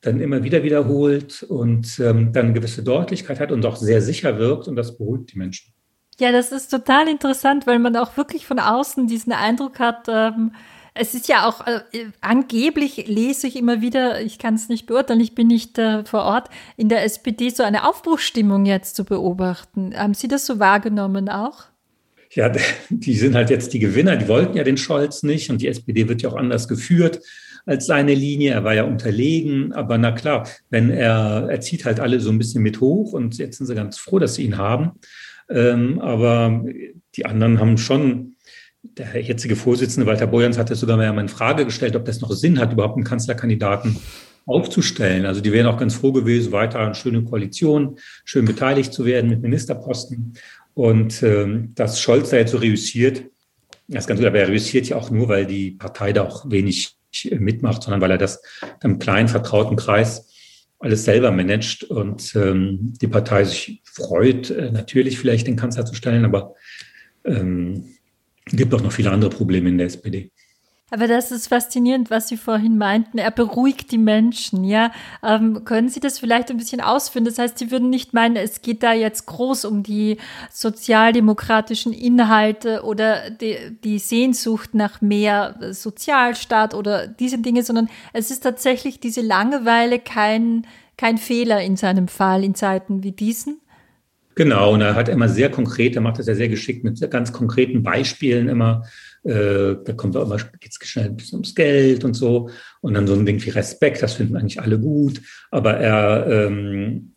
dann 0.00 0.20
immer 0.20 0.44
wieder 0.44 0.62
wiederholt 0.62 1.42
und 1.42 1.98
ähm, 1.98 2.32
dann 2.32 2.46
eine 2.46 2.54
gewisse 2.54 2.84
Deutlichkeit 2.84 3.40
hat 3.40 3.50
und 3.50 3.66
auch 3.66 3.76
sehr 3.76 4.00
sicher 4.00 4.38
wirkt 4.38 4.68
und 4.68 4.76
das 4.76 4.96
beruhigt 4.96 5.32
die 5.32 5.38
Menschen. 5.38 5.72
Ja, 6.18 6.32
das 6.32 6.52
ist 6.52 6.68
total 6.68 7.08
interessant, 7.08 7.66
weil 7.66 7.78
man 7.78 7.96
auch 7.96 8.16
wirklich 8.16 8.46
von 8.46 8.58
außen 8.58 9.06
diesen 9.06 9.32
Eindruck 9.32 9.80
hat, 9.80 10.06
ähm, 10.08 10.52
es 10.98 11.14
ist 11.14 11.28
ja 11.28 11.46
auch 11.48 11.66
äh, 11.66 11.80
angeblich 12.20 13.06
lese 13.06 13.46
ich 13.46 13.56
immer 13.56 13.80
wieder, 13.80 14.20
ich 14.22 14.38
kann 14.38 14.54
es 14.54 14.68
nicht 14.68 14.86
beurteilen, 14.86 15.20
ich 15.20 15.34
bin 15.34 15.46
nicht 15.46 15.78
äh, 15.78 16.04
vor 16.04 16.22
Ort, 16.22 16.48
in 16.76 16.88
der 16.88 17.04
SPD 17.04 17.50
so 17.50 17.62
eine 17.62 17.88
Aufbruchsstimmung 17.88 18.66
jetzt 18.66 18.96
zu 18.96 19.04
beobachten. 19.04 19.96
Haben 19.96 20.14
Sie 20.14 20.28
das 20.28 20.46
so 20.46 20.58
wahrgenommen 20.58 21.28
auch? 21.28 21.64
Ja, 22.30 22.52
die 22.90 23.14
sind 23.14 23.34
halt 23.34 23.50
jetzt 23.50 23.72
die 23.72 23.78
Gewinner. 23.78 24.16
Die 24.16 24.28
wollten 24.28 24.56
ja 24.56 24.64
den 24.64 24.76
Scholz 24.76 25.22
nicht 25.22 25.50
und 25.50 25.60
die 25.60 25.68
SPD 25.68 26.08
wird 26.08 26.22
ja 26.22 26.30
auch 26.30 26.36
anders 26.36 26.68
geführt 26.68 27.20
als 27.66 27.86
seine 27.86 28.14
Linie. 28.14 28.52
Er 28.52 28.64
war 28.64 28.74
ja 28.74 28.84
unterlegen, 28.84 29.72
aber 29.72 29.98
na 29.98 30.12
klar, 30.12 30.48
wenn 30.70 30.90
er, 30.90 31.48
er 31.50 31.60
zieht 31.60 31.84
halt 31.84 32.00
alle 32.00 32.20
so 32.20 32.30
ein 32.30 32.38
bisschen 32.38 32.62
mit 32.62 32.80
hoch 32.80 33.12
und 33.12 33.38
jetzt 33.38 33.58
sind 33.58 33.66
sie 33.66 33.74
ganz 33.74 33.98
froh, 33.98 34.18
dass 34.18 34.34
sie 34.34 34.44
ihn 34.44 34.58
haben. 34.58 34.92
Ähm, 35.48 36.00
aber 36.00 36.64
die 37.14 37.26
anderen 37.26 37.60
haben 37.60 37.78
schon 37.78 38.35
der 38.96 39.20
jetzige 39.20 39.56
Vorsitzende 39.56 40.06
Walter 40.06 40.26
Bojans 40.26 40.58
hatte 40.58 40.74
sogar 40.74 40.96
mal 40.96 41.18
in 41.18 41.28
Frage 41.28 41.64
gestellt, 41.64 41.96
ob 41.96 42.04
das 42.04 42.20
noch 42.20 42.32
Sinn 42.32 42.58
hat, 42.58 42.72
überhaupt 42.72 42.96
einen 42.96 43.04
Kanzlerkandidaten 43.04 43.96
aufzustellen. 44.46 45.26
Also 45.26 45.40
die 45.40 45.52
wären 45.52 45.66
auch 45.66 45.78
ganz 45.78 45.94
froh 45.94 46.12
gewesen, 46.12 46.52
weiter 46.52 46.78
eine 46.78 46.94
schöne 46.94 47.22
Koalition, 47.24 47.98
schön 48.24 48.44
beteiligt 48.44 48.92
zu 48.92 49.04
werden 49.04 49.28
mit 49.28 49.42
Ministerposten. 49.42 50.34
Und 50.74 51.22
ähm, 51.22 51.72
dass 51.74 52.00
Scholz 52.00 52.30
da 52.30 52.36
jetzt 52.36 52.52
so 52.52 52.58
reüssiert, 52.58 53.24
das 53.88 54.04
ist 54.04 54.08
ganz 54.08 54.20
gut, 54.20 54.26
aber 54.26 54.38
er 54.38 54.48
reüssiert 54.48 54.88
ja 54.88 54.96
auch 54.96 55.10
nur, 55.10 55.28
weil 55.28 55.46
die 55.46 55.72
Partei 55.72 56.12
da 56.12 56.22
auch 56.22 56.50
wenig 56.50 56.96
mitmacht, 57.30 57.82
sondern 57.82 58.00
weil 58.00 58.10
er 58.10 58.18
das 58.18 58.42
im 58.82 58.98
kleinen, 58.98 59.28
vertrauten 59.28 59.76
Kreis 59.76 60.28
alles 60.78 61.04
selber 61.04 61.30
managt 61.30 61.84
und 61.84 62.34
ähm, 62.36 62.92
die 63.00 63.08
Partei 63.08 63.44
sich 63.44 63.82
freut, 63.84 64.50
äh, 64.50 64.70
natürlich 64.70 65.18
vielleicht 65.18 65.46
den 65.46 65.56
Kanzler 65.56 65.86
zu 65.86 65.94
stellen, 65.94 66.24
aber 66.24 66.54
ähm, 67.24 67.95
gibt 68.46 68.74
auch 68.74 68.82
noch 68.82 68.92
viele 68.92 69.10
andere 69.10 69.30
Probleme 69.30 69.68
in 69.68 69.78
der 69.78 69.86
SPD. 69.86 70.30
Aber 70.88 71.08
das 71.08 71.32
ist 71.32 71.48
faszinierend, 71.48 72.10
was 72.10 72.28
Sie 72.28 72.36
vorhin 72.36 72.78
meinten. 72.78 73.18
Er 73.18 73.32
beruhigt 73.32 73.90
die 73.90 73.98
Menschen, 73.98 74.62
ja. 74.62 74.92
Ähm, 75.20 75.64
können 75.64 75.88
Sie 75.88 75.98
das 75.98 76.20
vielleicht 76.20 76.48
ein 76.52 76.58
bisschen 76.58 76.80
ausführen? 76.80 77.24
Das 77.24 77.40
heißt, 77.40 77.58
Sie 77.58 77.72
würden 77.72 77.90
nicht 77.90 78.14
meinen, 78.14 78.36
es 78.36 78.62
geht 78.62 78.84
da 78.84 78.92
jetzt 78.92 79.26
groß 79.26 79.64
um 79.64 79.82
die 79.82 80.18
sozialdemokratischen 80.52 81.92
Inhalte 81.92 82.84
oder 82.84 83.30
die, 83.30 83.56
die 83.82 83.98
Sehnsucht 83.98 84.74
nach 84.74 85.00
mehr 85.00 85.58
Sozialstaat 85.72 86.72
oder 86.72 87.08
diese 87.08 87.38
Dinge, 87.38 87.64
sondern 87.64 87.88
es 88.12 88.30
ist 88.30 88.44
tatsächlich 88.44 89.00
diese 89.00 89.22
Langeweile 89.22 89.98
kein, 89.98 90.68
kein 90.96 91.18
Fehler 91.18 91.62
in 91.62 91.76
seinem 91.76 92.06
Fall 92.06 92.44
in 92.44 92.54
Zeiten 92.54 93.02
wie 93.02 93.12
diesen? 93.12 93.60
Genau, 94.38 94.74
und 94.74 94.82
er 94.82 94.94
hat 94.94 95.08
immer 95.08 95.30
sehr 95.30 95.50
konkret, 95.50 95.96
er 95.96 96.02
macht 96.02 96.18
das 96.18 96.26
ja 96.26 96.34
sehr 96.34 96.50
geschickt 96.50 96.84
mit 96.84 97.10
ganz 97.10 97.32
konkreten 97.32 97.82
Beispielen 97.82 98.48
immer. 98.48 98.84
Äh, 99.24 99.76
da 99.82 99.94
kommt 99.96 100.14
auch 100.14 100.26
immer, 100.26 100.36
geht's 100.60 100.78
schnell 100.82 101.06
ein 101.06 101.16
bisschen 101.16 101.36
ums 101.36 101.54
Geld 101.54 102.04
und 102.04 102.12
so. 102.12 102.50
Und 102.82 102.92
dann 102.92 103.06
so 103.06 103.14
ein 103.14 103.24
Ding 103.24 103.42
wie 103.42 103.50
Respekt, 103.50 104.02
das 104.02 104.12
finden 104.12 104.36
eigentlich 104.36 104.60
alle 104.60 104.78
gut. 104.78 105.22
Aber 105.50 105.78
er 105.78 106.26
ähm, 106.28 107.14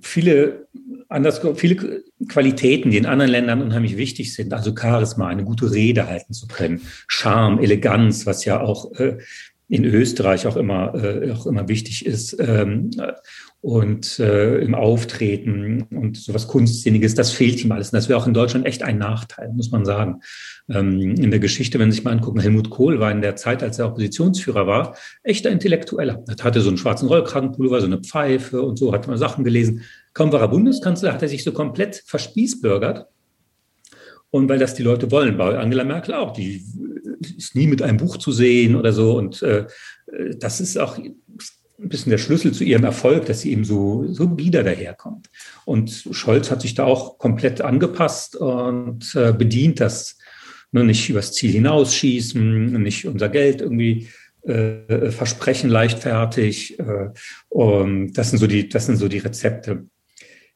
viele 0.00 0.66
anders, 1.08 1.40
viele 1.54 2.02
Qualitäten, 2.28 2.90
die 2.90 2.96
in 2.96 3.06
anderen 3.06 3.30
Ländern 3.30 3.62
unheimlich 3.62 3.96
wichtig 3.96 4.34
sind, 4.34 4.52
also 4.52 4.74
Charisma, 4.76 5.28
eine 5.28 5.44
gute 5.44 5.70
Rede 5.70 6.08
halten 6.08 6.32
zu 6.32 6.48
können, 6.48 6.82
Charme, 7.06 7.60
Eleganz, 7.60 8.26
was 8.26 8.44
ja 8.44 8.60
auch 8.60 8.92
äh, 8.98 9.18
in 9.68 9.84
Österreich 9.84 10.48
auch 10.48 10.56
immer, 10.56 10.94
äh, 10.96 11.30
auch 11.30 11.46
immer 11.46 11.68
wichtig 11.68 12.04
ist. 12.04 12.36
Ähm, 12.40 12.90
und 13.62 14.18
äh, 14.18 14.58
im 14.58 14.74
Auftreten 14.74 15.86
und 15.90 16.16
sowas 16.16 16.48
Kunstsinniges, 16.48 17.14
das 17.14 17.30
fehlt 17.30 17.62
ihm 17.62 17.72
alles. 17.72 17.88
Und 17.88 17.96
das 17.96 18.08
wäre 18.08 18.18
auch 18.18 18.26
in 18.26 18.32
Deutschland 18.32 18.64
echt 18.64 18.82
ein 18.82 18.96
Nachteil, 18.96 19.52
muss 19.52 19.70
man 19.70 19.84
sagen. 19.84 20.22
Ähm, 20.70 21.16
in 21.16 21.30
der 21.30 21.40
Geschichte, 21.40 21.78
wenn 21.78 21.90
Sie 21.90 21.96
sich 21.96 22.04
mal 22.04 22.12
angucken, 22.12 22.40
Helmut 22.40 22.70
Kohl 22.70 23.00
war 23.00 23.12
in 23.12 23.20
der 23.20 23.36
Zeit, 23.36 23.62
als 23.62 23.78
er 23.78 23.88
Oppositionsführer 23.88 24.66
war, 24.66 24.96
echter 25.22 25.50
Intellektueller. 25.50 26.24
Er 26.26 26.42
hatte 26.42 26.62
so 26.62 26.68
einen 26.68 26.78
schwarzen 26.78 27.08
Rollkragenpullover, 27.08 27.80
so 27.80 27.86
eine 27.86 27.98
Pfeife 27.98 28.62
und 28.62 28.78
so, 28.78 28.94
hat 28.94 29.06
mal 29.06 29.18
Sachen 29.18 29.44
gelesen. 29.44 29.82
Kaum 30.14 30.32
war 30.32 30.40
er 30.40 30.48
Bundeskanzler, 30.48 31.12
hat 31.12 31.22
er 31.22 31.28
sich 31.28 31.44
so 31.44 31.52
komplett 31.52 32.02
verspießbürgert. 32.06 33.08
Und 34.30 34.48
weil 34.48 34.58
das 34.58 34.74
die 34.74 34.84
Leute 34.84 35.10
wollen, 35.10 35.36
bei 35.36 35.58
Angela 35.58 35.84
Merkel 35.84 36.14
auch, 36.14 36.32
die 36.32 36.64
ist 37.36 37.54
nie 37.54 37.66
mit 37.66 37.82
einem 37.82 37.98
Buch 37.98 38.16
zu 38.16 38.32
sehen 38.32 38.74
oder 38.76 38.92
so. 38.92 39.18
Und 39.18 39.42
äh, 39.42 39.66
das 40.38 40.60
ist 40.60 40.78
auch 40.78 40.98
ein 41.82 41.88
bisschen 41.88 42.10
der 42.10 42.18
Schlüssel 42.18 42.52
zu 42.52 42.64
ihrem 42.64 42.84
Erfolg, 42.84 43.26
dass 43.26 43.40
sie 43.40 43.52
eben 43.52 43.64
so, 43.64 44.06
so 44.12 44.28
bieder 44.28 44.62
daherkommt. 44.62 45.30
Und 45.64 46.08
Scholz 46.10 46.50
hat 46.50 46.62
sich 46.62 46.74
da 46.74 46.84
auch 46.84 47.18
komplett 47.18 47.60
angepasst 47.60 48.36
und 48.36 49.14
äh, 49.14 49.32
bedient 49.32 49.80
das. 49.80 50.18
Ne, 50.72 50.84
nicht 50.84 51.10
übers 51.10 51.32
Ziel 51.32 51.50
hinausschießen, 51.50 52.80
nicht 52.80 53.04
unser 53.04 53.28
Geld 53.28 53.60
irgendwie 53.60 54.08
äh, 54.42 55.10
versprechen 55.10 55.68
leichtfertig. 55.68 56.78
Äh, 56.78 57.08
und 57.48 58.12
das 58.12 58.30
sind 58.30 58.38
so 58.38 58.46
die, 58.46 58.68
das 58.68 58.86
sind 58.86 58.96
so 58.96 59.08
die 59.08 59.18
Rezepte. 59.18 59.86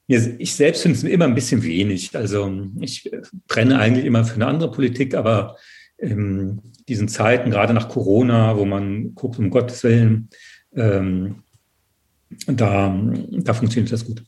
Ich 0.07 0.55
selbst 0.55 0.83
finde 0.83 0.99
es 0.99 1.05
immer 1.05 1.25
ein 1.25 1.35
bisschen 1.35 1.63
wenig. 1.63 2.15
Also 2.15 2.69
ich 2.81 3.11
brenne 3.49 3.79
eigentlich 3.79 4.05
immer 4.05 4.25
für 4.25 4.37
eine 4.37 4.47
andere 4.47 4.71
Politik, 4.71 5.15
aber 5.15 5.57
in 5.97 6.61
diesen 6.89 7.09
Zeiten, 7.09 7.51
gerade 7.51 7.73
nach 7.73 7.89
Corona, 7.89 8.57
wo 8.57 8.65
man 8.67 9.15
guckt, 9.15 9.39
um 9.39 9.51
Gottes 9.51 9.83
Willen, 9.83 10.29
ähm, 10.77 11.43
da, 12.47 12.95
da 13.31 13.55
funktioniert 13.55 13.93
das 13.93 14.05
gut. 14.05 14.23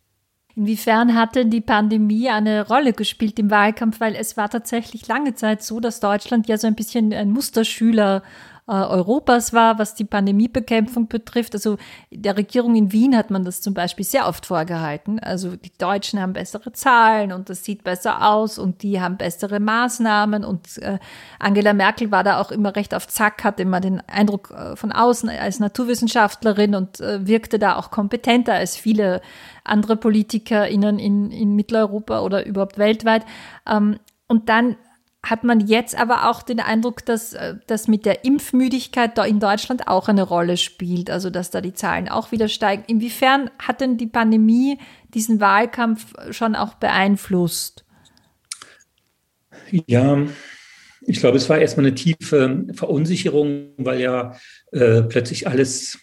Inwiefern 0.54 1.14
hatte 1.14 1.44
die 1.44 1.60
Pandemie 1.60 2.30
eine 2.30 2.66
Rolle 2.66 2.94
gespielt 2.94 3.38
im 3.38 3.50
Wahlkampf? 3.50 4.00
Weil 4.00 4.14
es 4.14 4.38
war 4.38 4.48
tatsächlich 4.48 5.06
lange 5.06 5.34
Zeit 5.34 5.62
so, 5.62 5.80
dass 5.80 6.00
Deutschland 6.00 6.48
ja 6.48 6.56
so 6.56 6.66
ein 6.66 6.74
bisschen 6.74 7.12
ein 7.12 7.30
Musterschüler 7.30 8.22
äh, 8.68 8.72
Europas 8.72 9.52
war, 9.52 9.78
was 9.78 9.94
die 9.94 10.04
Pandemiebekämpfung 10.04 11.08
betrifft. 11.08 11.54
Also 11.54 11.76
der 12.10 12.36
Regierung 12.36 12.74
in 12.74 12.92
Wien 12.92 13.16
hat 13.16 13.30
man 13.30 13.44
das 13.44 13.60
zum 13.60 13.74
Beispiel 13.74 14.04
sehr 14.04 14.26
oft 14.26 14.46
vorgehalten. 14.46 15.20
Also 15.20 15.56
die 15.56 15.72
Deutschen 15.78 16.20
haben 16.20 16.32
bessere 16.32 16.72
Zahlen 16.72 17.32
und 17.32 17.48
das 17.48 17.64
sieht 17.64 17.84
besser 17.84 18.26
aus 18.28 18.58
und 18.58 18.82
die 18.82 19.00
haben 19.00 19.16
bessere 19.16 19.60
Maßnahmen 19.60 20.44
und 20.44 20.78
äh, 20.78 20.98
Angela 21.38 21.72
Merkel 21.72 22.10
war 22.10 22.24
da 22.24 22.40
auch 22.40 22.50
immer 22.50 22.74
recht 22.74 22.94
auf 22.94 23.06
Zack, 23.06 23.44
hatte 23.44 23.62
immer 23.62 23.80
den 23.80 24.00
Eindruck 24.08 24.50
äh, 24.50 24.74
von 24.74 24.90
außen 24.90 25.28
als 25.28 25.60
Naturwissenschaftlerin 25.60 26.74
und 26.74 26.98
wirkte 26.98 27.58
da 27.58 27.76
auch 27.76 27.90
kompetenter 27.90 28.54
als 28.54 28.76
viele 28.76 29.20
andere 29.64 29.96
PolitikerInnen 29.96 30.98
in, 30.98 31.30
in 31.30 31.54
Mitteleuropa 31.54 32.20
oder 32.20 32.46
überhaupt 32.46 32.78
weltweit. 32.78 33.24
Ähm, 33.68 33.98
und 34.28 34.48
dann 34.48 34.76
hat 35.30 35.44
man 35.44 35.60
jetzt 35.60 35.98
aber 35.98 36.30
auch 36.30 36.42
den 36.42 36.60
Eindruck, 36.60 37.04
dass 37.04 37.32
äh, 37.32 37.56
das 37.66 37.88
mit 37.88 38.06
der 38.06 38.24
Impfmüdigkeit 38.24 39.18
da 39.18 39.24
in 39.24 39.40
Deutschland 39.40 39.88
auch 39.88 40.08
eine 40.08 40.22
Rolle 40.22 40.56
spielt, 40.56 41.10
also 41.10 41.30
dass 41.30 41.50
da 41.50 41.60
die 41.60 41.74
Zahlen 41.74 42.08
auch 42.08 42.32
wieder 42.32 42.48
steigen. 42.48 42.84
Inwiefern 42.86 43.50
hat 43.58 43.80
denn 43.80 43.96
die 43.96 44.06
Pandemie 44.06 44.78
diesen 45.14 45.40
Wahlkampf 45.40 46.14
schon 46.30 46.54
auch 46.54 46.74
beeinflusst? 46.74 47.84
Ja, 49.86 50.18
ich 51.00 51.18
glaube, 51.18 51.36
es 51.36 51.48
war 51.48 51.58
erstmal 51.58 51.86
eine 51.86 51.94
tiefe 51.94 52.66
Verunsicherung, 52.72 53.70
weil 53.78 54.00
ja 54.00 54.36
äh, 54.72 55.02
plötzlich 55.02 55.48
alles, 55.48 55.98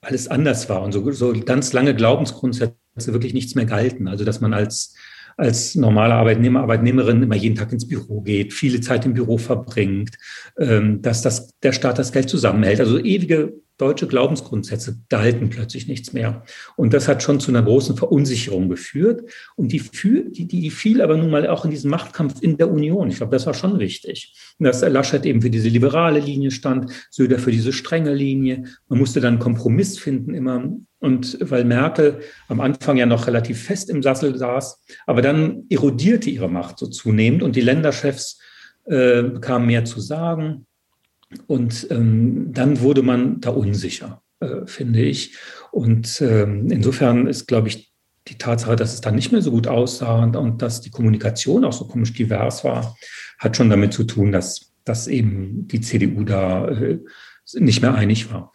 alles 0.00 0.26
anders 0.26 0.68
war 0.68 0.82
und 0.82 0.92
so, 0.92 1.10
so 1.12 1.32
ganz 1.32 1.72
lange 1.72 1.94
Glaubensgrundsätze 1.94 2.74
wirklich 3.06 3.34
nichts 3.34 3.54
mehr 3.54 3.66
galten. 3.66 4.08
Also, 4.08 4.24
dass 4.24 4.40
man 4.40 4.52
als 4.52 4.96
als 5.36 5.74
normale 5.74 6.14
Arbeitnehmer, 6.14 6.60
Arbeitnehmerin 6.60 7.22
immer 7.22 7.36
jeden 7.36 7.56
Tag 7.56 7.72
ins 7.72 7.88
Büro 7.88 8.20
geht, 8.20 8.52
viele 8.52 8.80
Zeit 8.80 9.06
im 9.06 9.14
Büro 9.14 9.38
verbringt, 9.38 10.16
ähm, 10.58 11.02
dass 11.02 11.22
das, 11.22 11.58
der 11.60 11.72
Staat 11.72 11.98
das 11.98 12.12
Geld 12.12 12.28
zusammenhält. 12.28 12.80
Also 12.80 12.98
ewige 12.98 13.54
deutsche 13.82 14.06
Glaubensgrundsätze 14.06 15.00
galten 15.08 15.50
plötzlich 15.50 15.88
nichts 15.88 16.12
mehr. 16.12 16.44
Und 16.76 16.94
das 16.94 17.08
hat 17.08 17.22
schon 17.22 17.40
zu 17.40 17.50
einer 17.50 17.62
großen 17.62 17.96
Verunsicherung 17.96 18.68
geführt. 18.68 19.28
Und 19.56 19.72
die, 19.72 19.82
die, 20.30 20.46
die 20.46 20.70
fiel 20.70 21.02
aber 21.02 21.16
nun 21.16 21.30
mal 21.30 21.48
auch 21.48 21.64
in 21.64 21.72
diesen 21.72 21.90
Machtkampf 21.90 22.40
in 22.40 22.56
der 22.56 22.70
Union. 22.70 23.10
Ich 23.10 23.16
glaube, 23.16 23.32
das 23.32 23.44
war 23.46 23.54
schon 23.54 23.80
wichtig. 23.80 24.34
Dass 24.60 24.82
Laschet 24.82 25.26
eben 25.26 25.42
für 25.42 25.50
diese 25.50 25.68
liberale 25.68 26.20
Linie 26.20 26.52
stand, 26.52 26.92
Söder 27.10 27.40
für 27.40 27.50
diese 27.50 27.72
strenge 27.72 28.14
Linie. 28.14 28.64
Man 28.88 29.00
musste 29.00 29.20
dann 29.20 29.34
einen 29.34 29.42
Kompromiss 29.42 29.98
finden 29.98 30.32
immer. 30.34 30.72
Und 31.00 31.38
weil 31.40 31.64
Merkel 31.64 32.20
am 32.46 32.60
Anfang 32.60 32.96
ja 32.96 33.06
noch 33.06 33.26
relativ 33.26 33.60
fest 33.60 33.90
im 33.90 34.04
Sassel 34.04 34.38
saß, 34.38 34.80
aber 35.06 35.20
dann 35.20 35.64
erodierte 35.68 36.30
ihre 36.30 36.48
Macht 36.48 36.78
so 36.78 36.86
zunehmend 36.86 37.42
und 37.42 37.56
die 37.56 37.60
Länderchefs 37.60 38.38
äh, 38.84 39.24
bekamen 39.24 39.66
mehr 39.66 39.84
zu 39.84 40.00
sagen. 40.00 40.66
Und 41.46 41.86
ähm, 41.90 42.52
dann 42.52 42.80
wurde 42.80 43.02
man 43.02 43.40
da 43.40 43.50
unsicher, 43.50 44.22
äh, 44.40 44.66
finde 44.66 45.02
ich. 45.02 45.36
Und 45.70 46.20
ähm, 46.20 46.70
insofern 46.70 47.26
ist, 47.26 47.46
glaube 47.46 47.68
ich, 47.68 47.92
die 48.28 48.38
Tatsache, 48.38 48.76
dass 48.76 48.94
es 48.94 49.00
dann 49.00 49.14
nicht 49.14 49.32
mehr 49.32 49.42
so 49.42 49.50
gut 49.50 49.66
aussah 49.66 50.22
und, 50.22 50.36
und, 50.36 50.62
dass 50.62 50.80
die 50.80 50.90
Kommunikation 50.90 51.64
auch 51.64 51.72
so 51.72 51.86
komisch 51.86 52.12
divers 52.12 52.64
war, 52.64 52.96
hat 53.38 53.56
schon 53.56 53.70
damit 53.70 53.92
zu 53.92 54.04
tun, 54.04 54.30
dass, 54.30 54.72
dass 54.84 55.08
eben 55.08 55.66
die 55.68 55.80
CDU 55.80 56.22
da 56.24 56.68
äh, 56.68 57.00
nicht 57.54 57.82
mehr 57.82 57.94
einig 57.94 58.32
war. 58.32 58.52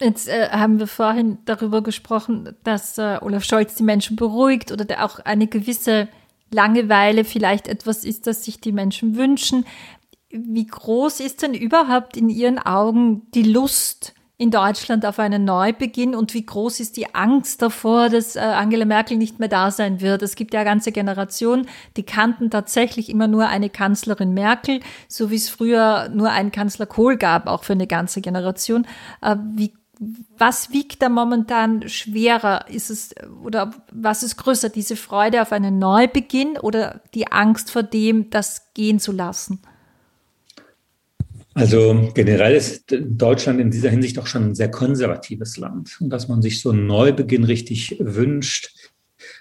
Jetzt 0.00 0.28
äh, 0.28 0.50
haben 0.50 0.78
wir 0.78 0.86
vorhin 0.86 1.38
darüber 1.46 1.82
gesprochen, 1.82 2.54
dass 2.62 2.98
äh, 2.98 3.18
Olaf 3.20 3.44
Scholz 3.44 3.74
die 3.74 3.82
Menschen 3.82 4.16
beruhigt 4.16 4.70
oder 4.70 5.04
auch 5.04 5.18
eine 5.20 5.46
gewisse 5.46 6.08
Langeweile 6.52 7.24
vielleicht 7.24 7.66
etwas 7.66 8.04
ist, 8.04 8.26
das 8.26 8.44
sich 8.44 8.60
die 8.60 8.72
Menschen 8.72 9.16
wünschen 9.16 9.64
wie 10.30 10.66
groß 10.66 11.20
ist 11.20 11.42
denn 11.42 11.54
überhaupt 11.54 12.16
in 12.16 12.28
Ihren 12.28 12.58
Augen 12.58 13.30
die 13.32 13.42
Lust 13.42 14.14
in 14.38 14.50
Deutschland 14.50 15.06
auf 15.06 15.18
einen 15.18 15.44
Neubeginn 15.44 16.14
und 16.14 16.34
wie 16.34 16.44
groß 16.44 16.80
ist 16.80 16.98
die 16.98 17.14
Angst 17.14 17.62
davor, 17.62 18.10
dass 18.10 18.36
äh, 18.36 18.40
Angela 18.40 18.84
Merkel 18.84 19.16
nicht 19.16 19.38
mehr 19.38 19.48
da 19.48 19.70
sein 19.70 20.02
wird? 20.02 20.22
Es 20.22 20.36
gibt 20.36 20.52
ja 20.52 20.60
eine 20.60 20.68
ganze 20.68 20.92
Generation, 20.92 21.66
die 21.96 22.02
kannten 22.02 22.50
tatsächlich 22.50 23.08
immer 23.08 23.28
nur 23.28 23.46
eine 23.46 23.70
Kanzlerin 23.70 24.34
Merkel, 24.34 24.80
so 25.08 25.30
wie 25.30 25.36
es 25.36 25.48
früher 25.48 26.10
nur 26.10 26.30
einen 26.30 26.52
Kanzler 26.52 26.84
Kohl 26.84 27.16
gab, 27.16 27.46
auch 27.46 27.64
für 27.64 27.72
eine 27.72 27.86
ganze 27.86 28.20
Generation. 28.20 28.86
Äh, 29.22 29.36
wie 29.54 29.72
was 30.36 30.72
wiegt 30.72 31.00
da 31.00 31.08
momentan 31.08 31.88
schwerer? 31.88 32.68
Ist 32.68 32.90
es 32.90 33.14
oder 33.42 33.70
was 33.90 34.22
ist 34.22 34.36
größer, 34.36 34.68
diese 34.68 34.94
Freude 34.94 35.40
auf 35.40 35.52
einen 35.52 35.78
Neubeginn 35.78 36.58
oder 36.58 37.00
die 37.14 37.32
Angst 37.32 37.70
vor 37.70 37.82
dem, 37.82 38.28
das 38.28 38.74
gehen 38.74 38.98
zu 38.98 39.12
lassen? 39.12 39.62
Also 41.56 42.10
generell 42.12 42.54
ist 42.54 42.84
Deutschland 42.90 43.60
in 43.60 43.70
dieser 43.70 43.88
Hinsicht 43.88 44.18
auch 44.18 44.26
schon 44.26 44.50
ein 44.50 44.54
sehr 44.54 44.70
konservatives 44.70 45.56
Land. 45.56 45.96
Und 46.00 46.10
dass 46.10 46.28
man 46.28 46.42
sich 46.42 46.60
so 46.60 46.70
einen 46.70 46.86
Neubeginn 46.86 47.44
richtig 47.44 47.96
wünscht, 47.98 48.92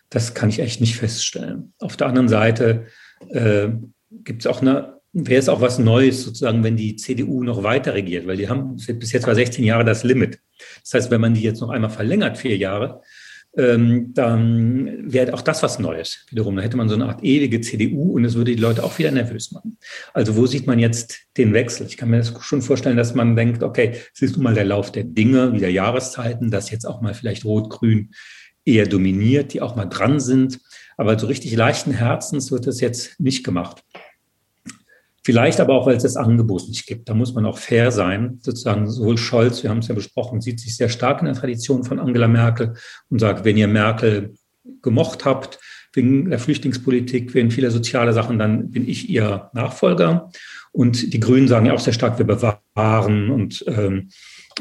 das 0.10 0.34
kann 0.34 0.48
ich 0.48 0.60
echt 0.60 0.80
nicht 0.80 0.96
feststellen. 0.96 1.74
Auf 1.78 1.98
der 1.98 2.08
anderen 2.08 2.30
Seite 2.30 2.86
äh, 3.28 3.68
gibt 4.12 4.44
es 4.44 4.48
auch 4.48 4.62
eine, 4.62 5.02
wäre 5.12 5.40
es 5.42 5.50
auch 5.50 5.60
was 5.60 5.78
Neues 5.78 6.24
sozusagen, 6.24 6.64
wenn 6.64 6.78
die 6.78 6.96
CDU 6.96 7.44
noch 7.44 7.64
weiter 7.64 7.94
regiert, 7.96 8.26
weil 8.28 8.38
die 8.38 8.48
haben 8.48 8.78
bis 8.78 9.12
jetzt 9.12 9.28
war 9.28 9.36
16 9.36 9.66
Jahre 9.66 9.84
das 9.84 10.06
Limit. 10.06 10.40
Das 10.84 10.94
heißt, 10.94 11.12
wenn 11.12 11.20
man 11.20 11.34
die 11.34 11.42
jetzt 11.42 11.60
noch 11.60 11.70
einmal 11.70 11.90
verlängert, 11.90 12.38
vier 12.38 12.56
Jahre, 12.56 13.02
ähm, 13.58 14.14
dann 14.14 15.12
wäre 15.12 15.34
auch 15.34 15.42
das 15.42 15.64
was 15.64 15.80
Neues 15.80 16.26
wiederum. 16.30 16.56
Da 16.56 16.62
hätte 16.62 16.78
man 16.78 16.90
so 16.90 16.96
eine 16.96 17.06
Art 17.06 17.24
ewige 17.24 17.62
CDU 17.62 18.14
und 18.14 18.26
es 18.26 18.36
würde 18.36 18.56
die 18.56 18.62
Leute 18.62 18.84
auch 18.84 18.98
wieder 18.98 19.12
nervös 19.12 19.52
machen. 19.52 19.78
Also 20.14 20.36
wo 20.36 20.46
sieht 20.46 20.68
man 20.68 20.80
jetzt 20.80 21.20
den 21.38 21.54
Wechsel? 21.54 21.88
Ich 21.88 21.98
kann 21.98 22.10
mir 22.10 22.18
das 22.18 22.34
schon 22.42 22.62
vorstellen, 22.62 22.98
dass 22.98 23.16
man 23.16 23.36
denkt, 23.36 23.64
okay, 23.64 23.94
es 24.14 24.22
ist 24.22 24.36
nun 24.36 24.44
mal 24.44 24.54
der 24.54 24.66
Lauf 24.66 24.92
der 24.92 25.04
Dinge, 25.04 25.54
wie 25.54 25.60
der 25.60 25.72
Jahreszeiten, 25.72 26.52
dass 26.52 26.70
jetzt 26.70 26.86
auch 26.86 27.02
mal 27.02 27.14
vielleicht 27.14 27.46
Rot-Grün 27.46 28.12
eher 28.66 28.88
dominiert, 28.88 29.54
die 29.54 29.62
auch 29.62 29.76
mal 29.76 29.86
dran 29.86 30.20
sind. 30.20 30.60
Aber 30.98 31.18
so 31.18 31.28
richtig 31.28 31.56
leichten 31.56 31.92
Herzens 31.92 32.52
wird 32.52 32.68
das 32.68 32.82
jetzt 32.82 33.20
nicht 33.20 33.44
gemacht. 33.44 33.84
Vielleicht 35.26 35.60
aber 35.60 35.74
auch, 35.74 35.88
weil 35.88 35.96
es 35.96 36.04
das 36.04 36.18
Angebot 36.18 36.68
nicht 36.68 36.86
gibt. 36.86 37.10
Da 37.10 37.16
muss 37.16 37.34
man 37.34 37.48
auch 37.48 37.58
fair 37.58 37.92
sein. 37.92 38.38
Sozusagen 38.44 38.88
sowohl 38.88 39.18
Scholz, 39.18 39.64
wir 39.64 39.72
haben 39.72 39.80
es 39.80 39.88
ja 39.88 39.96
besprochen, 39.96 40.40
sieht 40.40 40.60
sich 40.60 40.78
sehr 40.78 40.88
stark 40.88 41.20
in 41.20 41.26
der 41.26 41.34
Tradition 41.34 41.84
von 41.84 41.98
Angela 41.98 42.28
Merkel 42.28 42.76
und 43.10 43.18
sagt, 43.18 43.44
wenn 43.44 43.58
ihr 43.58 43.68
Merkel 43.68 44.36
gemocht 44.84 45.26
habt, 45.26 45.58
wegen 45.94 46.30
der 46.30 46.38
Flüchtlingspolitik, 46.38 47.34
wegen 47.34 47.50
vieler 47.50 47.72
sozialer 47.72 48.14
Sachen, 48.14 48.38
dann 48.38 48.70
bin 48.70 48.88
ich 48.88 49.10
ihr 49.10 49.50
Nachfolger. 49.54 50.30
Und 50.72 51.12
die 51.12 51.20
Grünen 51.20 51.48
sagen 51.48 51.66
ja 51.66 51.74
auch 51.74 51.80
sehr 51.80 51.94
stark, 51.94 52.20
wir 52.20 52.28
bewahren 52.28 53.32
und 53.32 53.66
ähm, 53.68 54.10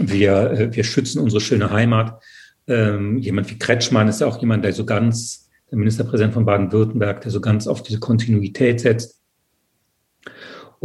wir, 0.01 0.51
äh, 0.51 0.75
wir 0.75 0.85
schützen 0.85 1.19
unsere 1.19 1.43
schöne 1.43 1.73
Heimat. 1.73 2.23
Ähm, 2.67 3.19
jemand 3.19 3.51
wie 3.51 3.59
Kretschmann 3.59 4.09
ist 4.09 4.23
ja 4.23 4.27
auch 4.27 4.41
jemand, 4.41 4.65
der 4.65 4.73
so 4.73 4.87
ganz, 4.87 5.51
der 5.71 5.77
Ministerpräsident 5.77 6.33
von 6.33 6.47
Baden-Württemberg, 6.47 7.21
der 7.21 7.31
so 7.31 7.43
ganz 7.43 7.67
auf 7.67 7.83
diese 7.83 8.01
Kontinuität 8.01 8.81
setzt. 8.81 9.21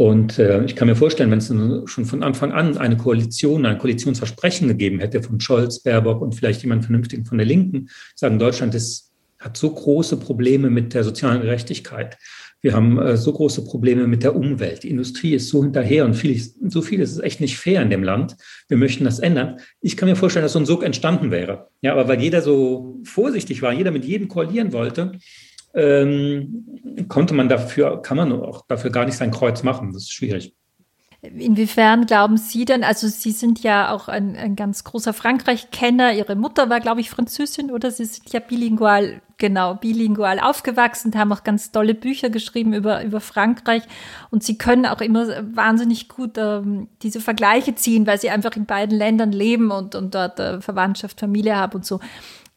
Und 0.00 0.38
äh, 0.38 0.64
ich 0.64 0.76
kann 0.76 0.88
mir 0.88 0.96
vorstellen, 0.96 1.30
wenn 1.30 1.40
es 1.40 1.48
schon 1.90 2.06
von 2.06 2.22
Anfang 2.22 2.52
an 2.52 2.78
eine 2.78 2.96
Koalition, 2.96 3.66
ein 3.66 3.76
Koalitionsversprechen 3.76 4.66
gegeben 4.66 4.98
hätte 4.98 5.22
von 5.22 5.38
Scholz, 5.40 5.80
Baerbock 5.80 6.22
und 6.22 6.34
vielleicht 6.34 6.62
jemand 6.62 6.86
Vernünftigen 6.86 7.26
von 7.26 7.36
der 7.36 7.46
Linken, 7.46 7.90
sagen, 8.14 8.38
Deutschland 8.38 8.74
ist, 8.74 9.12
hat 9.38 9.58
so 9.58 9.68
große 9.68 10.16
Probleme 10.16 10.70
mit 10.70 10.94
der 10.94 11.04
sozialen 11.04 11.42
Gerechtigkeit. 11.42 12.16
Wir 12.62 12.72
haben 12.72 12.98
äh, 12.98 13.18
so 13.18 13.30
große 13.30 13.62
Probleme 13.62 14.06
mit 14.06 14.22
der 14.22 14.34
Umwelt. 14.34 14.84
Die 14.84 14.88
Industrie 14.88 15.34
ist 15.34 15.50
so 15.50 15.62
hinterher 15.62 16.06
und 16.06 16.14
viel, 16.14 16.40
so 16.66 16.80
viel 16.80 17.00
ist 17.00 17.12
es 17.12 17.18
echt 17.18 17.42
nicht 17.42 17.58
fair 17.58 17.82
in 17.82 17.90
dem 17.90 18.02
Land. 18.02 18.36
Wir 18.68 18.78
möchten 18.78 19.04
das 19.04 19.18
ändern. 19.18 19.58
Ich 19.82 19.98
kann 19.98 20.08
mir 20.08 20.16
vorstellen, 20.16 20.44
dass 20.44 20.54
so 20.54 20.60
ein 20.60 20.64
Sog 20.64 20.82
entstanden 20.82 21.30
wäre. 21.30 21.68
Ja, 21.82 21.92
aber 21.92 22.08
weil 22.08 22.22
jeder 22.22 22.40
so 22.40 23.02
vorsichtig 23.04 23.60
war, 23.60 23.74
jeder 23.74 23.90
mit 23.90 24.06
jedem 24.06 24.28
koalieren 24.28 24.72
wollte, 24.72 25.12
ähm, 25.74 26.66
konnte 27.08 27.34
man 27.34 27.48
dafür, 27.48 28.02
kann 28.02 28.16
man 28.16 28.32
auch 28.32 28.66
dafür 28.66 28.90
gar 28.90 29.04
nicht 29.04 29.16
sein 29.16 29.30
Kreuz 29.30 29.62
machen. 29.62 29.92
Das 29.92 30.02
ist 30.02 30.12
schwierig. 30.12 30.54
Inwiefern 31.22 32.06
glauben 32.06 32.38
Sie 32.38 32.64
denn, 32.64 32.82
also 32.82 33.06
Sie 33.06 33.32
sind 33.32 33.62
ja 33.62 33.92
auch 33.92 34.08
ein, 34.08 34.36
ein 34.36 34.56
ganz 34.56 34.84
großer 34.84 35.12
Frankreich-Kenner, 35.12 36.14
Ihre 36.14 36.34
Mutter 36.34 36.70
war, 36.70 36.80
glaube 36.80 37.02
ich, 37.02 37.10
Französin 37.10 37.70
oder 37.70 37.90
Sie 37.90 38.06
sind 38.06 38.32
ja 38.32 38.40
bilingual, 38.40 39.20
genau, 39.36 39.74
bilingual 39.74 40.40
aufgewachsen, 40.40 41.14
haben 41.14 41.30
auch 41.34 41.44
ganz 41.44 41.72
tolle 41.72 41.92
Bücher 41.92 42.30
geschrieben 42.30 42.72
über, 42.72 43.04
über 43.04 43.20
Frankreich 43.20 43.82
und 44.30 44.42
Sie 44.42 44.56
können 44.56 44.86
auch 44.86 45.02
immer 45.02 45.26
wahnsinnig 45.54 46.08
gut 46.08 46.38
ähm, 46.38 46.88
diese 47.02 47.20
Vergleiche 47.20 47.74
ziehen, 47.74 48.06
weil 48.06 48.18
Sie 48.18 48.30
einfach 48.30 48.56
in 48.56 48.64
beiden 48.64 48.96
Ländern 48.96 49.32
leben 49.32 49.70
und, 49.72 49.94
und 49.94 50.14
dort 50.14 50.40
äh, 50.40 50.62
Verwandtschaft, 50.62 51.20
Familie 51.20 51.56
haben 51.56 51.74
und 51.74 51.84
so. 51.84 52.00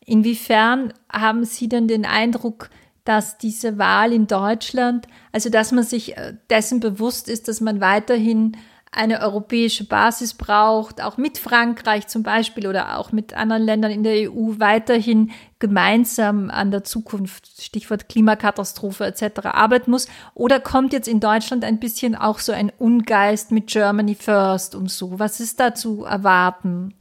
Inwiefern 0.05 0.93
haben 1.11 1.43
Sie 1.43 1.68
denn 1.68 1.89
den 1.89 2.05
Eindruck, 2.05 2.70
dass 3.04 3.38
diese 3.38 3.78
Wahl 3.78 4.14
in 4.14 4.28
Deutschland, 4.28 5.08
also 5.32 5.49
dass 5.49 5.72
man 5.72 5.84
sich 5.84 6.18
äh, 6.18 6.36
dessen 6.49 6.80
bewusst 6.80 7.30
ist, 7.30 7.47
dass 7.47 7.62
man 7.62 7.82
weiterhin 7.82 8.58
eine 8.95 9.22
europäische 9.22 9.86
Basis 9.86 10.36
braucht, 10.36 11.01
auch 11.01 11.18
mit 11.18 11.38
Frankreich 11.38 12.08
zum 12.08 12.24
Beispiel 12.24 12.68
oder 12.68 12.99
auch 12.99 13.12
mit 13.12 13.34
anderen 13.34 13.64
Ländern 13.64 13.91
in 13.91 14.04
der 14.04 14.32
EU 14.32 14.60
weiterhin 14.60 15.32
gemeinsam 15.60 16.49
an 16.49 16.72
der 16.72 16.84
Zukunft, 16.84 17.62
Stichwort 17.62 18.08
Klimakatastrophe 18.08 19.06
etc. 19.06 19.45
arbeiten 19.45 19.91
muss? 19.91 20.08
Oder 20.36 20.60
kommt 20.60 20.93
jetzt 20.93 21.08
in 21.08 21.20
Deutschland 21.20 21.64
ein 21.64 21.80
bisschen 21.80 22.16
auch 22.16 22.39
so 22.39 22.51
ein 22.51 22.72
Ungeist 22.78 23.51
mit 23.51 23.68
Germany 23.68 24.16
First 24.16 24.76
und 24.76 24.91
so? 24.91 25.20
Was 25.20 25.39
ist 25.39 25.60
da 25.60 25.74
zu 25.74 26.04
erwarten? 26.04 26.93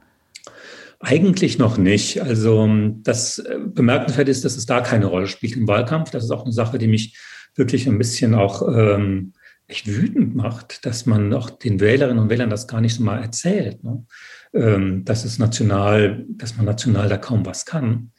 Eigentlich 1.05 1.59
noch 1.59 1.79
nicht. 1.79 2.23
Also 2.23 2.69
das 3.03 3.39
äh, 3.39 3.59
bemerkenswert 3.59 4.29
ist, 4.29 4.45
dass 4.45 4.57
es 4.57 4.67
da 4.67 4.81
keine 4.81 5.07
Rolle 5.07 5.27
spielt 5.27 5.57
im 5.57 5.67
Wahlkampf. 5.67 6.11
Das 6.11 6.23
ist 6.23 6.31
auch 6.31 6.45
eine 6.45 6.53
Sache, 6.53 6.79
die 6.79 6.87
mich 6.87 7.19
wirklich 7.57 7.89
ein 7.89 7.99
bisschen 7.99 8.37
auch 8.37 8.63
ähm, 8.69 9.33
echt 9.67 9.89
wütend 9.89 10.37
macht, 10.37 10.87
dass 10.87 11.05
man 11.05 11.35
auch 11.35 11.51
den 11.51 11.81
Wählerinnen 11.81 12.23
und 12.23 12.31
Wählern 12.31 12.51
das 12.51 12.69
gar 12.69 12.81
nicht 12.81 12.95
so 12.95 13.03
mal 13.03 13.21
erzählt. 13.21 13.83
Ne? 13.83 14.07
Ähm, 14.55 15.05
dass 15.05 15.25
es 15.25 15.41
national, 15.41 16.25
dass 16.29 16.57
man 16.57 16.67
national 16.67 17.09
da 17.09 17.17
kaum 17.17 17.45
was 17.45 17.67
kann. 17.67 18.13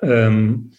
Ähm, 0.00 0.70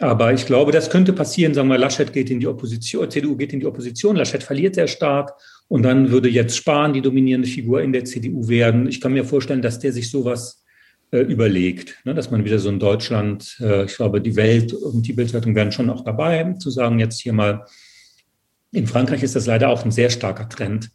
Aber 0.00 0.34
ich 0.34 0.44
glaube, 0.44 0.72
das 0.72 0.90
könnte 0.90 1.14
passieren. 1.14 1.54
Sagen 1.54 1.70
wir, 1.70 1.78
Laschet 1.78 2.12
geht 2.12 2.28
in 2.28 2.38
die 2.38 2.46
Opposition, 2.46 3.10
CDU 3.10 3.34
geht 3.34 3.54
in 3.54 3.60
die 3.60 3.66
Opposition, 3.66 4.14
Laschet 4.14 4.42
verliert 4.42 4.74
sehr 4.74 4.88
stark 4.88 5.32
und 5.68 5.84
dann 5.84 6.10
würde 6.10 6.28
jetzt 6.28 6.54
Spahn 6.54 6.92
die 6.92 7.00
dominierende 7.00 7.48
Figur 7.48 7.80
in 7.80 7.94
der 7.94 8.04
CDU 8.04 8.46
werden. 8.46 8.86
Ich 8.88 9.00
kann 9.00 9.14
mir 9.14 9.24
vorstellen, 9.24 9.62
dass 9.62 9.78
der 9.78 9.92
sich 9.94 10.10
sowas 10.10 10.64
überlegt, 11.10 11.96
ne, 12.04 12.14
dass 12.14 12.30
man 12.30 12.44
wieder 12.44 12.58
so 12.58 12.68
in 12.68 12.78
Deutschland, 12.78 13.56
äh, 13.60 13.84
ich 13.84 13.96
glaube, 13.96 14.20
die 14.20 14.36
Welt 14.36 14.72
und 14.72 15.06
die 15.06 15.14
Bildzeitung 15.14 15.54
werden 15.54 15.72
schon 15.72 15.90
auch 15.90 16.04
dabei, 16.04 16.54
zu 16.58 16.70
sagen, 16.70 16.98
jetzt 16.98 17.20
hier 17.20 17.32
mal, 17.32 17.64
in 18.72 18.86
Frankreich 18.86 19.22
ist 19.22 19.34
das 19.34 19.46
leider 19.46 19.70
auch 19.70 19.84
ein 19.84 19.90
sehr 19.90 20.10
starker 20.10 20.48
Trend 20.48 20.90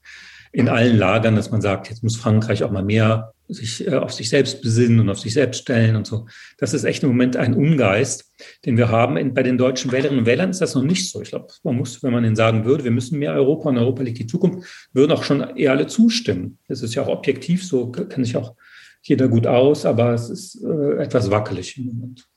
in 0.52 0.70
allen 0.70 0.98
Lagern, 0.98 1.36
dass 1.36 1.50
man 1.50 1.62
sagt, 1.62 1.90
jetzt 1.90 2.04
muss 2.04 2.16
Frankreich 2.16 2.64
auch 2.64 2.70
mal 2.70 2.84
mehr 2.84 3.34
sich 3.48 3.88
äh, 3.88 3.96
auf 3.96 4.14
sich 4.14 4.30
selbst 4.30 4.62
besinnen 4.62 5.00
und 5.00 5.10
auf 5.10 5.20
sich 5.20 5.34
selbst 5.34 5.64
stellen 5.64 5.96
und 5.96 6.06
so. 6.06 6.28
Das 6.60 6.76
ist 6.76 6.84
echt 6.84 7.02
im 7.04 7.10
Moment 7.10 7.36
ein 7.36 7.56
Ungeist, 7.56 8.32
den 8.66 8.78
wir 8.78 8.90
haben. 8.90 9.18
In, 9.18 9.34
bei 9.34 9.42
den 9.42 9.58
deutschen 9.58 9.92
Wählerinnen 9.92 10.20
und 10.20 10.26
Wählern 10.28 10.52
ist 10.52 10.62
das 10.62 10.76
noch 10.76 10.84
nicht 10.84 11.10
so. 11.10 11.22
Ich 11.22 11.30
glaube, 11.30 11.48
man 11.64 11.76
muss, 11.76 12.04
wenn 12.04 12.14
man 12.14 12.24
ihnen 12.24 12.36
sagen 12.36 12.66
würde, 12.66 12.84
wir 12.84 12.92
müssen 12.92 13.18
mehr 13.18 13.34
Europa 13.34 13.70
und 13.70 13.80
Europa 13.80 14.04
liegt 14.04 14.20
die 14.20 14.28
Zukunft, 14.28 14.90
würden 14.94 15.12
auch 15.12 15.24
schon 15.24 15.42
eher 15.58 15.72
alle 15.72 15.88
zustimmen. 15.88 16.60
Das 16.68 16.84
ist 16.84 16.94
ja 16.94 17.02
auch 17.02 17.08
objektiv 17.08 17.66
so, 17.66 17.92
kann 17.92 18.24
sich 18.24 18.38
auch 18.38 18.56
jeder 19.04 19.28
gut 19.28 19.48
aus, 19.48 19.86
aber 19.86 20.14
es 20.14 20.30
ist 20.30 20.64
äh, 20.64 21.02
etwas 21.02 21.30
wackelig 21.30 21.78
im 21.78 21.86
Moment. 21.86 22.28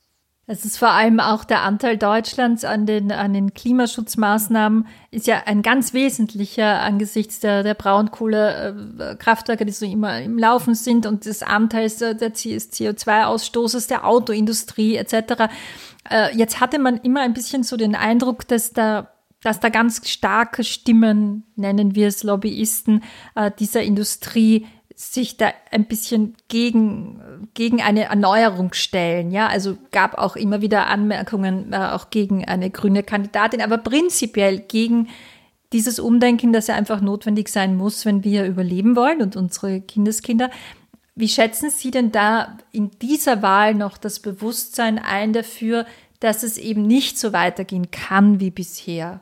Es 0.49 0.65
ist 0.65 0.79
vor 0.79 0.91
allem 0.91 1.19
auch 1.19 1.43
der 1.45 1.63
Anteil 1.63 1.99
Deutschlands 1.99 2.65
an 2.65 2.87
den, 2.87 3.11
an 3.11 3.33
den 3.33 3.53
Klimaschutzmaßnahmen 3.53 4.87
ist 5.11 5.27
ja 5.27 5.43
ein 5.45 5.63
ganz 5.63 5.93
wesentlicher 5.93 6.83
angesichts 6.83 7.41
der, 7.41 7.65
der 7.65 7.75
Braunkohlekraftwerke, 7.75 9.67
die 9.67 9.73
so 9.73 9.85
immer 9.85 10.21
im 10.21 10.39
Laufen 10.39 10.77
sind 10.77 11.05
und 11.05 11.25
des 11.25 11.43
Anteils 11.43 11.97
des 11.97 12.21
CO2-Ausstoßes 12.21 13.89
der 13.89 14.07
Autoindustrie 14.07 14.95
etc. 14.95 15.51
Äh, 16.09 16.37
jetzt 16.37 16.61
hatte 16.61 16.79
man 16.79 16.99
immer 16.99 17.23
ein 17.23 17.35
bisschen 17.35 17.65
so 17.65 17.77
den 17.77 17.97
Eindruck, 17.97 18.47
dass 18.47 18.73
da 18.73 19.11
dass 19.43 19.61
da 19.61 19.69
ganz 19.69 20.09
starke 20.09 20.65
Stimmen, 20.65 21.45
nennen 21.55 21.95
wir 21.95 22.09
es 22.09 22.25
Lobbyisten, 22.25 23.05
äh, 23.37 23.51
dieser 23.57 23.83
Industrie 23.83 24.67
sich 24.97 25.37
da 25.37 25.53
ein 25.71 25.85
bisschen 25.85 26.35
gegen, 26.49 27.49
gegen 27.53 27.83
eine 27.83 28.05
Erneuerung 28.05 28.73
stellen. 28.73 29.31
Ja, 29.31 29.47
also 29.47 29.77
gab 29.93 30.17
auch 30.17 30.37
immer 30.37 30.63
wieder 30.63 30.87
Anmerkungen 30.87 31.75
äh, 31.75 31.77
auch 31.77 32.09
gegen 32.09 32.47
eine 32.47 32.71
grüne 32.71 33.03
Kandidatin, 33.03 33.61
aber 33.61 33.77
prinzipiell 33.77 34.59
gegen 34.59 35.09
dieses 35.75 35.99
Umdenken, 35.99 36.55
das 36.55 36.69
ja 36.69 36.77
einfach 36.77 37.03
notwendig 37.03 37.51
sein 37.51 37.77
muss, 37.77 38.07
wenn 38.07 38.25
wir 38.25 38.47
überleben 38.47 38.97
wollen 38.97 39.21
und 39.21 39.37
unsere 39.37 39.83
Kindeskinder. 39.83 40.51
Wie 41.15 41.29
schätzen 41.29 41.69
Sie 41.69 41.91
denn 41.91 42.11
da 42.11 42.57
in 42.73 42.91
dieser 43.03 43.43
Wahl 43.43 43.75
noch 43.75 43.99
das 43.99 44.21
Bewusstsein 44.21 44.99
ein 44.99 45.35
dafür, 45.35 45.85
dass 46.21 46.43
es 46.43 46.57
eben 46.57 46.87
nicht 46.87 47.19
so 47.19 47.35
weitergehen 47.35 47.91
kann 47.91 48.41
wie 48.41 48.51
bisher? 48.51 49.21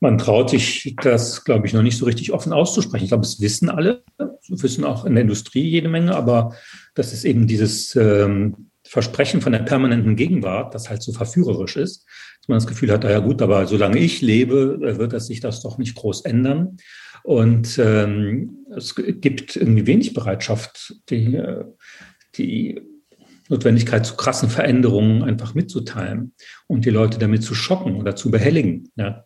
Man 0.00 0.18
traut 0.18 0.50
sich 0.50 0.94
das, 1.02 1.44
glaube 1.44 1.66
ich, 1.66 1.72
noch 1.72 1.82
nicht 1.82 1.98
so 1.98 2.04
richtig 2.04 2.32
offen 2.32 2.52
auszusprechen. 2.52 3.04
Ich 3.04 3.10
glaube, 3.10 3.24
es 3.24 3.40
wissen 3.40 3.68
alle, 3.68 4.04
wissen 4.48 4.84
auch 4.84 5.04
in 5.04 5.14
der 5.14 5.22
Industrie 5.22 5.68
jede 5.68 5.88
Menge, 5.88 6.14
aber 6.14 6.54
das 6.94 7.12
ist 7.12 7.24
eben 7.24 7.46
dieses 7.46 7.96
ähm, 7.96 8.70
Versprechen 8.84 9.40
von 9.40 9.52
der 9.52 9.60
permanenten 9.60 10.16
Gegenwart, 10.16 10.74
das 10.74 10.88
halt 10.88 11.02
so 11.02 11.12
verführerisch 11.12 11.76
ist, 11.76 12.06
dass 12.40 12.48
man 12.48 12.56
das 12.56 12.66
Gefühl 12.66 12.92
hat, 12.92 13.02
naja 13.02 13.18
gut, 13.18 13.42
aber 13.42 13.66
solange 13.66 13.98
ich 13.98 14.22
lebe, 14.22 14.78
äh, 14.82 14.98
wird 14.98 15.12
das 15.12 15.26
sich 15.26 15.40
das 15.40 15.62
doch 15.62 15.78
nicht 15.78 15.96
groß 15.96 16.22
ändern. 16.22 16.78
Und 17.24 17.78
ähm, 17.78 18.66
es 18.74 18.94
gibt 18.94 19.56
irgendwie 19.56 19.86
wenig 19.86 20.14
Bereitschaft, 20.14 20.94
die, 21.10 21.34
äh, 21.34 21.64
die 22.36 22.80
Notwendigkeit 23.48 24.06
zu 24.06 24.16
krassen 24.16 24.48
Veränderungen 24.48 25.22
einfach 25.22 25.54
mitzuteilen 25.54 26.32
und 26.66 26.84
die 26.84 26.90
Leute 26.90 27.18
damit 27.18 27.42
zu 27.42 27.54
schocken 27.54 27.96
oder 27.96 28.16
zu 28.16 28.30
behelligen. 28.30 28.90
Ja. 28.96 29.24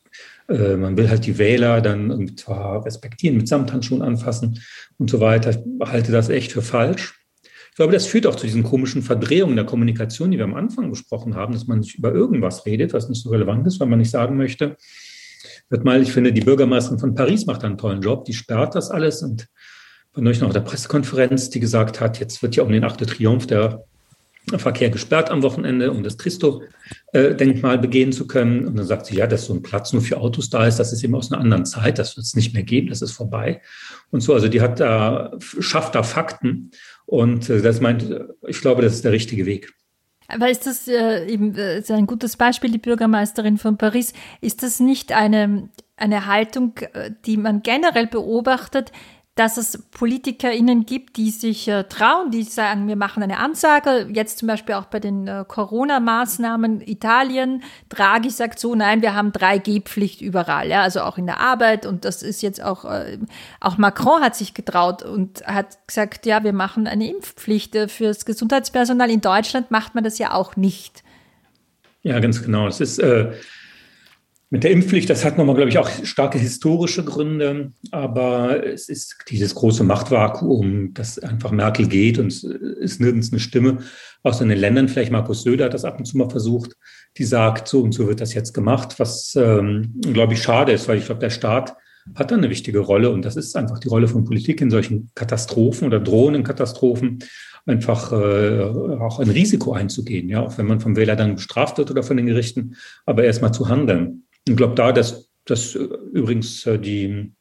Äh, 0.49 0.77
man 0.77 0.97
will 0.97 1.09
halt 1.09 1.27
die 1.27 1.39
Wähler 1.39 1.81
dann 1.81 2.37
zwar 2.37 2.85
respektieren, 2.85 3.37
mit 3.37 3.49
Samthandschuhen 3.49 4.03
anfassen 4.03 4.61
und 4.99 5.11
so 5.11 5.21
weiter. 5.21 5.51
Ich 5.51 5.89
halte 5.89 6.13
das 6.13 6.29
echt 6.29 6.53
für 6.53 6.63
falsch. 6.63 7.19
Ich 7.71 7.77
glaube, 7.77 7.93
das 7.95 8.07
führt 8.07 8.27
auch 8.27 8.37
zu 8.37 8.47
diesen 8.47 8.65
komischen 8.65 9.01
Verdrehungen 9.03 9.57
der 9.57 9.65
Kommunikation, 9.65 10.31
die 10.31 10.37
wir 10.37 10.45
am 10.45 10.55
Anfang 10.55 10.91
besprochen 10.91 11.37
haben, 11.37 11.55
dass 11.55 11.67
man 11.67 11.79
nicht 11.79 11.97
über 11.97 12.13
irgendwas 12.13 12.67
redet, 12.67 12.93
was 12.93 13.09
nicht 13.09 13.23
so 13.23 13.31
relevant 13.31 13.67
ist, 13.67 13.81
weil 13.81 13.89
man 13.89 13.99
nicht 13.99 14.11
sagen 14.11 14.37
möchte, 14.37 14.77
wird 15.71 15.85
mal, 15.85 16.03
ich 16.03 16.13
finde, 16.13 16.35
die 16.35 16.43
Bürgermeisterin 16.43 16.99
von 16.99 17.15
Paris 17.15 17.47
macht 17.47 17.65
einen 17.65 17.79
tollen 17.79 18.03
Job, 18.03 18.27
die 18.27 18.35
sperrt 18.35 18.75
das 18.75 18.91
alles 18.91 19.23
und 19.23 19.49
war 20.13 20.23
neulich 20.23 20.41
noch 20.41 20.49
auf 20.49 20.53
der 20.53 20.61
Pressekonferenz, 20.61 21.49
die 21.49 21.61
gesagt 21.61 21.99
hat, 21.99 22.21
jetzt 22.21 22.43
wird 22.43 22.57
ja 22.57 22.63
um 22.63 22.71
den 22.71 22.85
Achte 22.85 23.07
Triumph 23.07 23.47
der 23.47 23.85
Verkehr 24.57 24.91
gesperrt 24.91 25.31
am 25.31 25.43
Wochenende, 25.43 25.91
um 25.93 26.03
das 26.03 26.19
Christo-Denkmal 26.19 27.79
begehen 27.79 28.13
zu 28.13 28.27
können. 28.27 28.67
Und 28.67 28.77
dann 28.77 28.87
sagt 28.87 29.07
sie, 29.07 29.17
ja, 29.17 29.27
dass 29.27 29.47
so 29.47 29.55
ein 29.55 29.63
Platz 29.63 29.93
nur 29.93 30.03
für 30.03 30.19
Autos 30.19 30.51
da 30.51 30.67
ist, 30.67 30.79
das 30.79 30.93
ist 30.93 31.05
eben 31.05 31.15
aus 31.15 31.33
einer 31.33 31.41
anderen 31.41 31.65
Zeit, 31.65 31.99
das 31.99 32.17
wird 32.17 32.27
es 32.27 32.35
nicht 32.35 32.53
mehr 32.53 32.65
geben, 32.65 32.89
das 32.89 33.03
ist 33.03 33.13
vorbei. 33.13 33.63
Und 34.11 34.21
so, 34.21 34.35
also 34.35 34.49
die 34.49 34.61
hat 34.61 34.81
da, 34.81 35.33
schafft 35.39 35.95
da 35.95 36.03
Fakten. 36.03 36.73
Und 37.07 37.49
äh, 37.51 37.63
das 37.63 37.81
meint, 37.81 38.05
ich 38.47 38.61
glaube, 38.61 38.83
das 38.83 38.95
ist 38.95 39.05
der 39.05 39.13
richtige 39.13 39.47
Weg. 39.47 39.73
Aber 40.29 40.49
ist 40.49 40.67
das 40.67 40.89
äh, 40.89 41.27
eben 41.27 41.55
äh, 41.57 41.79
ist 41.79 41.91
ein 41.91 42.07
gutes 42.07 42.37
Beispiel, 42.37 42.71
die 42.71 42.79
Bürgermeisterin 42.79 43.59
von 43.59 43.77
Paris? 43.77 44.15
Ist 44.41 44.63
das 44.63 44.81
nicht 44.81 45.13
eine, 45.13 45.69
eine 45.97 46.27
Haltung, 46.27 46.73
äh, 46.95 47.11
die 47.27 47.37
man 47.37 47.63
generell 47.63 48.07
beobachtet, 48.07 48.93
dass 49.35 49.57
es 49.57 49.79
PolitikerInnen 49.93 50.85
gibt, 50.85 51.17
die 51.17 51.31
sich 51.31 51.67
äh, 51.67 51.85
trauen, 51.85 52.31
die 52.31 52.43
sagen, 52.43 52.87
wir 52.87 52.97
machen 52.97 53.23
eine 53.23 53.39
Ansage. 53.39 54.09
Jetzt 54.13 54.39
zum 54.39 54.49
Beispiel 54.49 54.75
auch 54.75 54.85
bei 54.85 55.01
den 55.01 55.27
äh, 55.27 55.45
Corona-Maßnahmen 55.49 56.83
Italien. 56.83 57.63
Draghi 57.89 58.29
sagt 58.29 58.59
so, 58.59 58.75
nein, 58.75 59.01
wir 59.01 59.15
haben 59.15 59.31
3G-Pflicht 59.33 60.21
überall, 60.21 60.69
ja, 60.69 60.83
also 60.83 61.01
auch 61.01 61.17
in 61.17 61.25
der 61.25 61.41
Arbeit. 61.41 61.87
Und 61.87 62.05
das 62.05 62.23
ist 62.23 62.43
jetzt 62.43 62.63
auch, 62.63 62.85
äh, 62.85 63.19
auch 63.59 63.79
Macron 63.79 64.21
hat 64.21 64.37
sich 64.37 64.53
getraut 64.53 65.03
und 65.03 65.47
hat 65.47 65.79
gesagt, 65.87 66.27
ja, 66.27 66.45
wir 66.45 66.53
machen 66.53 66.87
eine 66.87 67.09
Impfpflicht 67.09 67.75
äh, 67.75 67.89
fürs 67.89 68.27
Gesundheitspersonal. 68.27 69.11
In 69.11 69.23
Deutschland 69.23 69.71
macht 69.71 69.95
man 69.95 70.05
das 70.05 70.19
ja 70.19 70.35
auch 70.35 70.57
nicht. 70.57 71.03
Ja, 72.03 72.21
ganz 72.21 72.43
genau. 72.43 72.67
Es 72.67 72.81
ist, 72.81 72.99
äh, 72.99 73.33
mit 74.53 74.65
der 74.65 74.71
Impfpflicht, 74.71 75.09
das 75.09 75.25
hat 75.25 75.39
nochmal, 75.39 75.57
glaube 75.57 75.71
ich, 75.71 75.79
auch 75.79 75.89
starke 76.05 76.39
historische 76.39 77.05
Gründe, 77.05 77.73
aber 77.91 78.67
es 78.67 78.91
ist 78.91 79.17
dieses 79.31 79.55
große 79.55 79.83
Machtvakuum, 79.83 80.93
dass 80.93 81.19
einfach 81.19 81.53
Merkel 81.53 81.89
geht 81.89 82.19
und 82.19 82.27
es 82.27 82.45
ist 82.45 83.01
nirgends 83.01 83.33
eine 83.33 83.41
Stimme, 83.41 83.79
außer 84.23 84.43
in 84.43 84.51
den 84.51 84.59
Ländern, 84.59 84.89
vielleicht 84.89 85.11
Markus 85.11 85.43
Söder 85.43 85.65
hat 85.65 85.75
das 85.75 85.87
ab 85.87 85.99
und 85.99 86.05
zu 86.05 86.19
mal 86.19 86.29
versucht, 86.29 86.77
die 87.17 87.25
sagt, 87.25 87.67
so 87.67 87.81
und 87.81 87.93
so 87.93 88.07
wird 88.09 88.21
das 88.21 88.35
jetzt 88.35 88.53
gemacht, 88.53 88.97
was, 88.99 89.35
ähm, 89.37 89.95
glaube 90.03 90.35
ich, 90.35 90.43
schade 90.43 90.73
ist, 90.73 90.87
weil 90.87 90.99
ich 90.99 91.07
glaube, 91.07 91.23
der 91.23 91.31
Staat 91.31 91.75
hat 92.15 92.31
da 92.31 92.37
eine 92.37 92.51
wichtige 92.51 92.81
Rolle 92.81 93.09
und 93.09 93.25
das 93.25 93.37
ist 93.37 93.57
einfach 93.57 93.79
die 93.79 93.89
Rolle 93.89 94.07
von 94.07 94.25
Politik 94.25 94.61
in 94.61 94.71
solchen 94.71 95.11
Katastrophen 95.15 95.87
oder 95.87 95.99
drohenden 95.99 96.43
Katastrophen, 96.43 97.21
einfach 97.65 98.13
äh, 98.13 98.61
auch 98.61 99.19
ein 99.19 99.31
Risiko 99.31 99.73
einzugehen, 99.73 100.29
ja, 100.29 100.43
auch 100.43 100.59
wenn 100.59 100.67
man 100.67 100.81
vom 100.81 100.95
Wähler 100.95 101.17
dann 101.17 101.37
bestraft 101.37 101.79
wird 101.79 101.91
oder 101.91 102.03
von 102.03 102.19
den 102.19 102.27
Gerichten, 102.27 102.77
aber 103.07 103.25
erstmal 103.25 103.55
zu 103.55 103.71
handeln. 103.71 104.22
Ich 104.47 104.57
glaube 104.57 104.75
da, 104.75 104.93
dass, 104.93 105.31
dass 105.45 105.75
äh, 105.75 105.89
übrigens 106.13 106.67
äh, 106.67 106.79
die 106.79 107.33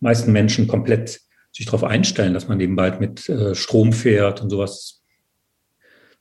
meisten 0.00 0.32
Menschen 0.32 0.68
komplett 0.68 1.20
sich 1.52 1.66
darauf 1.66 1.84
einstellen, 1.84 2.34
dass 2.34 2.48
man 2.48 2.60
eben 2.60 2.76
bald 2.76 3.00
mit 3.00 3.28
äh, 3.28 3.54
Strom 3.54 3.92
fährt 3.92 4.42
und 4.42 4.50
sowas. 4.50 5.02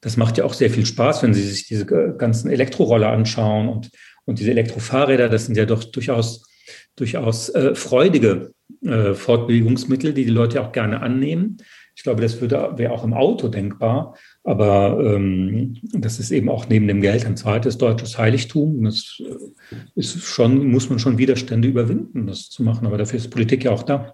Das 0.01 0.17
macht 0.17 0.37
ja 0.37 0.45
auch 0.45 0.53
sehr 0.53 0.69
viel 0.69 0.85
Spaß, 0.85 1.23
wenn 1.23 1.33
Sie 1.33 1.41
sich 1.41 1.67
diese 1.67 1.85
ganzen 1.85 2.49
Elektroroller 2.49 3.09
anschauen 3.09 3.67
und, 3.67 3.89
und 4.25 4.39
diese 4.39 4.51
Elektrofahrräder, 4.51 5.29
das 5.29 5.45
sind 5.45 5.57
ja 5.57 5.65
doch 5.65 5.83
durchaus, 5.83 6.47
durchaus 6.95 7.49
äh, 7.49 7.75
freudige 7.75 8.53
äh, 8.83 9.13
Fortbewegungsmittel, 9.13 10.13
die 10.13 10.25
die 10.25 10.31
Leute 10.31 10.61
auch 10.61 10.71
gerne 10.71 11.01
annehmen. 11.01 11.57
Ich 11.95 12.03
glaube, 12.03 12.21
das 12.21 12.41
wäre 12.41 12.91
auch 12.91 13.03
im 13.03 13.13
Auto 13.13 13.47
denkbar. 13.47 14.15
Aber 14.45 14.99
ähm, 15.03 15.77
das 15.91 16.19
ist 16.19 16.29
eben 16.29 16.49
auch 16.49 16.69
neben 16.69 16.87
dem 16.87 17.01
Geld 17.01 17.25
ein 17.25 17.35
zweites 17.35 17.79
deutsches 17.79 18.19
Heiligtum. 18.19 18.83
Das 18.83 19.19
äh, 19.19 19.75
ist 19.95 20.23
schon, 20.23 20.67
muss 20.67 20.87
man 20.87 20.99
schon 20.99 21.17
Widerstände 21.17 21.67
überwinden, 21.67 22.27
das 22.27 22.51
zu 22.51 22.61
machen. 22.61 22.85
Aber 22.85 22.99
dafür 22.99 23.17
ist 23.17 23.31
Politik 23.31 23.63
ja 23.63 23.71
auch 23.71 23.81
da. 23.81 24.13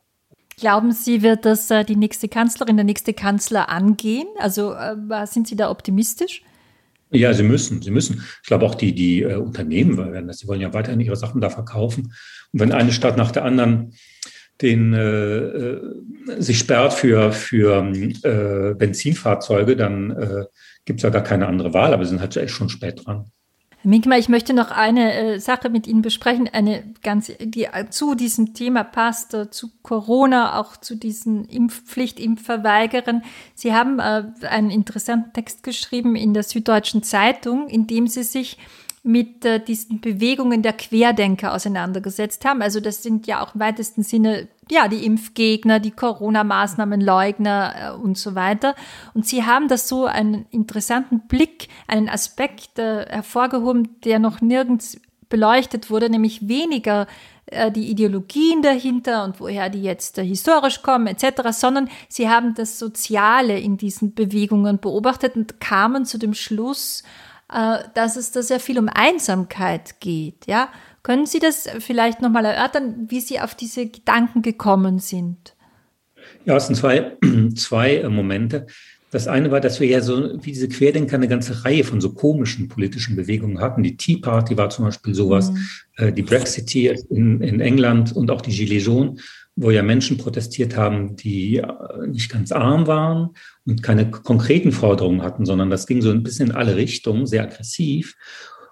Glauben 0.58 0.94
Sie, 0.94 1.22
wird 1.22 1.44
das 1.44 1.70
äh, 1.70 1.84
die 1.84 1.98
nächste 1.98 2.30
Kanzlerin, 2.30 2.78
der 2.78 2.86
nächste 2.86 3.14
Kanzler 3.14 3.68
angehen? 3.68 4.28
Also 4.40 4.74
äh, 4.74 4.96
sind 5.28 5.50
Sie 5.50 5.58
da 5.58 5.70
optimistisch? 5.70 6.44
Ja, 7.14 7.34
sie 7.34 7.44
müssen, 7.44 7.82
sie 7.82 7.92
müssen. 7.92 8.24
Ich 8.42 8.48
glaube 8.48 8.66
auch 8.66 8.74
die, 8.74 8.96
die 8.96 9.26
Unternehmen 9.26 9.98
werden 9.98 10.28
das. 10.28 10.38
Sie 10.38 10.48
wollen 10.48 10.62
ja 10.62 10.74
weiterhin 10.74 11.02
ihre 11.02 11.18
Sachen 11.18 11.42
da 11.42 11.50
verkaufen. 11.50 12.14
Und 12.54 12.60
wenn 12.62 12.72
eine 12.72 12.94
Stadt 12.94 13.18
nach 13.18 13.34
der 13.34 13.44
anderen 13.44 13.92
den 14.62 14.93
äh, 14.93 15.38
äh, 15.38 15.82
sich 16.38 16.59
sperrt 16.59 16.93
für, 16.93 17.32
für 17.32 17.84
äh, 18.24 18.74
Benzinfahrzeuge, 18.76 19.76
dann 19.76 20.12
äh, 20.12 20.45
gibt 20.86 20.99
es 20.99 21.03
ja 21.03 21.09
gar 21.09 21.24
keine 21.24 21.47
andere 21.47 21.74
Wahl, 21.74 21.93
aber 21.93 22.03
wir 22.03 22.07
sind 22.07 22.22
halt 22.22 22.49
schon 22.49 22.70
spät 22.70 23.05
dran. 23.05 23.26
Herr 23.82 23.89
Minkmar, 23.89 24.20
ich 24.20 24.30
möchte 24.30 24.53
noch 24.53 24.70
eine 24.70 25.14
äh, 25.14 25.39
Sache 25.39 25.70
mit 25.70 25.88
Ihnen 25.88 26.03
besprechen, 26.03 26.47
eine 26.51 26.84
ganz, 27.01 27.32
die 27.39 27.64
äh, 27.64 27.89
zu 27.89 28.14
diesem 28.14 28.53
Thema 28.53 28.84
passt, 28.84 29.34
äh, 29.34 29.49
zu 29.49 29.72
Corona, 29.82 30.59
auch 30.59 30.78
zu 30.78 30.95
diesen 30.95 31.45
Impfpflicht, 31.45 32.20
Impfverweigern. 32.20 33.24
Sie 33.55 33.74
haben 33.74 33.97
äh, 33.97 34.26
einen 34.45 34.70
interessanten 34.70 35.34
Text 35.34 35.64
geschrieben 35.64 36.16
in 36.16 36.36
der 36.36 36.43
Süddeutschen 36.43 37.01
Zeitung, 37.01 37.70
in 37.70 37.88
dem 37.88 38.05
Sie 38.05 38.24
sich 38.24 38.59
mit 39.04 39.45
äh, 39.45 39.64
diesen 39.64 39.99
Bewegungen 39.99 40.62
der 40.62 40.74
Querdenker 40.74 41.54
auseinandergesetzt 41.54 42.45
haben. 42.45 42.62
Also 42.62 42.80
das 42.80 43.02
sind 43.02 43.26
ja 43.26 43.43
auch 43.43 43.56
im 43.56 43.62
weitesten 43.62 44.04
Sinne 44.04 44.47
ja 44.70 44.88
die 44.88 45.06
Impfgegner, 45.06 45.80
die 45.80 45.91
Corona-Maßnahmenleugner 45.91 47.74
äh, 47.76 47.91
und 47.99 48.18
so 48.18 48.36
weiter. 48.36 48.76
Und 49.14 49.26
sie 49.26 49.43
haben 49.43 49.68
das 49.68 49.88
so 49.88 50.06
einen 50.06 50.45
interessanten 50.52 51.22
Blick, 51.28 51.68
einen 51.88 52.10
Aspekt 52.10 52.78
äh, 52.78 53.06
hervorgehoben, 53.08 53.99
der 54.04 54.20
noch 54.20 54.41
nirgends 54.41 54.99
beleuchtet 55.30 55.89
wurde, 55.89 56.10
nämlich 56.10 56.47
weniger 56.47 57.08
äh, 57.47 57.72
die 57.72 57.89
Ideologien 57.89 58.62
dahinter 58.62 59.24
und 59.24 59.39
woher 59.39 59.70
die 59.70 59.82
jetzt 59.82 60.20
äh, 60.20 60.24
historisch 60.24 60.84
kommen 60.84 61.08
etc., 61.08 61.49
sondern 61.52 61.89
sie 62.08 62.30
haben 62.30 62.54
das 62.54 62.78
Soziale 62.78 63.60
in 63.60 63.78
diesen 63.78 64.14
Bewegungen 64.14 64.78
beobachtet 64.78 65.36
und 65.36 65.60
kamen 65.60 66.06
zu 66.06 66.20
dem 66.20 66.36
Schluss, 66.36 67.04
dass 67.93 68.16
es 68.16 68.32
da 68.32 68.41
sehr 68.41 68.60
viel 68.60 68.80
um 68.80 68.88
Einsamkeit 68.88 69.99
geht. 69.99 70.47
Ja, 70.47 70.70
können 71.04 71.26
Sie 71.26 71.39
das 71.39 71.68
vielleicht 71.80 72.22
nochmal 72.22 72.45
erörtern, 72.45 73.08
wie 73.10 73.22
Sie 73.22 73.39
auf 73.39 73.56
diese 73.56 73.88
Gedanken 73.88 74.41
gekommen 74.41 74.99
sind? 74.99 75.56
Ja, 76.45 76.56
es 76.56 76.68
sind 76.68 76.76
zwei, 76.76 77.18
zwei 77.56 77.97
äh, 77.97 78.10
Momente. 78.10 78.68
Das 79.12 79.28
eine 79.28 79.52
war, 79.52 79.60
dass 79.60 79.82
wir 79.82 79.88
ja 79.88 79.99
so 80.02 80.41
wie 80.41 80.54
diese 80.54 80.70
Querdenker 80.70 81.16
eine 81.16 81.28
ganze 81.28 81.66
Reihe 81.66 81.84
von 81.84 81.99
so 81.99 82.14
komischen 82.14 82.70
politischen 82.70 83.18
Bewegungen 83.18 83.60
hatten. 83.60 83.84
Die 83.84 83.97
Tea 83.97 84.18
Party 84.18 84.56
war 84.56 84.70
zum 84.70 84.86
Beispiel 84.86 85.14
sowas, 85.14 85.52
mhm. 85.52 85.68
äh, 85.97 86.14
die 86.14 86.22
Brexiteer 86.22 86.95
in, 87.10 87.41
in 87.41 87.60
England 87.60 88.16
und 88.16 88.32
auch 88.32 88.41
die 88.41 88.52
Gilets 88.52 88.86
jaunes, 88.86 89.22
wo 89.58 89.70
ja 89.70 89.84
Menschen 89.84 90.18
protestiert 90.18 90.78
haben, 90.78 91.18
die 91.18 91.58
äh, 91.58 91.68
nicht 92.08 92.32
ganz 92.32 92.52
arm 92.52 92.88
waren 92.88 93.32
und 93.66 93.84
keine 93.84 94.09
konkreten 94.09 94.72
Forderungen 94.72 95.22
hatten, 95.22 95.45
sondern 95.45 95.70
das 95.70 95.88
ging 95.88 96.01
so 96.01 96.12
ein 96.12 96.24
bisschen 96.24 96.49
in 96.49 96.55
alle 96.55 96.76
Richtungen, 96.76 97.26
sehr 97.26 97.43
aggressiv. 97.43 98.16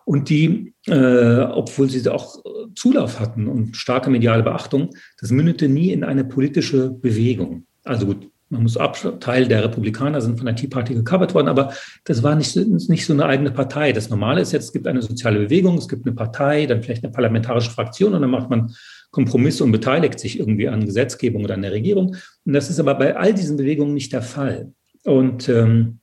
Und 0.05 0.29
die, 0.29 0.73
äh, 0.87 1.41
obwohl 1.41 1.89
sie 1.89 2.09
auch 2.09 2.41
Zulauf 2.75 3.19
hatten 3.19 3.47
und 3.47 3.75
starke 3.75 4.09
mediale 4.09 4.41
Beachtung, 4.41 4.89
das 5.19 5.29
mündete 5.29 5.69
nie 5.69 5.91
in 5.91 6.03
eine 6.03 6.23
politische 6.23 6.89
Bewegung. 6.89 7.65
Also 7.83 8.07
gut, 8.07 8.27
man 8.49 8.63
muss 8.63 8.77
ab, 8.77 8.97
Teil 9.19 9.47
der 9.47 9.63
Republikaner 9.63 10.21
sind 10.21 10.37
von 10.37 10.47
der 10.47 10.55
Tea 10.55 10.67
Party 10.67 10.95
gecovert 10.95 11.35
worden, 11.35 11.47
aber 11.47 11.71
das 12.05 12.23
war 12.23 12.35
nicht, 12.35 12.55
nicht 12.55 13.05
so 13.05 13.13
eine 13.13 13.25
eigene 13.25 13.51
Partei. 13.51 13.93
Das 13.93 14.09
Normale 14.09 14.41
ist 14.41 14.51
jetzt, 14.51 14.65
es 14.65 14.73
gibt 14.73 14.87
eine 14.87 15.03
soziale 15.03 15.39
Bewegung, 15.39 15.77
es 15.77 15.87
gibt 15.87 16.07
eine 16.07 16.15
Partei, 16.15 16.65
dann 16.65 16.81
vielleicht 16.81 17.03
eine 17.03 17.13
parlamentarische 17.13 17.69
Fraktion 17.69 18.15
und 18.15 18.21
dann 18.21 18.31
macht 18.31 18.49
man 18.49 18.73
Kompromisse 19.11 19.63
und 19.63 19.71
beteiligt 19.71 20.19
sich 20.19 20.39
irgendwie 20.39 20.67
an 20.67 20.85
Gesetzgebung 20.85 21.43
oder 21.43 21.53
an 21.53 21.61
der 21.61 21.71
Regierung. 21.71 22.15
Und 22.45 22.53
das 22.53 22.69
ist 22.69 22.79
aber 22.79 22.95
bei 22.95 23.15
all 23.15 23.33
diesen 23.33 23.57
Bewegungen 23.57 23.93
nicht 23.93 24.13
der 24.13 24.23
Fall. 24.23 24.73
Und 25.09 25.49
ähm, 25.49 26.01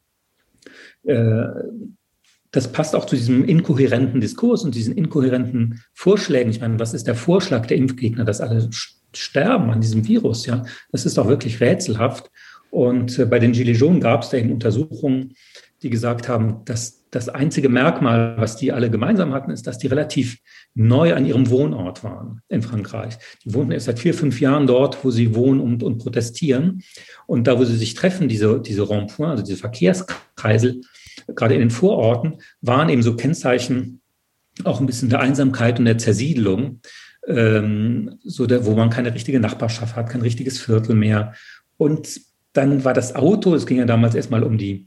äh, 1.05 1.47
das 2.51 2.73
passt 2.73 2.97
auch 2.97 3.05
zu 3.05 3.15
diesem 3.15 3.45
inkohärenten 3.45 4.21
Diskurs 4.21 4.65
und 4.65 4.75
diesen 4.75 4.97
inkohärenten 4.97 5.81
Vorschlägen. 5.95 6.51
Ich 6.51 6.61
meine, 6.61 6.81
was 6.81 6.93
ist 6.93 7.07
der 7.07 7.15
Vorschlag 7.15 7.67
der 7.67 7.77
Impfgegner, 7.77 8.25
dass 8.25 8.41
alle 8.41 8.69
sterben 9.15 9.71
an 9.71 9.81
diesem 9.81 10.09
Virus? 10.09 10.45
Ja, 10.47 10.65
das 10.91 11.07
ist 11.07 11.19
doch 11.19 11.29
wirklich 11.29 11.61
rätselhaft. 11.61 12.33
Und 12.71 13.17
äh, 13.21 13.27
bei 13.27 13.39
den 13.39 13.53
Gilets 13.53 13.79
jaunes 13.79 14.03
gab 14.03 14.25
es 14.25 14.31
da 14.31 14.39
eben 14.39 14.51
Untersuchungen, 14.51 15.35
die 15.83 15.91
gesagt 15.91 16.29
haben, 16.29 16.65
dass 16.65 17.06
das 17.17 17.31
einzige 17.31 17.71
Merkmal, 17.71 18.37
was 18.37 18.57
die 18.57 18.73
alle 18.73 18.91
gemeinsam 18.91 19.33
hatten, 19.33 19.51
ist, 19.51 19.67
dass 19.67 19.79
die 19.79 19.87
relativ 19.87 20.39
neu 20.75 21.15
an 21.15 21.25
ihrem 21.25 21.49
Wohnort 21.49 22.05
waren 22.05 22.43
in 22.49 22.61
Frankreich. 22.61 23.17
Die 23.43 23.55
wohnten 23.55 23.73
erst 23.73 23.87
seit 23.87 23.99
vier, 23.99 24.13
fünf 24.13 24.39
Jahren 24.41 24.67
dort, 24.67 25.03
wo 25.03 25.11
sie 25.11 25.35
wohnen 25.35 25.61
und, 25.61 25.83
und 25.83 25.99
protestieren. 25.99 26.83
Und 27.27 27.47
da, 27.47 27.59
wo 27.59 27.65
sie 27.65 27.77
sich 27.77 27.95
treffen, 27.95 28.29
diese, 28.29 28.61
diese 28.61 28.83
Rond-Point, 28.83 29.31
also 29.31 29.45
diese 29.45 29.57
Verkehrskreisel, 29.57 30.83
gerade 31.35 31.55
in 31.55 31.61
den 31.61 31.71
Vororten, 31.71 32.37
waren 32.61 32.91
eben 32.91 33.03
so 33.03 33.17
Kennzeichen 33.17 34.03
auch 34.65 34.81
ein 34.81 34.87
bisschen 34.87 35.09
der 35.09 35.21
Einsamkeit 35.21 35.79
und 35.79 35.87
der 35.87 35.99
Zersiedelung, 35.99 36.81
ähm, 37.27 38.19
so 38.23 38.47
der, 38.47 38.67
wo 38.67 38.75
man 38.75 38.91
keine 38.91 39.15
richtige 39.15 39.41
Nachbarschaft 39.41 39.97
hat, 39.97 40.11
kein 40.11 40.21
richtiges 40.21 40.59
Viertel 40.59 40.95
mehr. 40.95 41.33
Und 41.79 42.21
dann 42.53 42.85
war 42.85 42.93
das 42.93 43.15
Auto, 43.15 43.55
es 43.55 43.67
ging 43.67 43.79
ja 43.79 43.87
damals 43.87 44.15
erstmal 44.15 44.43
um 44.43 44.59
die 44.59 44.87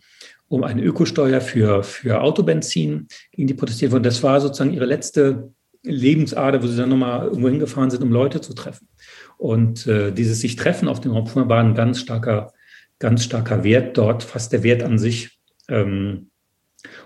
um 0.49 0.63
eine 0.63 0.83
Ökosteuer 0.83 1.41
für, 1.41 1.83
für 1.83 2.21
Autobenzin, 2.21 3.07
gegen 3.31 3.47
die 3.47 3.53
protestiert 3.53 3.91
wurden. 3.91 4.03
Das 4.03 4.21
war 4.23 4.41
sozusagen 4.41 4.73
ihre 4.73 4.85
letzte 4.85 5.53
Lebensader, 5.83 6.61
wo 6.61 6.67
sie 6.67 6.75
dann 6.75 6.89
nochmal 6.89 7.27
irgendwo 7.27 7.47
hingefahren 7.47 7.89
sind, 7.89 8.03
um 8.03 8.11
Leute 8.11 8.41
zu 8.41 8.53
treffen. 8.53 8.89
Und 9.37 9.87
äh, 9.87 10.11
dieses 10.11 10.41
sich 10.41 10.55
treffen 10.57 10.87
auf 10.87 10.99
dem 10.99 11.13
Raum 11.13 11.29
war 11.49 11.63
ein 11.63 11.75
ganz 11.75 11.99
starker, 12.01 12.51
ganz 12.97 13.23
starker 13.23 13.63
Wert 13.63 13.97
dort, 13.97 14.23
fast 14.23 14.51
der 14.51 14.63
Wert 14.63 14.83
an 14.83 14.97
sich. 14.97 15.39
Ähm, 15.69 16.31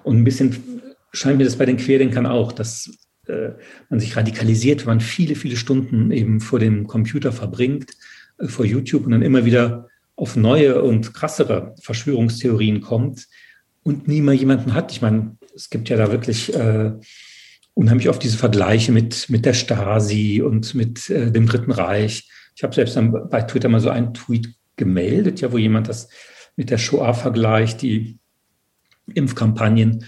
und 0.03 0.17
ein 0.17 0.23
bisschen 0.23 0.81
scheint 1.11 1.37
mir 1.37 1.43
das 1.43 1.57
bei 1.57 1.65
den 1.65 1.77
Querdenkern 1.77 2.25
auch, 2.25 2.51
dass 2.51 2.89
äh, 3.27 3.51
man 3.89 3.99
sich 3.99 4.15
radikalisiert, 4.15 4.81
wenn 4.81 4.93
man 4.93 4.99
viele, 5.01 5.35
viele 5.35 5.57
Stunden 5.57 6.11
eben 6.11 6.39
vor 6.39 6.59
dem 6.59 6.87
Computer 6.87 7.31
verbringt, 7.31 7.91
äh, 8.39 8.47
vor 8.47 8.65
YouTube 8.65 9.05
und 9.05 9.11
dann 9.11 9.21
immer 9.21 9.45
wieder 9.45 9.89
auf 10.15 10.35
neue 10.35 10.81
und 10.81 11.13
krassere 11.13 11.75
Verschwörungstheorien 11.81 12.81
kommt 12.81 13.27
und 13.83 14.07
nie 14.07 14.21
mal 14.21 14.33
jemanden 14.33 14.73
hat. 14.73 14.91
Ich 14.91 15.01
meine, 15.01 15.37
es 15.55 15.69
gibt 15.69 15.89
ja 15.89 15.97
da 15.97 16.11
wirklich 16.11 16.53
äh, 16.53 16.93
unheimlich 17.73 18.09
oft 18.09 18.23
diese 18.23 18.37
Vergleiche 18.37 18.91
mit, 18.91 19.29
mit 19.29 19.45
der 19.45 19.53
Stasi 19.53 20.41
und 20.41 20.75
mit 20.75 21.09
äh, 21.09 21.31
dem 21.31 21.47
Dritten 21.47 21.71
Reich. 21.71 22.29
Ich 22.55 22.63
habe 22.63 22.75
selbst 22.75 22.95
dann 22.95 23.29
bei 23.29 23.41
Twitter 23.41 23.69
mal 23.69 23.79
so 23.79 23.89
einen 23.89 24.13
Tweet 24.13 24.53
gemeldet, 24.75 25.41
ja, 25.41 25.51
wo 25.51 25.57
jemand 25.57 25.89
das 25.89 26.09
mit 26.55 26.69
der 26.69 26.77
Shoah 26.77 27.13
vergleicht, 27.13 27.81
die 27.81 28.19
Impfkampagnen. 29.13 30.05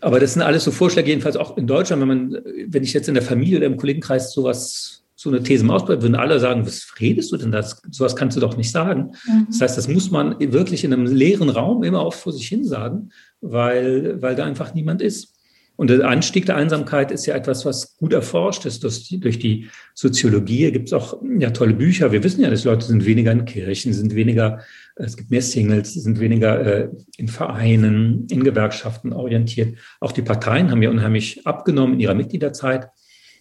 Aber 0.00 0.20
das 0.20 0.34
sind 0.34 0.42
alles 0.42 0.64
so 0.64 0.70
Vorschläge, 0.70 1.10
jedenfalls 1.10 1.36
auch 1.36 1.56
in 1.56 1.66
Deutschland, 1.66 2.00
wenn 2.00 2.08
man, 2.08 2.38
wenn 2.68 2.82
ich 2.82 2.92
jetzt 2.92 3.08
in 3.08 3.14
der 3.14 3.22
Familie 3.22 3.58
oder 3.58 3.66
im 3.66 3.76
Kollegenkreis 3.76 4.32
sowas 4.32 4.99
so 5.20 5.28
eine 5.28 5.42
These 5.42 5.64
mal 5.64 5.74
ausbleibt, 5.74 6.00
würden 6.00 6.14
alle 6.14 6.40
sagen, 6.40 6.64
was 6.64 6.94
redest 6.98 7.30
du 7.30 7.36
denn 7.36 7.52
da? 7.52 7.62
Sowas 7.62 8.16
kannst 8.16 8.38
du 8.38 8.40
doch 8.40 8.56
nicht 8.56 8.70
sagen. 8.70 9.12
Mhm. 9.26 9.48
Das 9.50 9.60
heißt, 9.60 9.76
das 9.76 9.86
muss 9.86 10.10
man 10.10 10.40
wirklich 10.40 10.82
in 10.82 10.94
einem 10.94 11.04
leeren 11.04 11.50
Raum 11.50 11.84
immer 11.84 12.00
auch 12.00 12.14
vor 12.14 12.32
sich 12.32 12.48
hin 12.48 12.64
sagen, 12.64 13.10
weil, 13.42 14.22
weil 14.22 14.34
da 14.34 14.46
einfach 14.46 14.72
niemand 14.72 15.02
ist. 15.02 15.34
Und 15.76 15.90
der 15.90 16.08
Anstieg 16.08 16.46
der 16.46 16.56
Einsamkeit 16.56 17.10
ist 17.10 17.26
ja 17.26 17.34
etwas, 17.34 17.66
was 17.66 17.98
gut 17.98 18.14
erforscht 18.14 18.64
ist. 18.64 18.82
Das, 18.82 19.08
durch 19.08 19.38
die 19.38 19.68
Soziologie 19.92 20.72
gibt 20.72 20.88
es 20.88 20.94
auch 20.94 21.20
ja, 21.38 21.50
tolle 21.50 21.74
Bücher. 21.74 22.12
Wir 22.12 22.24
wissen 22.24 22.40
ja, 22.40 22.48
dass 22.48 22.64
Leute 22.64 22.86
sind 22.86 23.04
weniger 23.04 23.32
in 23.32 23.44
Kirchen, 23.44 23.92
sind 23.92 24.14
weniger, 24.14 24.60
es 24.96 25.18
gibt 25.18 25.30
mehr 25.30 25.42
Singles, 25.42 25.92
sind 25.92 26.18
weniger 26.18 26.60
äh, 26.64 26.88
in 27.18 27.28
Vereinen, 27.28 28.26
in 28.30 28.42
Gewerkschaften 28.42 29.12
orientiert. 29.12 29.76
Auch 30.00 30.12
die 30.12 30.22
Parteien 30.22 30.70
haben 30.70 30.80
ja 30.80 30.88
unheimlich 30.88 31.46
abgenommen 31.46 31.94
in 31.94 32.00
ihrer 32.00 32.14
Mitgliederzeit. 32.14 32.88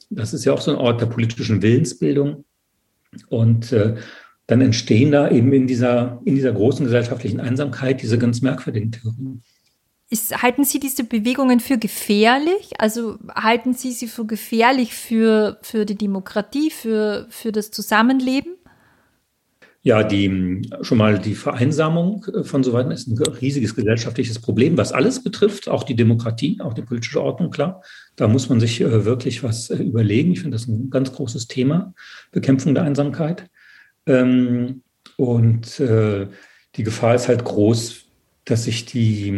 Das 0.09 0.33
ist 0.33 0.45
ja 0.45 0.53
auch 0.53 0.61
so 0.61 0.71
ein 0.71 0.77
Ort 0.77 1.01
der 1.01 1.05
politischen 1.05 1.61
Willensbildung. 1.61 2.45
Und 3.27 3.71
äh, 3.71 3.95
dann 4.47 4.61
entstehen 4.61 5.11
da 5.11 5.29
eben 5.29 5.53
in 5.53 5.67
dieser, 5.67 6.21
in 6.25 6.35
dieser 6.35 6.51
großen 6.51 6.85
gesellschaftlichen 6.85 7.39
Einsamkeit 7.39 8.01
diese 8.01 8.17
ganz 8.17 8.41
merkwürdigen 8.41 8.91
Theorien. 8.91 9.43
Ist, 10.11 10.41
halten 10.41 10.63
Sie 10.63 10.79
diese 10.79 11.03
Bewegungen 11.03 11.59
für 11.59 11.77
gefährlich? 11.77 12.71
Also 12.79 13.19
halten 13.35 13.73
Sie 13.73 13.91
sie 13.91 14.07
für 14.07 14.25
gefährlich 14.25 14.95
für, 14.95 15.59
für 15.61 15.85
die 15.85 15.95
Demokratie, 15.95 16.71
für, 16.71 17.27
für 17.29 17.51
das 17.51 17.69
Zusammenleben? 17.69 18.55
Ja, 19.81 20.03
die, 20.03 20.67
schon 20.81 20.97
mal 20.97 21.19
die 21.19 21.35
Vereinsamung 21.35 22.25
von 22.43 22.63
so 22.63 22.73
weiter 22.73 22.91
ist 22.91 23.07
ein 23.07 23.17
riesiges 23.17 23.75
gesellschaftliches 23.75 24.39
Problem, 24.39 24.77
was 24.77 24.91
alles 24.91 25.23
betrifft, 25.23 25.69
auch 25.69 25.83
die 25.83 25.95
Demokratie, 25.95 26.59
auch 26.59 26.73
die 26.73 26.81
politische 26.81 27.21
Ordnung, 27.21 27.49
klar. 27.49 27.81
Da 28.19 28.27
muss 28.27 28.49
man 28.49 28.59
sich 28.59 28.81
äh, 28.81 29.05
wirklich 29.05 29.43
was 29.43 29.69
äh, 29.69 29.77
überlegen. 29.77 30.33
Ich 30.33 30.41
finde 30.41 30.55
das 30.55 30.67
ein 30.67 30.89
ganz 30.89 31.13
großes 31.13 31.47
Thema, 31.47 31.93
Bekämpfung 32.33 32.75
der 32.75 32.83
Einsamkeit. 32.83 33.49
Ähm, 34.05 34.83
und 35.15 35.79
die 35.79 36.83
Gefahr 36.83 37.15
ist 37.15 37.27
halt 37.27 37.43
groß, 37.43 38.08
dass 38.49 38.63
sich 38.63 38.85
die, 38.85 39.31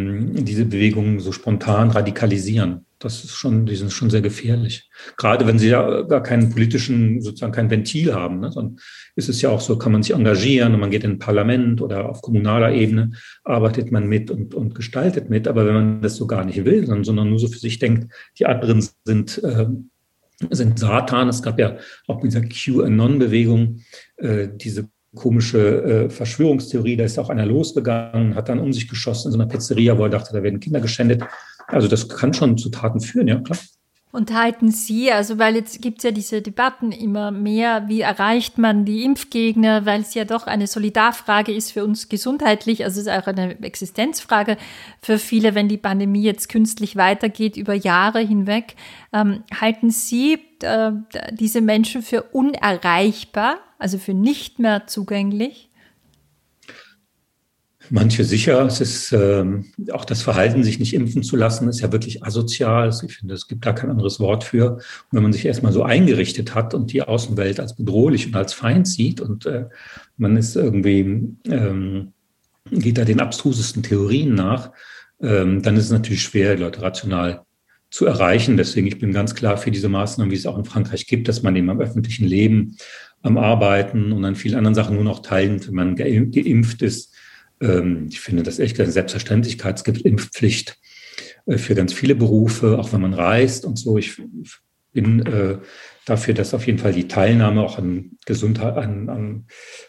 diese 0.44 0.66
Bewegungen 0.66 1.20
so 1.20 1.32
spontan 1.32 1.92
radikalisieren. 1.92 2.86
Das 3.00 3.24
ist 3.24 3.32
schon, 3.32 3.66
die 3.66 3.76
sind 3.76 3.92
schon 3.92 4.10
sehr 4.12 4.22
gefährlich. 4.22 4.90
Gerade 5.18 5.48
wenn 5.48 5.58
sie 5.58 5.70
ja 5.70 6.04
gar 6.04 6.22
keinen 6.22 6.52
politischen, 6.52 7.20
sozusagen 7.22 7.52
kein 7.52 7.70
Ventil 7.70 8.14
haben. 8.14 8.40
Ne? 8.40 8.52
Sondern 8.52 8.80
ist 9.16 9.28
es 9.28 9.42
ja 9.42 9.50
auch 9.50 9.60
so, 9.60 9.78
kann 9.78 9.92
man 9.92 10.04
sich 10.04 10.14
engagieren 10.14 10.74
und 10.74 10.80
man 10.80 10.92
geht 10.92 11.04
in 11.04 11.12
ein 11.12 11.20
Parlament 11.20 11.82
oder 11.82 12.10
auf 12.10 12.22
kommunaler 12.22 12.74
Ebene 12.74 13.12
arbeitet 13.44 13.92
man 13.92 14.08
mit 14.08 14.30
und, 14.30 14.54
und 14.54 14.76
gestaltet 14.76 15.30
mit. 15.30 15.48
Aber 15.48 15.66
wenn 15.66 15.74
man 15.74 16.02
das 16.02 16.16
so 16.16 16.28
gar 16.28 16.46
nicht 16.46 16.64
will, 16.64 16.86
sondern, 16.86 17.04
sondern 17.04 17.30
nur 17.30 17.40
so 17.40 17.48
für 17.48 17.60
sich 17.60 17.80
denkt, 17.80 18.14
die 18.38 18.46
anderen 18.46 18.88
sind, 19.04 19.44
äh, 19.44 19.66
sind 20.52 20.80
Satan. 20.80 21.28
Es 21.28 21.42
gab 21.42 21.60
ja 21.60 21.78
auch 22.08 22.22
mit 22.22 22.32
dieser 22.32 22.46
QAnon-Bewegung 22.46 23.82
äh, 24.18 24.48
diese 24.54 24.90
komische 25.16 25.84
äh, 25.84 26.10
Verschwörungstheorie. 26.10 26.96
Da 26.96 27.04
ist 27.04 27.20
auch 27.20 27.30
einer 27.30 27.46
losgegangen, 27.46 28.36
hat 28.36 28.50
dann 28.50 28.60
um 28.60 28.72
sich 28.74 28.88
geschossen 28.88 29.28
in 29.28 29.32
so 29.34 29.40
einer 29.40 29.48
Pizzeria, 29.48 29.98
wo 29.98 30.04
er 30.04 30.10
dachte, 30.10 30.34
da 30.34 30.44
werden 30.44 30.60
Kinder 30.60 30.80
geschändet. 30.80 31.24
Also 31.68 31.88
das 31.88 32.08
kann 32.10 32.34
schon 32.34 32.58
zu 32.58 32.70
Taten 32.70 33.02
führen, 33.02 33.28
ja 33.28 33.40
klar. 33.40 33.60
Und 34.12 34.34
halten 34.34 34.72
Sie, 34.72 35.10
also 35.12 35.40
weil 35.40 35.56
jetzt 35.56 35.82
gibt 35.82 36.00
es 36.00 36.04
ja 36.04 36.12
diese 36.12 36.42
Debatten 36.42 36.92
immer 36.92 37.32
mehr, 37.32 37.88
wie 37.88 38.02
erreicht 38.02 38.58
man 38.58 38.84
die 38.84 39.06
Impfgegner, 39.06 39.86
weil 39.86 40.02
es 40.02 40.14
ja 40.14 40.26
doch 40.26 40.48
eine 40.48 40.68
Solidarfrage 40.68 41.54
ist 41.54 41.72
für 41.72 41.86
uns 41.86 42.10
gesundheitlich, 42.10 42.84
also 42.84 43.00
es 43.00 43.08
ist 43.08 43.14
auch 43.14 43.28
eine 43.28 43.58
Existenzfrage 43.64 44.58
für 45.02 45.18
viele, 45.18 45.56
wenn 45.56 45.70
die 45.70 45.78
Pandemie 45.78 46.24
jetzt 46.24 46.50
künstlich 46.50 46.98
weitergeht 46.98 47.56
über 47.56 47.74
Jahre 47.74 48.20
hinweg. 48.20 48.76
Ähm, 49.14 49.44
halten 49.60 49.92
Sie 49.92 50.40
äh, 50.62 50.92
diese 51.32 51.62
Menschen 51.62 52.02
für 52.02 52.24
unerreichbar, 52.24 53.60
also 53.80 53.98
für 53.98 54.14
nicht 54.14 54.60
mehr 54.60 54.88
zugänglich? 54.88 55.71
Manche 57.90 58.24
sicher. 58.24 58.66
Es 58.66 58.80
ist 58.80 59.12
ähm, 59.12 59.66
auch 59.92 60.06
das 60.06 60.22
Verhalten, 60.22 60.64
sich 60.64 60.80
nicht 60.80 60.94
impfen 60.94 61.24
zu 61.24 61.36
lassen, 61.36 61.68
ist 61.68 61.82
ja 61.82 61.92
wirklich 61.92 62.24
asozial. 62.24 62.92
Ich 63.06 63.18
finde, 63.18 63.34
es 63.34 63.48
gibt 63.48 63.66
da 63.66 63.74
kein 63.74 63.90
anderes 63.90 64.20
Wort 64.20 64.44
für. 64.44 64.74
Und 64.76 64.82
wenn 65.12 65.24
man 65.24 65.34
sich 65.34 65.46
erstmal 65.46 65.74
so 65.74 65.84
eingerichtet 65.84 66.54
hat 66.54 66.74
und 66.74 66.94
die 66.94 67.02
Außenwelt 67.02 67.60
als 67.60 67.76
bedrohlich 67.76 68.28
und 68.28 68.36
als 68.36 68.54
Feind 68.54 68.88
sieht 68.88 69.20
und 69.20 69.46
äh, 69.46 69.66
man 70.18 70.38
ist 70.38 70.56
irgendwie, 70.56 71.36
ähm, 71.50 72.14
geht 72.70 72.98
da 72.98 73.06
den 73.06 73.20
abstrusesten 73.20 73.84
Theorien 73.84 74.36
nach, 74.36 74.72
ähm, 75.22 75.62
dann 75.62 75.76
ist 75.76 75.86
es 75.86 75.92
natürlich 75.92 76.22
schwer, 76.22 76.58
Leute 76.58 76.82
rational 76.82 77.42
zu 77.90 78.06
erreichen. 78.06 78.58
Deswegen, 78.58 78.88
ich 78.88 79.00
bin 79.00 79.12
ganz 79.12 79.36
klar 79.36 79.58
für 79.58 79.72
diese 79.72 79.90
Maßnahmen, 79.90 80.32
wie 80.32 80.38
es 80.38 80.46
auch 80.46 80.58
in 80.58 80.66
Frankreich 80.66 81.08
gibt, 81.08 81.28
dass 81.28 81.44
man 81.44 81.56
eben 81.56 81.70
am 81.70 81.82
öffentlichen 81.82 82.26
Leben, 82.26 82.78
am 83.24 83.38
Arbeiten 83.38 84.12
und 84.12 84.24
an 84.24 84.36
vielen 84.36 84.56
anderen 84.56 84.76
Sachen 84.76 84.96
nur 84.96 85.04
noch 85.04 85.22
teilt, 85.22 85.68
wenn 85.68 85.76
man 85.76 85.96
geimpft 85.96 86.82
ist 86.84 87.14
ähm, 87.62 88.08
ich 88.10 88.20
finde 88.20 88.44
das 88.44 88.60
echt 88.60 88.80
eine 88.80 88.92
Selbstverständlichkeit. 88.92 89.78
Es 89.78 89.84
gibt 89.84 90.02
Impfpflicht 90.02 90.78
äh, 91.46 91.58
für 91.58 91.76
ganz 91.76 91.94
viele 91.94 92.16
Berufe, 92.16 92.78
auch 92.80 92.92
wenn 92.94 93.02
man 93.02 93.14
reist 93.14 93.66
und 93.66 93.78
so. 93.78 93.98
Ich 93.98 94.22
bin 94.94 95.26
äh, 95.26 95.58
dafür, 96.06 96.34
dass 96.34 96.54
auf 96.54 96.66
jeden 96.68 96.80
Fall 96.80 96.92
die 96.92 97.08
Teilnahme 97.08 97.62
auch 97.62 97.78
an, 97.78 98.12
Gesundheit, 98.26 98.76
an, 98.76 99.10
an 99.10 99.46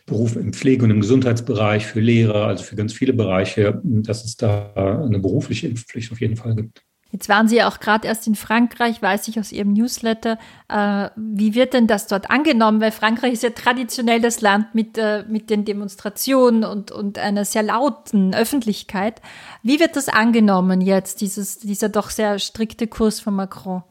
Berufen 0.07 0.43
im 0.43 0.53
Pflege- 0.53 0.85
und 0.85 0.91
im 0.91 1.01
Gesundheitsbereich 1.01 1.87
für 1.87 2.01
Lehrer, 2.01 2.47
also 2.47 2.63
für 2.63 2.77
ganz 2.77 2.93
viele 2.93 3.13
Bereiche, 3.13 3.81
dass 3.83 4.25
es 4.25 4.37
da 4.37 4.73
eine 4.75 5.19
berufliche 5.19 5.67
Impfpflicht 5.67 6.13
auf 6.13 6.21
jeden 6.21 6.37
Fall 6.37 6.55
gibt. 6.55 6.83
Jetzt 7.13 7.29
waren 7.29 7.47
Sie 7.47 7.57
ja 7.57 7.69
auch 7.69 7.79
gerade 7.79 8.09
erst 8.09 8.27
in 8.27 8.35
Frankreich, 8.35 9.03
weiß 9.03 9.29
ich 9.29 9.39
aus 9.39 9.53
Ihrem 9.53 9.75
Newsletter. 9.75 10.39
Äh, 10.71 11.11
wie 11.15 11.55
wird 11.55 11.75
denn 11.75 11.87
das 11.87 12.07
dort 12.07 12.31
angenommen? 12.31 12.81
Weil 12.81 12.91
Frankreich 12.91 13.35
ist 13.35 13.43
ja 13.43 13.51
traditionell 13.51 14.23
das 14.23 14.41
Land 14.41 14.75
mit, 14.75 14.97
äh, 14.97 15.23
mit 15.29 15.51
den 15.51 15.67
Demonstrationen 15.67 16.65
und, 16.65 16.91
und 16.91 17.19
einer 17.19 17.45
sehr 17.45 17.63
lauten 17.63 18.35
Öffentlichkeit. 18.35 19.21
Wie 19.63 19.79
wird 19.79 19.95
das 19.95 20.09
angenommen 20.09 20.81
jetzt, 20.81 21.21
dieses, 21.21 21.59
dieser 21.59 21.91
doch 21.91 22.09
sehr 22.09 22.39
strikte 22.39 22.87
Kurs 22.87 23.21
von 23.21 23.35
Macron? 23.35 23.83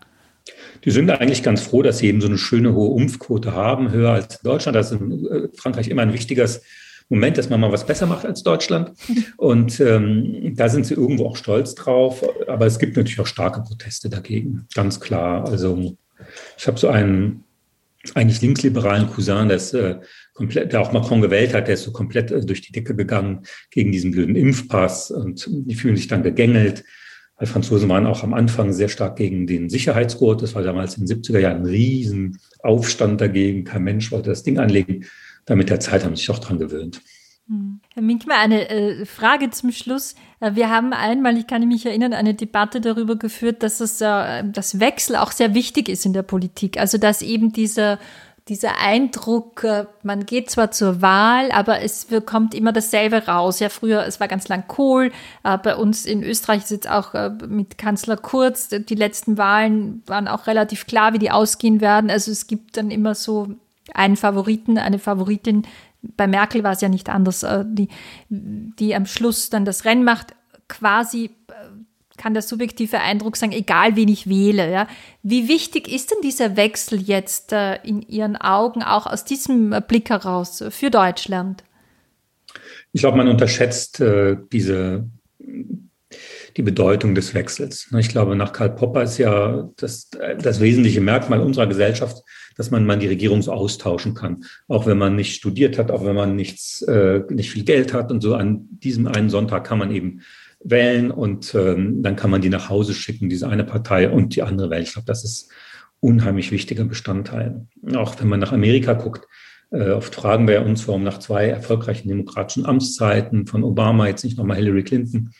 Die 0.84 0.90
sind 0.90 1.12
eigentlich 1.12 1.44
ganz 1.44 1.62
froh, 1.62 1.84
dass 1.84 2.00
sie 2.00 2.08
eben 2.08 2.22
so 2.22 2.28
eine 2.28 2.40
schöne 2.40 2.74
hohe 2.74 3.00
Impfquote 3.00 3.54
haben, 3.54 3.92
höher 3.92 4.14
als 4.14 4.42
Deutschland. 4.42 4.76
Das 4.76 4.92
ist 4.92 5.00
in 5.00 5.28
äh, 5.28 5.48
Frankreich 5.56 5.90
immer 5.90 6.02
ein 6.02 6.14
wichtiges 6.14 6.64
Moment, 7.12 7.38
dass 7.38 7.50
man 7.50 7.60
mal 7.60 7.74
was 7.74 7.86
besser 7.86 8.06
macht 8.06 8.26
als 8.26 8.42
Deutschland. 8.42 8.94
Und 9.36 9.82
ähm, 9.82 10.54
da 10.56 10.70
sind 10.70 10.86
sie 10.86 10.94
irgendwo 10.94 11.28
auch 11.28 11.36
stolz 11.36 11.76
drauf. 11.76 12.26
Aber 12.48 12.66
es 12.66 12.80
gibt 12.80 12.96
natürlich 12.96 13.20
auch 13.20 13.28
starke 13.28 13.62
Proteste 13.62 14.10
dagegen, 14.10 14.66
ganz 14.74 15.02
klar. 15.02 15.46
Also 15.46 15.98
ich 16.58 16.68
habe 16.68 16.80
so 16.80 16.88
einen 16.88 17.44
eigentlich 18.16 18.42
linksliberalen 18.42 19.10
Cousin, 19.10 19.50
der, 19.50 19.58
ist, 19.58 19.74
äh, 19.74 20.00
komplett, 20.34 20.72
der 20.72 20.80
auch 20.80 20.94
Macron 20.94 21.20
gewählt 21.22 21.54
hat, 21.54 21.68
der 21.68 21.74
ist 21.74 21.84
so 21.84 21.92
komplett 21.92 22.32
äh, 22.32 22.46
durch 22.46 22.62
die 22.62 22.72
Decke 22.72 22.96
gegangen 22.96 23.42
gegen 23.72 23.92
diesen 23.92 24.12
blöden 24.12 24.38
Impfpass 24.38 25.12
und 25.12 25.48
die 25.50 25.76
fühlen 25.76 25.98
sich 25.98 26.08
dann 26.08 26.24
gegängelt. 26.24 26.86
Weil 27.36 27.48
Franzosen 27.48 27.90
waren 27.90 28.08
auch 28.08 28.24
am 28.24 28.34
Anfang 28.34 28.72
sehr 28.72 28.88
stark 28.88 29.18
gegen 29.18 29.48
den 29.48 29.70
Sicherheitsgurt. 29.70 30.42
Das 30.44 30.56
war 30.56 30.64
damals 30.64 30.96
in 30.98 31.06
den 31.06 31.22
70er 31.22 31.40
Jahren 31.40 31.64
ein 31.64 31.66
Riesenaufstand 31.66 33.20
dagegen. 33.20 33.66
Kein 33.66 33.84
Mensch 33.84 34.12
wollte 34.14 34.30
das 34.30 34.44
Ding 34.44 34.60
anlegen 34.60 35.06
mit 35.56 35.70
der 35.70 35.80
Zeit 35.80 36.04
haben 36.04 36.16
sie 36.16 36.22
sich 36.22 36.32
auch 36.32 36.40
dran 36.40 36.60
gewöhnt. 36.60 37.02
Hm. 37.52 37.82
Herr 37.94 38.04
Minkmer, 38.04 38.36
eine 38.38 38.70
äh, 38.70 39.06
Frage 39.06 39.50
zum 39.50 39.72
Schluss. 39.72 40.16
Äh, 40.40 40.56
wir 40.56 40.70
haben 40.70 40.94
einmal, 40.94 41.38
ich 41.38 41.48
kann 41.48 41.68
mich 41.68 41.86
erinnern, 41.86 42.14
eine 42.14 42.34
Debatte 42.34 42.80
darüber 42.80 43.18
geführt, 43.18 43.62
dass 43.62 43.82
es, 43.82 44.00
äh, 44.00 44.44
das 44.46 44.80
Wechsel 44.80 45.18
auch 45.18 45.32
sehr 45.32 45.54
wichtig 45.54 45.90
ist 45.90 46.06
in 46.06 46.14
der 46.14 46.24
Politik. 46.24 46.80
Also, 46.80 46.98
dass 46.98 47.22
eben 47.22 47.52
dieser, 47.52 48.00
dieser 48.48 48.80
Eindruck, 48.80 49.66
äh, 49.66 49.86
man 50.02 50.26
geht 50.26 50.50
zwar 50.50 50.72
zur 50.72 51.02
Wahl, 51.02 51.52
aber 51.52 51.82
es 51.82 52.08
kommt 52.26 52.54
immer 52.54 52.72
dasselbe 52.72 53.28
raus. 53.28 53.60
Ja, 53.60 53.68
früher, 53.68 54.06
es 54.06 54.22
war 54.22 54.30
ganz 54.30 54.48
lang 54.48 54.66
Kohl. 54.70 55.12
Äh, 55.44 55.58
bei 55.58 55.76
uns 55.76 56.06
in 56.06 56.24
Österreich 56.24 56.64
ist 56.64 56.72
jetzt 56.72 56.90
auch 56.90 57.14
mit 57.48 57.78
Kanzler 57.78 58.16
Kurz, 58.16 58.70
die 58.70 58.96
letzten 58.96 59.38
Wahlen 59.38 60.04
waren 60.06 60.30
auch 60.30 60.48
relativ 60.48 60.88
klar, 60.88 61.14
wie 61.14 61.20
die 61.20 61.32
ausgehen 61.32 61.82
werden. 61.82 62.10
Also, 62.10 62.32
es 62.32 62.48
gibt 62.48 62.78
dann 62.78 62.92
immer 62.92 63.14
so 63.16 63.56
einen 63.94 64.16
Favoriten, 64.16 64.78
eine 64.78 65.00
Favoritin. 65.00 65.64
Bei 66.02 66.28
Merkel 66.28 66.64
war 66.64 66.74
es 66.74 66.82
ja 66.82 66.90
nicht 66.90 67.10
anders, 67.10 67.44
äh, 67.44 67.64
die, 67.68 67.90
die 68.30 68.96
am 68.96 69.06
Schluss 69.06 69.50
dann 69.50 69.66
das 69.66 69.86
Rennen 69.86 70.04
macht, 70.04 70.36
quasi 70.68 71.32
äh, 71.48 71.54
kann 72.18 72.34
der 72.34 72.44
subjektive 72.44 73.00
Eindruck 73.00 73.38
sagen, 73.38 73.52
egal 73.52 73.96
wen 73.96 74.08
ich 74.08 74.28
wähle. 74.28 74.72
Ja. 74.72 74.88
Wie 75.24 75.48
wichtig 75.48 75.88
ist 75.92 76.12
denn 76.12 76.20
dieser 76.24 76.56
Wechsel 76.56 77.02
jetzt 77.02 77.52
äh, 77.52 77.76
in 77.84 78.02
Ihren 78.02 78.36
Augen 78.38 78.84
auch 78.84 79.08
aus 79.08 79.26
diesem 79.26 79.76
Blick 79.88 80.10
heraus 80.10 80.64
für 80.70 80.92
Deutschland? 80.92 81.64
Ich 82.92 83.02
glaube, 83.02 83.18
man 83.18 83.28
unterschätzt 83.28 84.02
äh, 84.02 84.38
diese 84.52 85.10
die 86.58 86.62
Bedeutung 86.62 87.16
des 87.16 87.34
Wechsels. 87.34 87.88
Ich 87.98 88.10
glaube, 88.10 88.36
nach 88.36 88.54
Karl 88.54 88.72
Popper 88.72 89.04
ist 89.04 89.18
ja 89.18 89.70
das, 89.78 90.10
das 90.10 90.60
wesentliche 90.60 91.02
Merkmal 91.02 91.40
unserer 91.40 91.68
Gesellschaft, 91.68 92.24
dass 92.56 92.72
man 92.72 92.86
mal 92.86 92.98
die 92.98 93.08
Regierung 93.08 93.42
so 93.42 93.52
austauschen 93.52 94.14
kann. 94.14 94.44
Auch 94.68 94.86
wenn 94.86 94.98
man 94.98 95.16
nicht 95.16 95.36
studiert 95.36 95.78
hat, 95.78 95.92
auch 95.92 96.06
wenn 96.06 96.16
man 96.16 96.36
nichts, 96.36 96.82
äh, 96.84 97.22
nicht 97.30 97.52
viel 97.52 97.64
Geld 97.64 97.94
hat 97.94 98.12
und 98.12 98.22
so 98.22 98.36
an 98.36 98.68
diesem 98.70 99.08
einen 99.08 99.30
Sonntag 99.30 99.64
kann 99.64 99.80
man 99.80 99.92
eben 99.92 100.22
wählen 100.64 101.12
und 101.12 101.56
ähm, 101.56 102.04
dann 102.04 102.16
kann 102.16 102.30
man 102.30 102.42
die 102.42 102.50
nach 102.50 102.70
Hause 102.70 102.94
schicken, 102.94 103.30
diese 103.30 103.50
eine 103.50 103.64
Partei 103.64 104.10
und 104.10 104.36
die 104.36 104.44
andere 104.44 104.70
wählen. 104.70 104.84
Ich 104.84 104.94
glaube, 104.94 105.08
das 105.08 105.24
ist 105.24 105.52
unheimlich 106.00 106.52
wichtiger 106.52 106.86
Bestandteil. 106.86 107.68
Auch 107.96 108.20
wenn 108.20 108.28
man 108.28 108.40
nach 108.40 108.52
Amerika 108.52 108.94
guckt, 108.94 109.28
äh, 109.72 109.92
oft 109.92 110.14
fragen 110.14 110.48
wir 110.48 110.64
uns, 110.66 110.88
warum 110.88 111.04
nach 111.04 111.20
zwei 111.20 111.48
erfolgreichen 111.48 112.10
demokratischen 112.10 112.66
Amtszeiten 112.66 113.48
von 113.48 113.64
Obama 113.64 114.08
jetzt 114.08 114.24
nicht 114.24 114.38
nochmal 114.38 114.58
Hillary 114.58 114.84
Clinton 114.84 115.32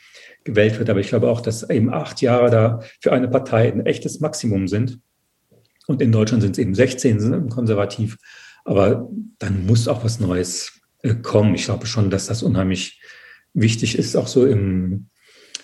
gewählt 0.44 0.80
wird. 0.80 0.90
Aber 0.90 1.00
ich 1.00 1.10
glaube 1.10 1.30
auch, 1.30 1.42
dass 1.42 1.70
eben 1.70 1.94
acht 1.94 2.22
Jahre 2.22 2.50
da 2.50 2.80
für 3.00 3.12
eine 3.12 3.28
Partei 3.28 3.72
ein 3.72 3.86
echtes 3.86 4.20
Maximum 4.22 4.68
sind. 4.68 5.00
Und 5.88 6.02
in 6.02 6.12
Deutschland 6.12 6.44
sind 6.44 6.54
es 6.54 6.60
eben 6.60 6.76
16 6.76 7.20
sind 7.20 7.50
konservativ. 7.50 8.18
Aber 8.64 9.10
dann 9.40 9.66
muss 9.66 9.88
auch 9.88 10.04
was 10.04 10.20
Neues 10.20 10.82
äh, 11.04 11.16
kommen. 11.16 11.56
Ich 11.56 11.66
glaube 11.66 11.86
schon, 11.86 12.10
dass 12.10 12.28
das 12.28 12.44
unheimlich 12.44 13.02
wichtig 13.54 13.98
ist, 13.98 14.16
auch 14.16 14.28
so 14.28 14.46
im, 14.46 15.08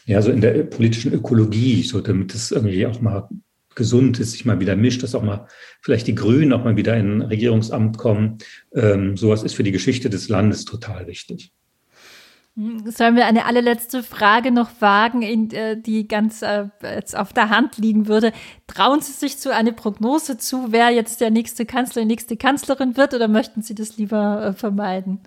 ja, 0.06 0.22
so 0.22 0.32
in 0.32 0.42
der 0.42 0.64
politischen 0.64 1.14
Ökologie, 1.14 1.84
so 1.84 2.02
damit 2.02 2.34
es 2.34 2.52
irgendwie 2.52 2.86
auch 2.86 3.02
mal 3.02 3.30
gesund 3.76 4.20
ist, 4.20 4.32
sich 4.32 4.44
mal 4.44 4.60
wieder 4.60 4.76
mischt, 4.76 5.04
dass 5.04 5.16
auch 5.16 5.24
mal 5.24 5.48
vielleicht 5.82 6.08
die 6.08 6.16
Grünen 6.16 6.52
auch 6.52 6.64
mal 6.64 6.76
wieder 6.76 6.98
in 6.98 7.22
Regierungsamt 7.22 7.98
kommen. 7.98 8.40
Ähm, 8.74 9.16
sowas 9.16 9.44
ist 9.44 9.54
für 9.54 9.64
die 9.64 9.72
Geschichte 9.72 10.10
des 10.10 10.28
Landes 10.30 10.66
total 10.66 11.08
wichtig. 11.08 11.54
Sollen 12.86 13.16
wir 13.16 13.28
eine 13.28 13.46
allerletzte 13.46 14.02
Frage 14.02 14.50
noch 14.50 14.70
wagen, 14.80 15.22
in, 15.22 15.52
äh, 15.52 15.80
die 15.80 16.08
ganz 16.08 16.42
äh, 16.42 16.66
jetzt 16.82 17.16
auf 17.16 17.32
der 17.32 17.52
Hand 17.52 17.78
liegen 17.78 18.08
würde? 18.08 18.32
Trauen 18.66 19.00
Sie 19.00 19.12
sich 19.12 19.38
zu 19.38 19.54
eine 19.54 19.74
Prognose 19.74 20.40
zu, 20.40 20.72
wer 20.72 20.90
jetzt 20.90 21.22
der 21.22 21.30
nächste 21.30 21.68
Kanzler, 21.68 22.02
die 22.02 22.08
nächste 22.08 22.36
Kanzlerin 22.36 22.98
wird, 22.98 23.14
oder 23.14 23.28
möchten 23.28 23.62
Sie 23.62 23.76
das 23.76 23.98
lieber 23.98 24.44
äh, 24.44 24.54
vermeiden? 24.54 25.20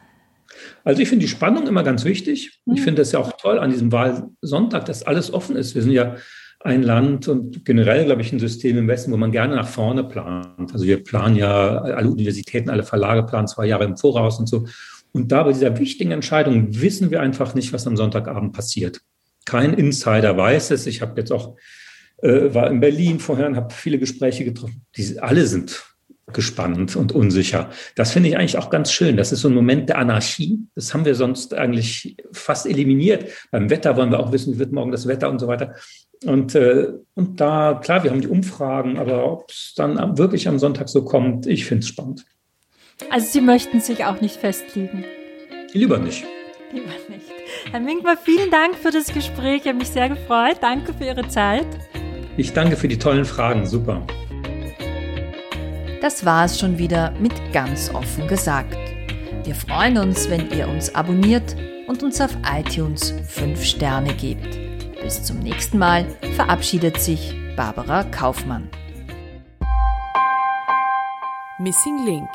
Also 0.83 1.03
ich 1.03 1.09
finde 1.09 1.25
die 1.25 1.31
Spannung 1.31 1.69
immer 1.69 1.85
ganz 1.85 2.05
wichtig. 2.05 2.61
Ich 2.67 2.79
hm. 2.79 2.83
finde 2.83 3.03
es 3.03 3.13
ja 3.13 3.21
auch 3.21 3.31
toll 3.41 3.61
an 3.61 3.71
diesem 3.71 3.93
Wahlsonntag, 3.93 4.87
dass 4.87 5.05
alles 5.05 5.33
offen 5.33 5.55
ist. 5.55 5.77
Wir 5.77 5.83
sind 5.83 5.93
ja 5.93 6.17
ein 6.59 6.83
Land 6.83 7.29
und 7.29 7.65
generell, 7.65 8.07
glaube 8.07 8.23
ich, 8.23 8.33
ein 8.33 8.41
System 8.41 8.77
im 8.77 8.89
Westen, 8.89 9.13
wo 9.13 9.17
man 9.17 9.31
gerne 9.31 9.55
nach 9.55 9.69
vorne 9.69 10.03
plant. 10.03 10.73
Also 10.73 10.85
wir 10.85 11.05
planen 11.05 11.37
ja, 11.37 11.79
alle 11.79 12.11
Universitäten, 12.11 12.71
alle 12.71 12.83
Verlage 12.83 13.23
planen 13.23 13.47
zwei 13.47 13.67
Jahre 13.67 13.85
im 13.85 13.97
Voraus 13.97 14.41
und 14.41 14.49
so. 14.49 14.67
Und 15.13 15.33
da 15.33 15.43
bei 15.43 15.53
dieser 15.53 15.79
wichtigen 15.79 16.13
Entscheidung 16.13 16.81
wissen 16.81 17.11
wir 17.11 17.21
einfach 17.21 17.55
nicht, 17.55 17.73
was 17.73 17.87
am 17.87 17.97
Sonntagabend 17.97 18.53
passiert. 18.53 19.01
Kein 19.45 19.75
Insider 19.75 20.37
weiß 20.37 20.71
es. 20.71 20.87
Ich 20.87 21.03
habe 21.03 21.21
jetzt 21.21 21.33
auch, 21.33 21.57
äh, 22.23 22.55
war 22.55 22.71
in 22.71 22.81
Berlin 22.81 23.19
vorher 23.19 23.47
und 23.47 23.57
habe 23.57 23.73
viele 23.73 23.99
Gespräche 23.99 24.45
getroffen. 24.45 24.85
Die 24.97 25.19
alle 25.19 25.47
sind 25.47 25.83
gespannt 26.33 26.97
und 26.97 27.13
unsicher. 27.13 27.71
Das 27.97 28.13
finde 28.13 28.29
ich 28.29 28.37
eigentlich 28.37 28.59
auch 28.59 28.71
ganz 28.71 28.93
schön. 28.93 29.17
Das 29.17 29.33
ist 29.33 29.41
so 29.41 29.49
ein 29.49 29.55
Moment 29.55 29.89
der 29.89 29.99
Anarchie. 29.99 30.61
Das 30.75 30.95
haben 30.95 31.05
wir 31.05 31.15
sonst 31.15 31.55
eigentlich 31.55 32.17
fast 32.33 32.67
eliminiert. 32.67 33.27
Beim 33.51 33.71
Wetter 33.71 33.97
wollen 33.97 34.11
wir 34.11 34.21
auch 34.21 34.33
wissen, 34.33 34.55
wie 34.55 34.59
wird 34.59 34.73
morgen 34.73 34.93
das 34.93 35.09
Wetter 35.09 35.29
und 35.29 35.41
so 35.41 35.49
weiter. 35.49 35.75
Und, 36.25 36.55
äh, 36.55 36.93
und 37.15 37.41
da, 37.41 37.81
klar, 37.83 38.05
wir 38.05 38.11
haben 38.11 38.21
die 38.21 38.29
Umfragen, 38.29 38.99
aber 38.99 39.33
ob 39.33 39.51
es 39.51 39.73
dann 39.75 40.19
wirklich 40.19 40.49
am 40.49 40.59
Sonntag 40.59 40.89
so 40.89 41.05
kommt, 41.05 41.47
ich 41.47 41.65
finde 41.65 41.83
es 41.83 41.89
spannend. 41.89 42.25
Also 43.09 43.27
Sie 43.27 43.41
möchten 43.41 43.81
sich 43.81 44.05
auch 44.05 44.21
nicht 44.21 44.37
festlegen? 44.37 45.05
Lieber 45.73 45.99
nicht. 45.99 46.25
Lieber 46.73 46.91
nicht. 47.09 47.27
Herr 47.71 47.81
Minkmar, 47.81 48.17
vielen 48.17 48.51
Dank 48.51 48.77
für 48.77 48.91
das 48.91 49.13
Gespräch. 49.13 49.63
Ich 49.63 49.69
habe 49.69 49.79
mich 49.79 49.89
sehr 49.89 50.09
gefreut. 50.09 50.59
Danke 50.61 50.93
für 50.95 51.05
Ihre 51.05 51.27
Zeit. 51.29 51.67
Ich 52.37 52.53
danke 52.53 52.77
für 52.77 52.89
die 52.89 52.99
tollen 52.99 53.25
Fragen. 53.25 53.67
Super. 53.67 54.07
Das 56.01 56.25
war 56.25 56.45
es 56.45 56.59
schon 56.59 56.79
wieder 56.79 57.13
mit 57.21 57.33
ganz 57.53 57.93
offen 57.93 58.27
gesagt. 58.27 58.77
Wir 59.45 59.55
freuen 59.55 59.99
uns, 59.99 60.31
wenn 60.31 60.51
ihr 60.51 60.69
uns 60.69 60.95
abonniert 60.95 61.57
und 61.87 62.03
uns 62.03 62.21
auf 62.21 62.31
iTunes 62.57 63.15
5 63.29 63.63
Sterne 63.63 64.15
gebt. 64.15 64.59
Bis 65.03 65.23
zum 65.23 65.41
nächsten 65.41 65.79
Mal 65.79 66.07
verabschiedet 66.37 67.01
sich 67.01 67.35
Barbara 67.57 68.05
Kaufmann. 68.05 68.69
Missing 71.59 72.07
Link 72.07 72.29